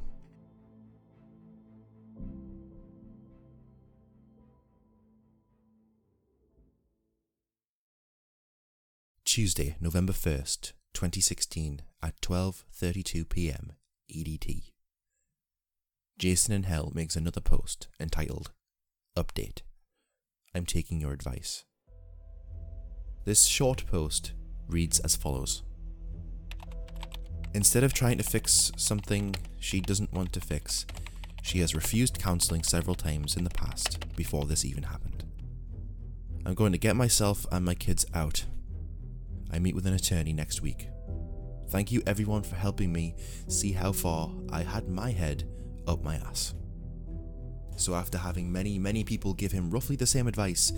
Tuesday, 9.24 9.78
November 9.80 10.14
1st, 10.14 10.74
2016 10.94 11.84
at 12.04 12.20
12:32 12.22 13.30
p.m. 13.30 13.74
EDT. 14.12 14.72
Jason 16.18 16.54
in 16.54 16.64
Hell 16.64 16.92
makes 16.94 17.16
another 17.16 17.40
post 17.40 17.88
entitled 18.00 18.52
Update. 19.16 19.62
I'm 20.54 20.66
taking 20.66 21.00
your 21.00 21.14
advice. 21.14 21.64
This 23.26 23.46
short 23.46 23.86
post 23.88 24.34
reads 24.68 25.00
as 25.00 25.16
follows. 25.16 25.64
Instead 27.54 27.84
of 27.84 27.94
trying 27.94 28.18
to 28.18 28.24
fix 28.24 28.72
something 28.78 29.36
she 29.60 29.82
doesn't 29.82 30.14
want 30.14 30.34
to 30.34 30.42
fix, 30.42 30.86
she 31.44 31.60
has 31.60 31.76
refused 31.76 32.20
counselling 32.20 32.64
several 32.64 32.96
times 32.96 33.36
in 33.36 33.44
the 33.44 33.50
past 33.50 34.16
before 34.16 34.46
this 34.46 34.64
even 34.66 34.84
happened. 34.84 35.24
I'm 36.46 36.56
going 36.56 36.72
to 36.72 36.78
get 36.78 36.96
myself 36.96 37.46
and 37.52 37.66
my 37.66 37.76
kids 37.76 38.06
out 38.14 38.46
I 39.54 39.60
meet 39.60 39.76
with 39.76 39.86
an 39.86 39.94
attorney 39.94 40.32
next 40.32 40.62
week. 40.62 40.88
Thank 41.70 41.92
you 41.92 42.02
everyone 42.08 42.42
for 42.42 42.56
helping 42.56 42.92
me 42.92 43.16
see 43.48 43.74
how 43.74 43.92
far 43.92 44.32
I 44.50 44.64
had 44.64 44.88
my 44.88 45.12
head 45.12 45.44
up 45.88 46.04
my 46.04 46.16
ass. 46.16 46.54
So, 47.82 47.96
after 47.96 48.20
having 48.20 48.52
many, 48.52 48.78
many 48.78 49.04
people 49.04 49.34
give 49.34 49.52
him 49.52 49.72
roughly 49.72 49.96
the 49.96 50.06
same 50.06 50.28
advice, 50.28 50.72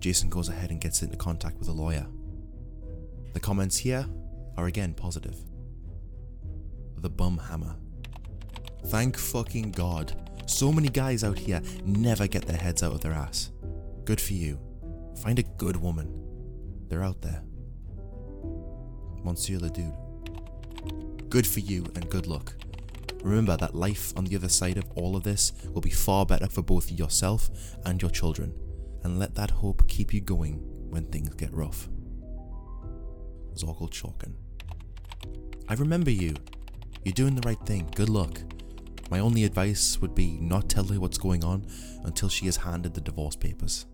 Jason 0.00 0.28
goes 0.28 0.50
ahead 0.50 0.70
and 0.70 0.78
gets 0.78 1.00
into 1.00 1.16
contact 1.16 1.58
with 1.58 1.68
a 1.68 1.72
lawyer. 1.72 2.06
The 3.32 3.40
comments 3.40 3.78
here 3.78 4.06
are 4.58 4.66
again 4.66 4.92
positive. 4.92 5.34
The 6.98 7.08
bum 7.08 7.38
hammer. 7.38 7.76
Thank 8.88 9.16
fucking 9.16 9.70
God. 9.70 10.14
So 10.44 10.70
many 10.70 10.90
guys 10.90 11.24
out 11.24 11.38
here 11.38 11.62
never 11.86 12.26
get 12.26 12.44
their 12.44 12.58
heads 12.58 12.82
out 12.82 12.92
of 12.92 13.00
their 13.00 13.12
ass. 13.12 13.50
Good 14.04 14.20
for 14.20 14.34
you. 14.34 14.58
Find 15.22 15.38
a 15.38 15.42
good 15.42 15.76
woman. 15.76 16.12
They're 16.88 17.02
out 17.02 17.22
there. 17.22 17.42
Monsieur 19.24 19.58
le 19.58 19.70
Dude. 19.70 21.30
Good 21.30 21.46
for 21.46 21.60
you 21.60 21.86
and 21.94 22.10
good 22.10 22.26
luck. 22.26 22.52
Remember 23.26 23.56
that 23.56 23.74
life 23.74 24.12
on 24.16 24.24
the 24.24 24.36
other 24.36 24.48
side 24.48 24.76
of 24.76 24.88
all 24.94 25.16
of 25.16 25.24
this 25.24 25.52
will 25.72 25.80
be 25.80 25.90
far 25.90 26.24
better 26.24 26.46
for 26.46 26.62
both 26.62 26.92
yourself 26.92 27.50
and 27.84 28.00
your 28.00 28.12
children, 28.12 28.54
and 29.02 29.18
let 29.18 29.34
that 29.34 29.50
hope 29.50 29.88
keep 29.88 30.14
you 30.14 30.20
going 30.20 30.60
when 30.90 31.06
things 31.06 31.30
get 31.30 31.52
rough. 31.52 31.88
Zorkel 33.56 33.90
Chalkin. 33.90 34.34
I 35.68 35.74
remember 35.74 36.12
you. 36.12 36.36
You're 37.04 37.14
doing 37.14 37.34
the 37.34 37.44
right 37.44 37.58
thing. 37.66 37.90
Good 37.96 38.08
luck. 38.08 38.38
My 39.10 39.18
only 39.18 39.42
advice 39.42 40.00
would 40.00 40.14
be 40.14 40.38
not 40.38 40.68
tell 40.68 40.84
her 40.84 41.00
what's 41.00 41.18
going 41.18 41.42
on 41.42 41.66
until 42.04 42.28
she 42.28 42.46
has 42.46 42.58
handed 42.58 42.94
the 42.94 43.00
divorce 43.00 43.34
papers. 43.34 43.86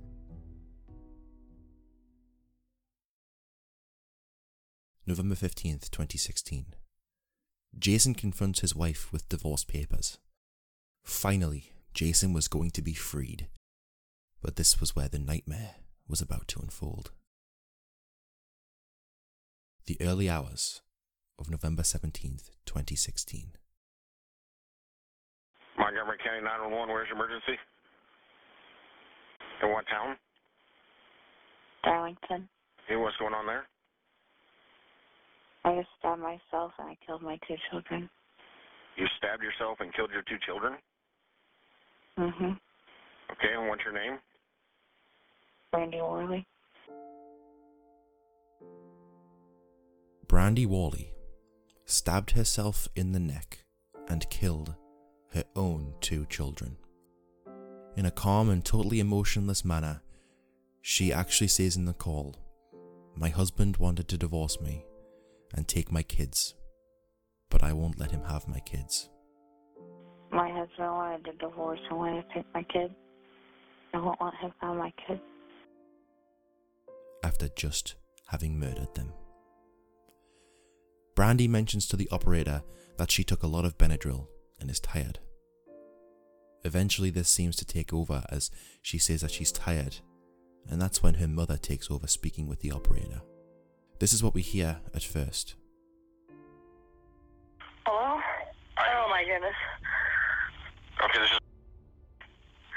November 5.06 5.36
15th, 5.36 5.90
2016. 5.90 6.74
Jason 7.78 8.14
confronts 8.14 8.60
his 8.60 8.76
wife 8.76 9.12
with 9.12 9.28
divorce 9.28 9.64
papers. 9.64 10.18
Finally, 11.04 11.72
Jason 11.94 12.32
was 12.32 12.48
going 12.48 12.70
to 12.70 12.82
be 12.82 12.94
freed. 12.94 13.48
But 14.42 14.56
this 14.56 14.80
was 14.80 14.94
where 14.94 15.08
the 15.08 15.18
nightmare 15.18 15.76
was 16.08 16.20
about 16.20 16.48
to 16.48 16.60
unfold. 16.60 17.10
The 19.86 19.96
early 20.00 20.28
hours 20.28 20.82
of 21.38 21.50
November 21.50 21.82
17th, 21.82 22.50
2016. 22.66 23.52
Montgomery 25.78 26.18
County 26.22 26.42
911, 26.44 26.92
where's 26.92 27.08
your 27.08 27.16
emergency? 27.16 27.58
In 29.62 29.70
what 29.70 29.84
town? 29.88 30.16
Darlington. 31.84 32.48
Hey, 32.86 32.96
what's 32.96 33.16
going 33.16 33.34
on 33.34 33.46
there? 33.46 33.64
I 35.64 35.76
just 35.76 35.88
stabbed 35.98 36.20
myself 36.20 36.72
and 36.78 36.88
I 36.88 36.96
killed 37.06 37.22
my 37.22 37.38
two 37.46 37.56
children. 37.70 38.10
You 38.96 39.06
stabbed 39.18 39.42
yourself 39.42 39.78
and 39.80 39.94
killed 39.94 40.10
your 40.12 40.22
two 40.22 40.36
children? 40.44 40.74
Mm-hmm. 42.18 42.52
Okay, 43.32 43.54
and 43.56 43.68
what's 43.68 43.82
your 43.84 43.94
name? 43.94 44.18
Brandy 45.70 45.98
Worley. 45.98 46.46
Brandy 50.28 50.66
Worley 50.66 51.12
stabbed 51.86 52.32
herself 52.32 52.88
in 52.94 53.12
the 53.12 53.20
neck 53.20 53.64
and 54.08 54.28
killed 54.30 54.74
her 55.32 55.44
own 55.56 55.94
two 56.00 56.26
children. 56.26 56.76
In 57.96 58.06
a 58.06 58.10
calm 58.10 58.50
and 58.50 58.64
totally 58.64 59.00
emotionless 59.00 59.64
manner, 59.64 60.02
she 60.80 61.12
actually 61.12 61.48
says 61.48 61.76
in 61.76 61.84
the 61.84 61.92
call, 61.92 62.34
My 63.14 63.28
husband 63.28 63.76
wanted 63.76 64.08
to 64.08 64.18
divorce 64.18 64.60
me, 64.60 64.84
and 65.54 65.68
take 65.68 65.92
my 65.92 66.02
kids, 66.02 66.54
but 67.50 67.62
I 67.62 67.72
won't 67.72 68.00
let 68.00 68.10
him 68.10 68.22
have 68.24 68.48
my 68.48 68.60
kids. 68.60 69.08
My 70.30 70.48
husband 70.48 70.90
wanted 70.90 71.24
to 71.26 71.32
divorce 71.32 71.80
and 71.90 71.98
wanted 71.98 72.28
to 72.28 72.34
take 72.34 72.46
my 72.54 72.62
kids. 72.62 72.94
I 73.92 73.98
won't 73.98 74.20
let 74.20 74.34
him 74.34 74.52
have 74.60 74.76
my 74.76 74.92
kids. 75.06 75.20
After 77.22 77.48
just 77.48 77.96
having 78.28 78.58
murdered 78.58 78.94
them. 78.94 79.12
Brandy 81.14 81.46
mentions 81.46 81.86
to 81.88 81.96
the 81.96 82.08
operator 82.10 82.62
that 82.96 83.10
she 83.10 83.24
took 83.24 83.42
a 83.42 83.46
lot 83.46 83.66
of 83.66 83.76
Benadryl 83.76 84.26
and 84.58 84.70
is 84.70 84.80
tired. 84.80 85.18
Eventually, 86.64 87.10
this 87.10 87.28
seems 87.28 87.56
to 87.56 87.66
take 87.66 87.92
over 87.92 88.24
as 88.30 88.50
she 88.80 88.96
says 88.96 89.20
that 89.20 89.32
she's 89.32 89.52
tired, 89.52 89.96
and 90.68 90.80
that's 90.80 91.02
when 91.02 91.14
her 91.14 91.28
mother 91.28 91.56
takes 91.56 91.90
over 91.90 92.06
speaking 92.06 92.46
with 92.46 92.60
the 92.60 92.70
operator. 92.70 93.20
This 94.02 94.12
is 94.12 94.18
what 94.18 94.34
we 94.34 94.42
hear 94.42 94.80
at 94.92 95.04
first. 95.04 95.54
Hello? 97.86 98.18
Oh 98.18 99.06
my 99.06 99.22
goodness. 99.22 99.54
Okay, 101.06 101.20
this 101.22 101.30
is. 101.30 101.38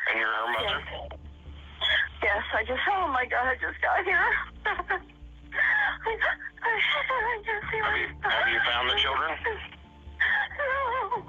And 0.06 0.22
you're 0.22 0.30
her 0.30 0.54
mother? 0.54 0.86
Yes. 0.86 1.18
Yes, 2.22 2.44
I 2.54 2.62
just, 2.62 2.78
oh 2.94 3.10
my 3.10 3.26
God, 3.26 3.42
I 3.42 3.58
just 3.58 3.74
got 3.82 4.06
here. 4.06 4.22
I, 4.70 6.14
I, 6.14 6.70
I 6.70 7.42
just 7.42 7.74
see 7.74 7.82
Have 7.82 7.98
you, 7.98 8.06
have 8.22 8.46
you 8.54 8.62
found 8.70 8.86
the 8.86 8.98
children? 9.02 9.34
No. 10.62 11.26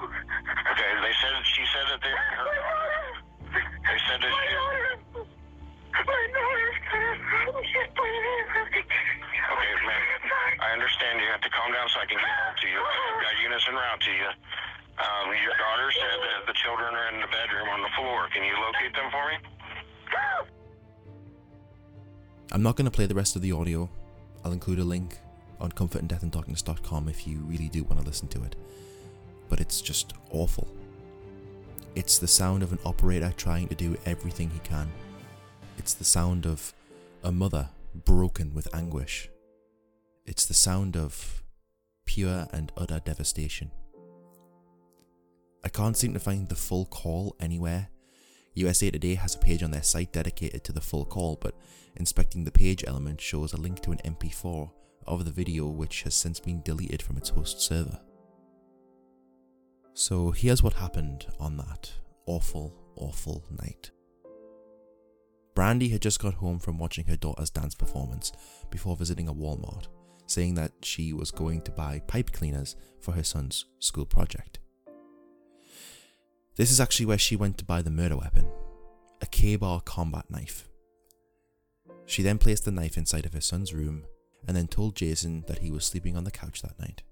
Okay, 0.76 0.92
they 1.00 1.14
said 1.24 1.32
she 1.56 1.64
said 1.72 1.88
that 1.88 2.04
they're 2.04 2.20
in 2.20 2.36
her. 2.36 2.52
They 3.48 3.96
said 4.12 4.20
that 4.20 4.28
My 4.28 4.44
she. 4.44 4.52
daughter, 4.60 5.24
my 6.04 6.20
daughter's 6.36 6.80
kind 6.84 7.48
of, 7.48 7.64
she's 7.64 7.88
bleeding. 7.96 8.65
Ma'am. 9.86 10.02
I 10.66 10.74
understand 10.74 11.22
you 11.22 11.30
have 11.30 11.40
to 11.46 11.52
calm 11.54 11.70
down 11.72 11.86
so 11.88 12.02
I 12.02 12.06
can 12.06 12.18
get 12.18 12.26
help 12.26 12.56
to 12.58 12.68
you. 12.68 12.80
I've 12.82 13.22
got 13.22 13.34
units 13.42 13.64
en 13.70 13.74
route 13.74 14.02
to 14.02 14.12
you. 14.12 14.30
Um, 14.96 15.26
your 15.44 15.54
daughter 15.56 15.88
said 15.92 16.18
that 16.18 16.40
the 16.48 16.56
children 16.56 16.90
are 16.94 17.08
in 17.12 17.20
the 17.20 17.28
bedroom 17.28 17.68
on 17.68 17.82
the 17.82 17.92
floor. 17.94 18.28
Can 18.32 18.42
you 18.42 18.54
locate 18.58 18.94
them 18.96 19.08
for 19.12 19.22
me? 19.28 19.36
I'm 22.52 22.62
not 22.62 22.76
going 22.76 22.86
to 22.86 22.90
play 22.90 23.06
the 23.06 23.14
rest 23.14 23.36
of 23.36 23.42
the 23.42 23.52
audio. 23.52 23.90
I'll 24.44 24.52
include 24.52 24.78
a 24.78 24.84
link 24.84 25.18
on 25.60 25.72
comfortindeathanddarkness.com 25.72 27.08
if 27.08 27.26
you 27.26 27.38
really 27.40 27.68
do 27.68 27.84
want 27.84 28.00
to 28.00 28.06
listen 28.06 28.28
to 28.28 28.42
it. 28.44 28.56
But 29.48 29.60
it's 29.60 29.80
just 29.80 30.14
awful. 30.30 30.68
It's 31.94 32.18
the 32.18 32.28
sound 32.28 32.62
of 32.62 32.72
an 32.72 32.78
operator 32.84 33.32
trying 33.36 33.68
to 33.68 33.74
do 33.74 33.96
everything 34.06 34.50
he 34.50 34.60
can. 34.60 34.90
It's 35.78 35.94
the 35.94 36.04
sound 36.04 36.46
of 36.46 36.72
a 37.22 37.32
mother 37.32 37.68
broken 38.04 38.54
with 38.54 38.74
anguish. 38.74 39.28
It's 40.26 40.46
the 40.46 40.54
sound 40.54 40.96
of 40.96 41.44
pure 42.04 42.48
and 42.52 42.72
utter 42.76 43.00
devastation. 43.04 43.70
I 45.64 45.68
can't 45.68 45.96
seem 45.96 46.14
to 46.14 46.18
find 46.18 46.48
the 46.48 46.56
full 46.56 46.86
call 46.86 47.36
anywhere. 47.38 47.88
USA 48.54 48.90
Today 48.90 49.14
has 49.14 49.36
a 49.36 49.38
page 49.38 49.62
on 49.62 49.70
their 49.70 49.84
site 49.84 50.12
dedicated 50.12 50.64
to 50.64 50.72
the 50.72 50.80
full 50.80 51.04
call, 51.04 51.38
but 51.40 51.54
inspecting 51.94 52.42
the 52.42 52.50
page 52.50 52.82
element 52.88 53.20
shows 53.20 53.52
a 53.52 53.60
link 53.60 53.80
to 53.82 53.92
an 53.92 54.00
MP4 54.04 54.68
of 55.06 55.24
the 55.24 55.30
video 55.30 55.66
which 55.66 56.02
has 56.02 56.16
since 56.16 56.40
been 56.40 56.60
deleted 56.62 57.02
from 57.02 57.16
its 57.16 57.28
host 57.28 57.60
server. 57.60 58.00
So 59.94 60.32
here's 60.32 60.62
what 60.62 60.72
happened 60.72 61.26
on 61.38 61.56
that 61.58 61.92
awful, 62.26 62.74
awful 62.96 63.44
night. 63.50 63.92
Brandy 65.54 65.88
had 65.88 66.02
just 66.02 66.20
got 66.20 66.34
home 66.34 66.58
from 66.58 66.78
watching 66.78 67.06
her 67.06 67.16
daughter's 67.16 67.50
dance 67.50 67.76
performance 67.76 68.32
before 68.70 68.96
visiting 68.96 69.28
a 69.28 69.34
Walmart, 69.34 69.86
saying 70.26 70.54
that 70.54 70.72
she 70.82 71.12
was 71.12 71.30
going 71.30 71.62
to 71.62 71.70
buy 71.70 72.02
pipe 72.06 72.32
cleaners 72.32 72.76
for 73.00 73.12
her 73.12 73.22
son's 73.22 73.64
school 73.78 74.06
project. 74.06 74.58
This 76.56 76.70
is 76.70 76.80
actually 76.80 77.06
where 77.06 77.18
she 77.18 77.36
went 77.36 77.58
to 77.58 77.64
buy 77.64 77.82
the 77.82 77.90
murder 77.90 78.16
weapon, 78.16 78.48
a 79.20 79.26
Ka-Bar 79.26 79.82
combat 79.82 80.24
knife. 80.30 80.68
She 82.06 82.22
then 82.22 82.38
placed 82.38 82.64
the 82.64 82.70
knife 82.70 82.96
inside 82.96 83.26
of 83.26 83.34
her 83.34 83.40
son's 83.40 83.74
room 83.74 84.04
and 84.46 84.56
then 84.56 84.68
told 84.68 84.96
Jason 84.96 85.44
that 85.48 85.58
he 85.58 85.70
was 85.70 85.84
sleeping 85.84 86.16
on 86.16 86.24
the 86.24 86.30
couch 86.30 86.62
that 86.62 86.78
night. 86.78 87.02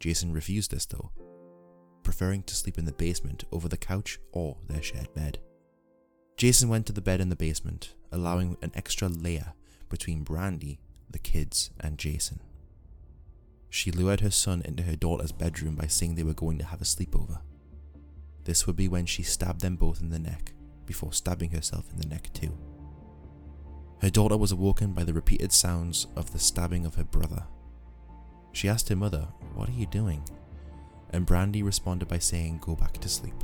Jason 0.00 0.32
refused 0.32 0.70
this 0.70 0.84
though, 0.84 1.10
preferring 2.02 2.42
to 2.44 2.54
sleep 2.54 2.76
in 2.76 2.84
the 2.84 2.92
basement 2.92 3.44
over 3.50 3.68
the 3.68 3.76
couch 3.76 4.18
or 4.32 4.58
their 4.68 4.82
shared 4.82 5.12
bed. 5.14 5.38
Jason 6.36 6.68
went 6.68 6.84
to 6.86 6.92
the 6.92 7.00
bed 7.00 7.20
in 7.20 7.30
the 7.30 7.36
basement, 7.36 7.94
allowing 8.12 8.58
an 8.60 8.72
extra 8.74 9.08
layer 9.08 9.54
between 9.88 10.22
Brandy, 10.22 10.78
the 11.10 11.18
kids, 11.18 11.70
and 11.80 11.98
Jason. 11.98 12.40
She 13.68 13.90
lured 13.90 14.20
her 14.20 14.30
son 14.30 14.62
into 14.64 14.84
her 14.84 14.96
daughter's 14.96 15.32
bedroom 15.32 15.76
by 15.76 15.86
saying 15.86 16.14
they 16.14 16.22
were 16.22 16.32
going 16.32 16.58
to 16.58 16.64
have 16.64 16.80
a 16.80 16.84
sleepover. 16.84 17.40
This 18.44 18.66
would 18.66 18.76
be 18.76 18.88
when 18.88 19.06
she 19.06 19.22
stabbed 19.22 19.60
them 19.60 19.76
both 19.76 20.00
in 20.00 20.10
the 20.10 20.18
neck, 20.18 20.52
before 20.86 21.12
stabbing 21.12 21.50
herself 21.50 21.90
in 21.92 21.98
the 21.98 22.06
neck 22.06 22.32
too. 22.32 22.56
Her 24.00 24.10
daughter 24.10 24.36
was 24.36 24.52
awoken 24.52 24.92
by 24.92 25.04
the 25.04 25.12
repeated 25.12 25.52
sounds 25.52 26.06
of 26.16 26.32
the 26.32 26.38
stabbing 26.38 26.86
of 26.86 26.94
her 26.94 27.04
brother. 27.04 27.44
She 28.52 28.68
asked 28.68 28.88
her 28.88 28.96
mother, 28.96 29.28
What 29.54 29.68
are 29.68 29.72
you 29.72 29.86
doing? 29.86 30.22
And 31.10 31.26
Brandy 31.26 31.62
responded 31.62 32.08
by 32.08 32.18
saying, 32.18 32.58
Go 32.58 32.76
back 32.76 32.94
to 32.98 33.08
sleep. 33.08 33.42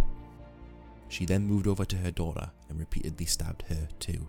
She 1.08 1.26
then 1.26 1.46
moved 1.46 1.66
over 1.66 1.84
to 1.84 1.96
her 1.96 2.10
daughter 2.10 2.50
and 2.68 2.78
repeatedly 2.78 3.26
stabbed 3.26 3.64
her 3.68 3.88
too. 3.98 4.28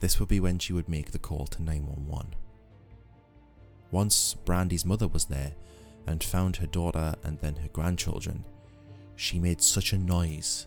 This 0.00 0.20
would 0.20 0.28
be 0.28 0.40
when 0.40 0.58
she 0.58 0.72
would 0.72 0.88
make 0.88 1.10
the 1.10 1.18
call 1.18 1.46
to 1.46 1.62
911. 1.62 2.34
Once 3.90 4.34
Brandy's 4.44 4.84
mother 4.84 5.08
was 5.08 5.24
there 5.24 5.52
and 6.06 6.22
found 6.22 6.56
her 6.56 6.66
daughter 6.66 7.14
and 7.24 7.38
then 7.40 7.56
her 7.56 7.68
grandchildren, 7.68 8.44
she 9.16 9.38
made 9.38 9.60
such 9.60 9.92
a 9.92 9.98
noise 9.98 10.66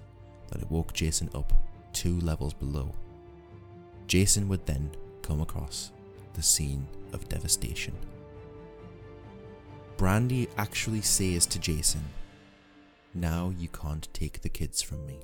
that 0.49 0.61
it 0.61 0.69
woke 0.69 0.93
Jason 0.93 1.29
up 1.33 1.53
two 1.93 2.19
levels 2.19 2.53
below. 2.53 2.93
Jason 4.07 4.49
would 4.49 4.65
then 4.65 4.91
come 5.21 5.41
across 5.41 5.91
the 6.33 6.41
scene 6.41 6.85
of 7.13 7.29
devastation. 7.29 7.95
Brandy 9.97 10.49
actually 10.57 11.01
says 11.01 11.45
to 11.45 11.59
Jason, 11.59 12.03
Now 13.13 13.53
you 13.57 13.67
can't 13.69 14.07
take 14.13 14.41
the 14.41 14.49
kids 14.49 14.81
from 14.81 15.05
me. 15.05 15.19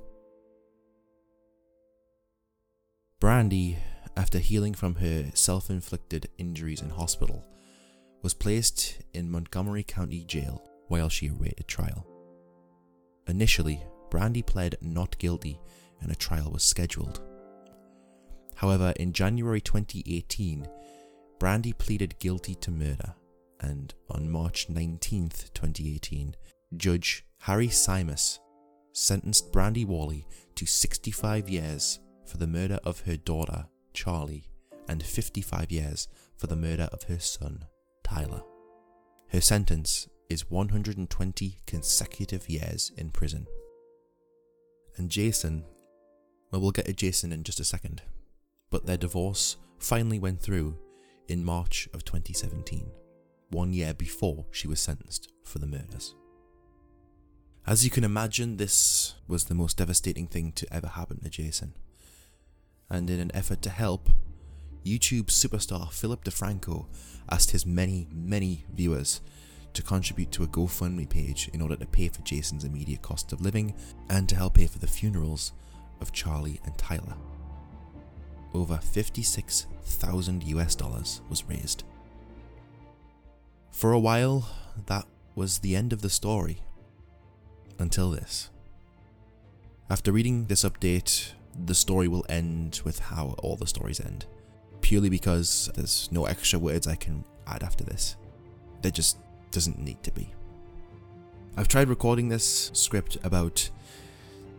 Brandy, 3.20 3.78
after 4.18 4.40
healing 4.40 4.74
from 4.74 4.96
her 4.96 5.30
self 5.36 5.70
inflicted 5.70 6.28
injuries 6.40 6.82
in 6.82 6.90
hospital, 6.90 7.46
was 8.24 8.34
placed 8.34 8.98
in 9.14 9.30
Montgomery 9.30 9.84
County 9.84 10.24
Jail 10.24 10.68
while 10.88 11.08
she 11.08 11.28
awaited 11.28 11.68
trial. 11.68 12.06
Initially, 13.28 13.82
Brandy 14.10 14.42
pled 14.42 14.76
not 14.82 15.18
guilty 15.20 15.60
and 16.02 16.12
a 16.12 16.16
trial 16.16 16.50
was 16.52 16.64
scheduled. 16.64 17.22
However, 18.56 18.92
in 18.96 19.14
January 19.14 19.62
2018, 19.62 20.68
Brandy 21.40 21.74
pleaded 21.74 22.18
guilty 22.18 22.56
to 22.56 22.72
murder, 22.72 23.14
and 23.60 23.94
on 24.10 24.32
March 24.32 24.68
19, 24.68 25.30
2018, 25.54 26.36
Judge 26.76 27.24
Harry 27.42 27.68
Siamas 27.68 28.40
sentenced 28.94 29.52
Brandy 29.52 29.86
Worley 29.86 30.26
to 30.56 30.66
65 30.66 31.48
years 31.48 32.00
for 32.26 32.38
the 32.38 32.48
murder 32.48 32.80
of 32.84 33.02
her 33.02 33.16
daughter, 33.16 33.68
Charlie, 33.98 34.48
and 34.88 35.02
55 35.02 35.72
years 35.72 36.08
for 36.36 36.46
the 36.46 36.56
murder 36.56 36.88
of 36.94 37.04
her 37.04 37.18
son, 37.18 37.66
Tyler. 38.04 38.44
Her 39.30 39.42
sentence 39.42 40.08
is 40.30 40.52
120 40.52 41.58
consecutive 41.66 42.48
years 42.48 42.92
in 42.96 43.10
prison. 43.10 43.48
And 44.98 45.10
Jason, 45.10 45.64
well, 46.52 46.62
we'll 46.62 46.70
get 46.70 46.86
to 46.86 46.94
Jason 46.94 47.32
in 47.32 47.44
just 47.44 47.60
a 47.60 47.64
second, 47.64 48.04
but 48.70 48.86
their 48.86 48.98
divorce 48.98 49.58
finally 49.80 50.20
went 50.20 50.42
through 50.42 50.78
in 51.28 51.44
March 51.44 51.90
of 51.92 52.06
2017, 52.06 52.92
one 53.50 53.74
year 53.74 53.96
before 53.96 54.46
she 54.52 54.68
was 54.68 54.80
sentenced 54.80 55.34
for 55.44 55.58
the 55.58 55.66
murders. 55.66 56.14
As 57.66 57.84
you 57.84 57.90
can 57.90 58.04
imagine, 58.04 58.58
this 58.58 59.16
was 59.28 59.46
the 59.46 59.56
most 59.56 59.78
devastating 59.78 60.28
thing 60.28 60.52
to 60.52 60.72
ever 60.72 60.88
happen 60.88 61.20
to 61.22 61.30
Jason. 61.32 61.74
And 62.90 63.10
in 63.10 63.20
an 63.20 63.32
effort 63.34 63.62
to 63.64 63.70
help, 63.70 64.10
YouTube 64.86 65.26
superstar 65.26 65.92
Philip 65.92 66.24
DeFranco 66.24 66.86
asked 67.30 67.52
his 67.52 67.66
many, 67.66 68.08
many 68.12 68.66
viewers 68.74 69.22
to 69.74 69.84
contribute 69.84 70.32
to 70.32 70.44
a 70.44 70.48
GoFundMe 70.48 71.08
page 71.08 71.50
in 71.54 71.62
order 71.62 71.76
to 71.76 71.86
pay 71.86 72.08
for 72.08 72.22
Jason's 72.22 72.64
immediate 72.64 73.02
cost 73.02 73.34
of 73.34 73.42
living 73.42 73.76
and 74.10 74.28
to 74.30 74.36
help 74.36 74.56
pay 74.56 74.68
for 74.68 74.80
the 74.80 74.88
funerals 74.88 75.52
of 76.02 76.12
Charlie 76.12 76.62
and 76.66 76.78
Tyler. 76.78 77.16
Over 78.54 78.78
56,000 78.78 80.44
US 80.44 80.76
dollars 80.76 81.22
was 81.30 81.44
raised. 81.48 81.84
For 83.72 83.92
a 83.92 84.00
while, 84.00 84.50
that 84.88 85.06
was 85.36 85.60
the 85.60 85.76
end 85.76 85.94
of 85.94 86.02
the 86.02 86.10
story. 86.10 86.62
Until 87.78 88.10
this. 88.10 88.50
After 89.90 90.12
reading 90.12 90.46
this 90.46 90.64
update, 90.64 91.34
the 91.66 91.76
story 91.76 92.08
will 92.08 92.26
end 92.30 92.82
with 92.84 93.00
how 93.00 93.36
all 93.40 93.56
the 93.56 93.68
stories 93.68 94.00
end. 94.00 94.26
Purely 94.82 95.10
because 95.10 95.70
there's 95.76 96.10
no 96.12 96.26
extra 96.26 96.60
words 96.60 96.88
I 96.88 96.96
can 96.96 97.24
add 97.48 97.64
after 97.64 97.84
this. 97.84 98.16
There 98.82 98.92
just 98.92 99.18
doesn't 99.52 99.80
need 99.80 100.02
to 100.04 100.12
be. 100.12 100.34
I've 101.56 101.68
tried 101.68 101.90
recording 101.90 102.30
this 102.30 102.70
script 102.74 103.18
about 103.24 103.70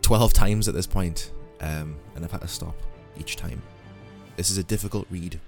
12 0.03 0.33
times 0.33 0.69
at 0.69 0.75
this 0.75 0.87
point, 0.87 1.33
um, 1.61 1.97
and 2.17 2.25
I've 2.25 2.33
had 2.33 2.41
to 2.41 2.49
stop 2.49 2.75
each 3.19 3.37
time. 3.37 3.63
This 4.37 4.51
is 4.51 4.59
a 4.59 4.65
difficult 4.65 5.07
read, 5.11 5.41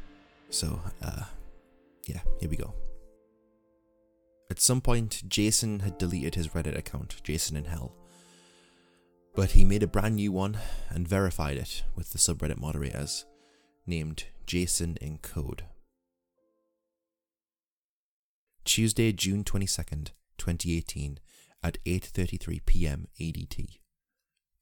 so 0.50 0.80
uh, 1.02 1.24
yeah, 2.06 2.20
here 2.38 2.48
we 2.48 2.56
go. 2.56 2.72
At 4.50 4.60
some 4.60 4.80
point, 4.80 5.22
Jason 5.28 5.80
had 5.80 5.98
deleted 5.98 6.34
his 6.34 6.48
Reddit 6.48 6.76
account, 6.76 7.20
Jason 7.22 7.56
in 7.56 7.64
Hell, 7.64 7.92
but 9.34 9.52
he 9.52 9.64
made 9.64 9.82
a 9.82 9.86
brand 9.86 10.16
new 10.16 10.32
one 10.32 10.58
and 10.88 11.06
verified 11.06 11.56
it 11.56 11.84
with 11.94 12.10
the 12.10 12.18
subreddit 12.18 12.58
moderators 12.58 13.24
named 13.86 14.24
Jason 14.46 14.96
in 15.00 15.18
Code. 15.18 15.64
Tuesday, 18.64 19.12
June 19.12 19.42
22nd, 19.44 20.10
2018, 20.38 21.18
at 21.62 21.78
8:33 21.84 22.64
p.m. 22.66 23.08
ADT. 23.20 23.78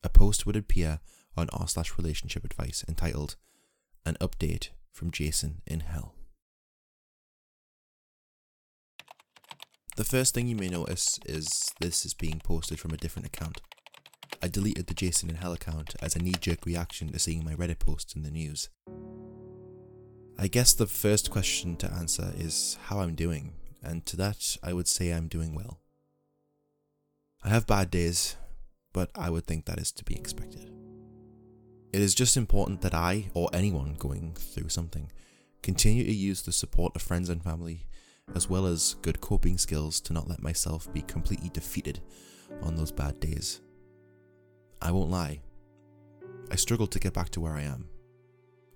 A 0.02 0.08
post 0.08 0.46
would 0.46 0.56
appear 0.56 1.00
on 1.36 1.48
r 1.52 1.68
slash 1.68 1.96
relationship 1.98 2.44
advice 2.44 2.84
entitled 2.88 3.36
"An 4.04 4.16
Update 4.20 4.70
from 4.92 5.10
Jason 5.10 5.62
in 5.66 5.80
Hell." 5.80 6.14
The 9.96 10.04
first 10.04 10.32
thing 10.32 10.46
you 10.46 10.56
may 10.56 10.68
notice 10.68 11.18
is 11.26 11.72
this 11.80 12.06
is 12.06 12.14
being 12.14 12.40
posted 12.44 12.78
from 12.78 12.92
a 12.92 12.96
different 12.96 13.26
account. 13.26 13.60
I 14.40 14.48
deleted 14.48 14.86
the 14.86 14.94
Jason 14.94 15.28
in 15.28 15.36
Hell 15.36 15.52
account 15.52 15.94
as 16.00 16.14
a 16.14 16.20
knee 16.20 16.34
jerk 16.40 16.64
reaction 16.64 17.10
to 17.12 17.18
seeing 17.18 17.44
my 17.44 17.54
Reddit 17.54 17.78
posts 17.78 18.14
in 18.14 18.22
the 18.22 18.30
news. 18.30 18.68
I 20.38 20.46
guess 20.46 20.72
the 20.72 20.86
first 20.86 21.30
question 21.30 21.76
to 21.78 21.92
answer 21.92 22.32
is 22.36 22.78
how 22.84 23.00
I'm 23.00 23.16
doing, 23.16 23.54
and 23.82 24.06
to 24.06 24.16
that 24.16 24.56
I 24.62 24.72
would 24.72 24.86
say 24.86 25.10
I'm 25.10 25.26
doing 25.26 25.54
well. 25.54 25.80
I 27.42 27.48
have 27.48 27.66
bad 27.66 27.90
days, 27.90 28.36
but 28.92 29.10
I 29.16 29.30
would 29.30 29.46
think 29.46 29.64
that 29.64 29.78
is 29.78 29.90
to 29.92 30.04
be 30.04 30.14
expected. 30.14 30.70
It 31.92 32.00
is 32.00 32.14
just 32.14 32.36
important 32.36 32.82
that 32.82 32.94
I, 32.94 33.30
or 33.34 33.50
anyone 33.52 33.94
going 33.98 34.34
through 34.34 34.68
something, 34.68 35.10
continue 35.62 36.04
to 36.04 36.12
use 36.12 36.42
the 36.42 36.52
support 36.52 36.94
of 36.94 37.02
friends 37.02 37.28
and 37.28 37.42
family, 37.42 37.86
as 38.34 38.48
well 38.48 38.66
as 38.66 38.94
good 39.02 39.20
coping 39.20 39.58
skills 39.58 40.00
to 40.02 40.12
not 40.12 40.28
let 40.28 40.42
myself 40.42 40.92
be 40.92 41.02
completely 41.02 41.48
defeated 41.48 42.00
on 42.62 42.76
those 42.76 42.92
bad 42.92 43.18
days. 43.18 43.60
I 44.80 44.92
won't 44.92 45.10
lie, 45.10 45.40
I 46.50 46.56
struggled 46.56 46.92
to 46.92 46.98
get 46.98 47.12
back 47.12 47.28
to 47.30 47.40
where 47.40 47.54
I 47.54 47.62
am. 47.62 47.88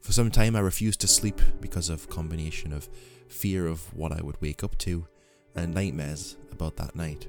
For 0.01 0.13
some 0.13 0.31
time 0.31 0.57
I 0.57 0.61
refused 0.61 1.01
to 1.03 1.09
sleep 1.09 1.41
because 1.61 1.89
of 1.89 2.11
combination 2.11 2.73
of 2.73 2.89
fear 3.29 3.67
of 3.67 3.95
what 3.97 4.13
I 4.13 4.21
would 4.21 4.41
wake 4.43 4.63
up 4.63 4.77
to 4.79 5.07
and 5.55 5.73
nightmares 5.73 6.37
about 6.51 6.77
that 6.77 6.97
night. 6.97 7.29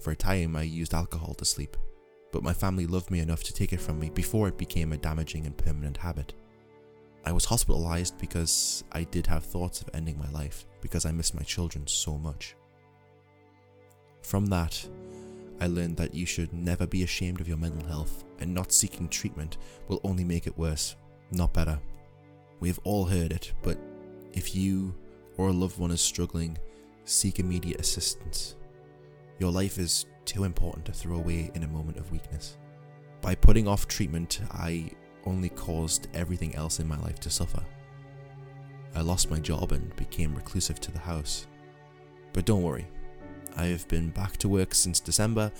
For 0.00 0.12
a 0.12 0.16
time 0.16 0.56
I 0.56 0.62
used 0.62 0.94
alcohol 0.94 1.34
to 1.34 1.44
sleep, 1.44 1.76
but 2.32 2.42
my 2.42 2.52
family 2.52 2.86
loved 2.86 3.10
me 3.10 3.20
enough 3.20 3.42
to 3.44 3.52
take 3.52 3.72
it 3.72 3.80
from 3.80 3.98
me 3.98 4.08
before 4.10 4.48
it 4.48 4.56
became 4.56 4.92
a 4.92 4.96
damaging 4.96 5.46
and 5.46 5.56
permanent 5.56 5.98
habit. 5.98 6.32
I 7.24 7.32
was 7.32 7.44
hospitalized 7.44 8.18
because 8.18 8.82
I 8.92 9.04
did 9.04 9.26
have 9.26 9.44
thoughts 9.44 9.80
of 9.80 9.90
ending 9.94 10.18
my 10.18 10.30
life 10.30 10.66
because 10.80 11.04
I 11.04 11.12
missed 11.12 11.34
my 11.34 11.42
children 11.42 11.86
so 11.86 12.18
much. 12.18 12.56
From 14.22 14.46
that, 14.46 14.88
I 15.62 15.66
learned 15.66 15.96
that 15.98 16.12
you 16.12 16.26
should 16.26 16.52
never 16.52 16.88
be 16.88 17.04
ashamed 17.04 17.40
of 17.40 17.46
your 17.46 17.56
mental 17.56 17.86
health, 17.86 18.24
and 18.40 18.52
not 18.52 18.72
seeking 18.72 19.08
treatment 19.08 19.58
will 19.86 20.00
only 20.02 20.24
make 20.24 20.48
it 20.48 20.58
worse, 20.58 20.96
not 21.30 21.52
better. 21.52 21.78
We 22.58 22.66
have 22.66 22.80
all 22.82 23.04
heard 23.04 23.30
it, 23.30 23.52
but 23.62 23.78
if 24.32 24.56
you 24.56 24.92
or 25.36 25.50
a 25.50 25.52
loved 25.52 25.78
one 25.78 25.92
is 25.92 26.00
struggling, 26.00 26.58
seek 27.04 27.38
immediate 27.38 27.80
assistance. 27.80 28.56
Your 29.38 29.52
life 29.52 29.78
is 29.78 30.06
too 30.24 30.42
important 30.42 30.84
to 30.86 30.92
throw 30.92 31.14
away 31.14 31.52
in 31.54 31.62
a 31.62 31.68
moment 31.68 31.96
of 31.96 32.10
weakness. 32.10 32.56
By 33.20 33.36
putting 33.36 33.68
off 33.68 33.86
treatment, 33.86 34.40
I 34.50 34.90
only 35.26 35.50
caused 35.50 36.08
everything 36.12 36.56
else 36.56 36.80
in 36.80 36.88
my 36.88 36.98
life 37.02 37.20
to 37.20 37.30
suffer. 37.30 37.62
I 38.96 39.02
lost 39.02 39.30
my 39.30 39.38
job 39.38 39.70
and 39.70 39.94
became 39.94 40.34
reclusive 40.34 40.80
to 40.80 40.90
the 40.90 40.98
house. 40.98 41.46
But 42.32 42.46
don't 42.46 42.62
worry, 42.62 42.88
I 43.56 43.66
have 43.66 43.86
been 43.88 44.10
back 44.10 44.36
to 44.38 44.48
work 44.48 44.74
since 44.74 45.00
December 45.00 45.52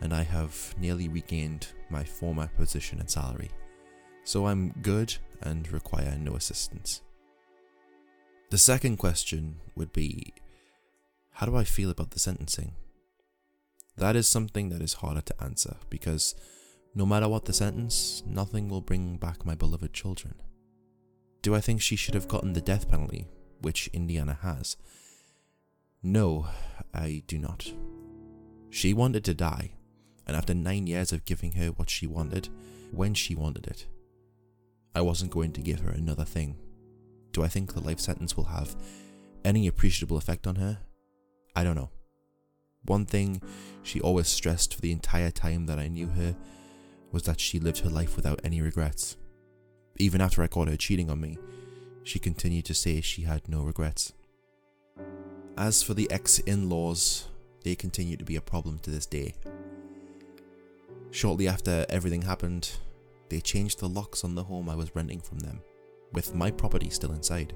and 0.00 0.12
I 0.12 0.22
have 0.22 0.74
nearly 0.78 1.08
regained 1.08 1.68
my 1.90 2.04
former 2.04 2.48
position 2.56 3.00
and 3.00 3.10
salary. 3.10 3.50
So 4.24 4.46
I'm 4.46 4.70
good 4.82 5.16
and 5.42 5.70
require 5.72 6.16
no 6.18 6.34
assistance. 6.34 7.02
The 8.50 8.58
second 8.58 8.98
question 8.98 9.56
would 9.76 9.92
be 9.92 10.32
How 11.32 11.46
do 11.46 11.56
I 11.56 11.64
feel 11.64 11.90
about 11.90 12.10
the 12.10 12.18
sentencing? 12.18 12.72
That 13.96 14.16
is 14.16 14.28
something 14.28 14.68
that 14.70 14.82
is 14.82 14.94
harder 14.94 15.20
to 15.22 15.42
answer 15.42 15.76
because 15.90 16.34
no 16.94 17.06
matter 17.06 17.28
what 17.28 17.46
the 17.46 17.52
sentence, 17.52 18.22
nothing 18.26 18.68
will 18.68 18.80
bring 18.80 19.16
back 19.16 19.46
my 19.46 19.54
beloved 19.54 19.92
children. 19.92 20.34
Do 21.40 21.54
I 21.54 21.60
think 21.60 21.80
she 21.80 21.96
should 21.96 22.14
have 22.14 22.28
gotten 22.28 22.52
the 22.52 22.60
death 22.60 22.90
penalty, 22.90 23.26
which 23.60 23.88
Indiana 23.92 24.38
has? 24.42 24.76
No, 26.02 26.48
I 26.92 27.22
do 27.28 27.38
not. 27.38 27.72
She 28.70 28.92
wanted 28.92 29.24
to 29.24 29.34
die, 29.34 29.74
and 30.26 30.36
after 30.36 30.52
nine 30.52 30.88
years 30.88 31.12
of 31.12 31.24
giving 31.24 31.52
her 31.52 31.68
what 31.68 31.88
she 31.88 32.08
wanted, 32.08 32.48
when 32.90 33.14
she 33.14 33.36
wanted 33.36 33.68
it, 33.68 33.86
I 34.96 35.00
wasn't 35.00 35.30
going 35.30 35.52
to 35.52 35.60
give 35.60 35.80
her 35.80 35.90
another 35.90 36.24
thing. 36.24 36.56
Do 37.32 37.44
I 37.44 37.48
think 37.48 37.72
the 37.72 37.80
life 37.80 38.00
sentence 38.00 38.36
will 38.36 38.44
have 38.44 38.74
any 39.44 39.68
appreciable 39.68 40.16
effect 40.16 40.46
on 40.46 40.56
her? 40.56 40.78
I 41.54 41.62
don't 41.62 41.76
know. 41.76 41.90
One 42.84 43.06
thing 43.06 43.40
she 43.84 44.00
always 44.00 44.26
stressed 44.26 44.74
for 44.74 44.80
the 44.80 44.92
entire 44.92 45.30
time 45.30 45.66
that 45.66 45.78
I 45.78 45.86
knew 45.86 46.08
her 46.08 46.34
was 47.12 47.22
that 47.24 47.38
she 47.38 47.60
lived 47.60 47.78
her 47.78 47.90
life 47.90 48.16
without 48.16 48.40
any 48.42 48.60
regrets. 48.60 49.16
Even 49.98 50.20
after 50.20 50.42
I 50.42 50.48
caught 50.48 50.68
her 50.68 50.76
cheating 50.76 51.10
on 51.10 51.20
me, 51.20 51.38
she 52.02 52.18
continued 52.18 52.64
to 52.64 52.74
say 52.74 53.00
she 53.00 53.22
had 53.22 53.48
no 53.48 53.62
regrets. 53.62 54.14
As 55.58 55.82
for 55.82 55.92
the 55.92 56.10
ex 56.10 56.38
in 56.40 56.70
laws, 56.70 57.28
they 57.62 57.74
continue 57.74 58.16
to 58.16 58.24
be 58.24 58.36
a 58.36 58.40
problem 58.40 58.78
to 58.80 58.90
this 58.90 59.04
day. 59.04 59.34
Shortly 61.10 61.46
after 61.46 61.84
everything 61.90 62.22
happened, 62.22 62.70
they 63.28 63.40
changed 63.40 63.78
the 63.78 63.88
locks 63.88 64.24
on 64.24 64.34
the 64.34 64.44
home 64.44 64.70
I 64.70 64.74
was 64.74 64.96
renting 64.96 65.20
from 65.20 65.40
them, 65.40 65.60
with 66.12 66.34
my 66.34 66.50
property 66.50 66.88
still 66.88 67.12
inside. 67.12 67.52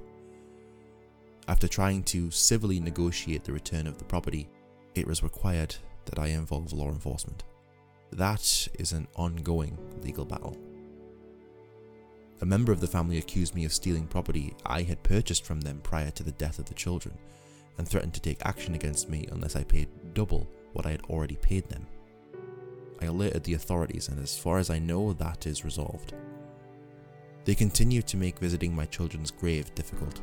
After 1.49 1.69
trying 1.69 2.03
to 2.05 2.31
civilly 2.31 2.81
negotiate 2.81 3.45
the 3.45 3.53
return 3.53 3.87
of 3.87 3.97
the 3.97 4.05
property, 4.05 4.51
it 4.95 5.07
was 5.07 5.23
required 5.23 5.75
that 6.05 6.19
I 6.19 6.29
involve 6.29 6.75
law 6.75 6.91
enforcement. 6.91 7.45
That 8.13 8.69
is 8.79 8.93
an 8.93 9.09
ongoing 9.17 9.79
legal 10.03 10.27
battle. 10.27 10.57
A 12.43 12.47
member 12.47 12.73
of 12.73 12.81
the 12.81 12.87
family 12.87 13.17
accused 13.17 13.55
me 13.55 13.65
of 13.65 13.73
stealing 13.73 14.07
property 14.07 14.55
I 14.67 14.83
had 14.83 15.03
purchased 15.03 15.47
from 15.47 15.63
them 15.63 15.81
prior 15.83 16.11
to 16.11 16.23
the 16.23 16.33
death 16.33 16.59
of 16.59 16.67
the 16.67 16.75
children 16.75 17.17
and 17.79 17.89
threatened 17.89 18.15
to 18.15 18.21
take 18.21 18.45
action 18.45 18.75
against 18.75 19.09
me 19.09 19.27
unless 19.31 19.57
I 19.57 19.65
paid 19.65 19.89
double 20.15 20.47
what 20.73 20.87
I 20.87 20.91
had 20.91 21.03
already 21.03 21.37
paid 21.37 21.69
them. 21.69 21.87
I 23.01 23.07
alerted 23.07 23.45
the 23.45 23.55
authorities, 23.55 24.09
and 24.09 24.23
as 24.23 24.39
far 24.39 24.59
as 24.59 24.71
I 24.71 24.79
know, 24.79 25.13
that 25.15 25.47
is 25.47 25.65
resolved. 25.65 26.15
They 27.45 27.55
continue 27.55 28.03
to 28.03 28.17
make 28.17 28.39
visiting 28.39 28.75
my 28.75 28.87
children's 28.87 29.31
grave 29.31 29.75
difficult. 29.75 30.21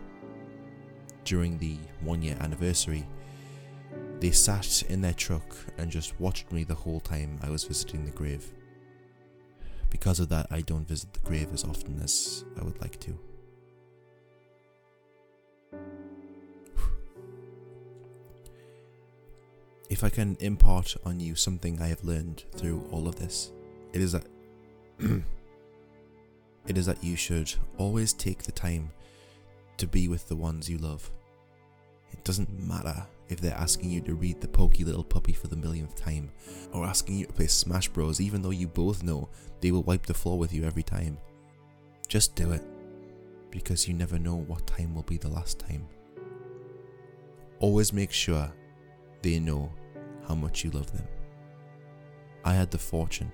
During 1.23 1.57
the 1.57 1.77
one 2.01 2.21
year 2.21 2.35
anniversary, 2.39 3.07
they 4.19 4.31
sat 4.31 4.83
in 4.89 5.01
their 5.01 5.13
truck 5.13 5.55
and 5.77 5.91
just 5.91 6.19
watched 6.19 6.51
me 6.51 6.63
the 6.63 6.75
whole 6.75 6.99
time 6.99 7.39
I 7.41 7.49
was 7.49 7.63
visiting 7.63 8.05
the 8.05 8.11
grave. 8.11 8.51
Because 9.89 10.19
of 10.19 10.29
that, 10.29 10.47
I 10.49 10.61
don't 10.61 10.87
visit 10.87 11.13
the 11.13 11.19
grave 11.19 11.49
as 11.53 11.63
often 11.63 11.99
as 12.03 12.43
I 12.59 12.63
would 12.63 12.81
like 12.81 12.99
to. 13.01 13.19
If 19.93 20.03
I 20.03 20.09
can 20.09 20.35
impart 20.39 20.97
on 21.05 21.19
you 21.19 21.35
something 21.35 21.79
I 21.79 21.85
have 21.85 22.03
learned 22.03 22.45
through 22.55 22.83
all 22.91 23.07
of 23.07 23.17
this, 23.17 23.51
it 23.93 24.01
is 24.01 24.13
that 24.13 24.25
it 26.67 26.79
is 26.79 26.87
that 26.87 27.03
you 27.03 27.15
should 27.15 27.53
always 27.77 28.11
take 28.11 28.41
the 28.41 28.51
time 28.51 28.89
to 29.77 29.85
be 29.85 30.07
with 30.07 30.27
the 30.27 30.35
ones 30.35 30.67
you 30.67 30.79
love. 30.79 31.11
It 32.11 32.23
doesn't 32.23 32.67
matter 32.67 33.05
if 33.29 33.39
they're 33.39 33.53
asking 33.53 33.91
you 33.91 34.01
to 34.01 34.15
read 34.15 34.41
the 34.41 34.47
pokey 34.47 34.83
little 34.83 35.03
puppy 35.03 35.31
for 35.31 35.45
the 35.45 35.55
millionth 35.55 35.95
time, 35.95 36.31
or 36.71 36.85
asking 36.85 37.19
you 37.19 37.27
to 37.27 37.33
play 37.33 37.45
Smash 37.45 37.87
Bros, 37.87 38.19
even 38.19 38.41
though 38.41 38.49
you 38.49 38.67
both 38.67 39.03
know 39.03 39.29
they 39.61 39.69
will 39.69 39.83
wipe 39.83 40.07
the 40.07 40.13
floor 40.15 40.39
with 40.39 40.51
you 40.51 40.63
every 40.63 40.81
time. 40.81 41.19
Just 42.07 42.33
do 42.33 42.51
it, 42.51 42.63
because 43.51 43.87
you 43.87 43.93
never 43.93 44.17
know 44.17 44.37
what 44.37 44.65
time 44.65 44.95
will 44.95 45.03
be 45.03 45.17
the 45.17 45.29
last 45.29 45.59
time. 45.59 45.87
Always 47.59 47.93
make 47.93 48.11
sure 48.11 48.51
they 49.21 49.39
know 49.39 49.71
how 50.27 50.35
much 50.35 50.63
you 50.63 50.71
love 50.71 50.91
them. 50.91 51.07
I 52.43 52.53
had 52.53 52.71
the 52.71 52.77
fortune 52.77 53.31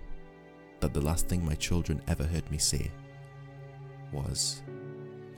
that 0.80 0.94
the 0.94 1.02
last 1.02 1.28
thing 1.28 1.44
my 1.44 1.56
children 1.56 2.02
ever 2.08 2.24
heard 2.24 2.50
me 2.52 2.58
say 2.58 2.92
was, 4.12 4.62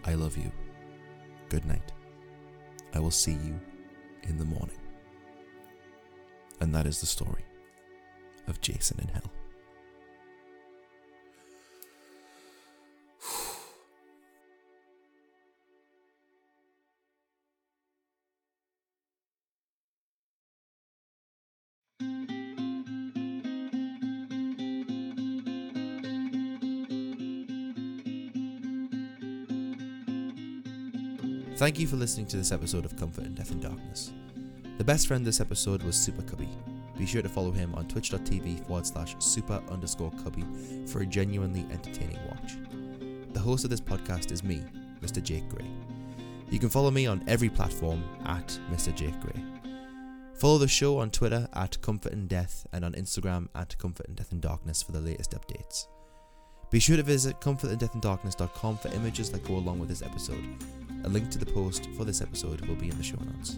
I 0.03 0.13
love 0.13 0.37
you. 0.37 0.51
Good 1.49 1.65
night. 1.65 1.91
I 2.93 2.99
will 2.99 3.11
see 3.11 3.33
you 3.33 3.59
in 4.23 4.37
the 4.37 4.45
morning. 4.45 4.79
And 6.59 6.73
that 6.75 6.85
is 6.85 6.99
the 6.99 7.07
story 7.07 7.45
of 8.47 8.61
Jason 8.61 8.99
in 9.01 9.07
Hell. 9.07 9.31
Thank 31.61 31.77
you 31.77 31.85
for 31.85 31.95
listening 31.95 32.25
to 32.25 32.37
this 32.37 32.51
episode 32.51 32.85
of 32.85 32.97
Comfort 32.97 33.23
in 33.23 33.35
Death 33.35 33.51
and 33.51 33.61
Darkness. 33.61 34.13
The 34.79 34.83
best 34.83 35.05
friend 35.05 35.23
this 35.23 35.39
episode 35.39 35.83
was 35.83 35.95
Super 35.95 36.23
Cubby. 36.23 36.49
be 36.97 37.05
sure 37.05 37.21
to 37.21 37.29
follow 37.29 37.51
him 37.51 37.75
on 37.75 37.87
twitch.tv 37.87 38.65
forward 38.65 38.87
slash 38.87 39.15
super 39.19 39.61
underscore 39.69 40.09
cubby 40.23 40.43
for 40.87 41.01
a 41.01 41.05
genuinely 41.05 41.67
entertaining 41.71 42.17
watch. 42.27 42.53
The 43.33 43.39
host 43.39 43.63
of 43.63 43.69
this 43.69 43.79
podcast 43.79 44.31
is 44.31 44.43
me, 44.43 44.63
Mr. 45.03 45.21
Jake 45.21 45.47
Gray. 45.49 45.67
You 46.49 46.57
can 46.57 46.69
follow 46.69 46.89
me 46.89 47.05
on 47.05 47.23
every 47.27 47.49
platform 47.49 48.03
at 48.25 48.59
Mr. 48.71 48.91
Jake 48.95 49.21
Gray. 49.21 49.43
Follow 50.33 50.57
the 50.57 50.67
show 50.67 50.97
on 50.97 51.11
Twitter 51.11 51.47
at 51.53 51.79
Comfort 51.83 52.13
and 52.13 52.27
Death 52.27 52.65
and 52.73 52.83
on 52.83 52.93
Instagram 52.93 53.49
at 53.53 53.77
Comfort 53.77 54.07
in 54.07 54.15
Death 54.15 54.31
and 54.31 54.41
Darkness 54.41 54.81
for 54.81 54.93
the 54.93 54.99
latest 54.99 55.35
updates. 55.39 55.85
Be 56.71 56.79
sure 56.79 56.97
to 56.97 57.03
visit 57.03 57.39
comfortindeathanddarkness.com 57.39 58.77
for 58.79 58.87
images 58.95 59.29
that 59.29 59.43
go 59.43 59.57
along 59.57 59.77
with 59.77 59.89
this 59.89 60.01
episode. 60.01 60.43
A 61.03 61.09
link 61.09 61.29
to 61.31 61.37
the 61.37 61.45
post 61.45 61.89
for 61.97 62.05
this 62.05 62.21
episode 62.21 62.61
will 62.67 62.75
be 62.75 62.89
in 62.89 62.97
the 62.97 63.03
show 63.03 63.17
notes. 63.17 63.57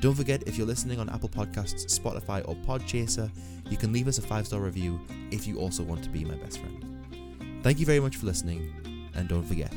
Don't 0.00 0.14
forget, 0.14 0.42
if 0.46 0.56
you're 0.56 0.66
listening 0.66 1.00
on 1.00 1.08
Apple 1.08 1.28
Podcasts, 1.28 1.86
Spotify, 1.86 2.46
or 2.46 2.54
Podchaser, 2.54 3.30
you 3.70 3.76
can 3.76 3.92
leave 3.92 4.08
us 4.08 4.18
a 4.18 4.22
five 4.22 4.46
star 4.46 4.60
review 4.60 5.00
if 5.30 5.46
you 5.46 5.58
also 5.58 5.82
want 5.82 6.02
to 6.04 6.10
be 6.10 6.24
my 6.24 6.34
best 6.34 6.58
friend. 6.58 7.62
Thank 7.62 7.80
you 7.80 7.86
very 7.86 8.00
much 8.00 8.16
for 8.16 8.26
listening, 8.26 9.10
and 9.14 9.28
don't 9.28 9.44
forget, 9.44 9.72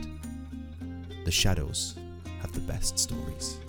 the 1.26 1.32
shadows 1.32 1.96
have 2.42 2.52
the 2.52 2.60
best 2.62 3.00
stories. 3.00 3.60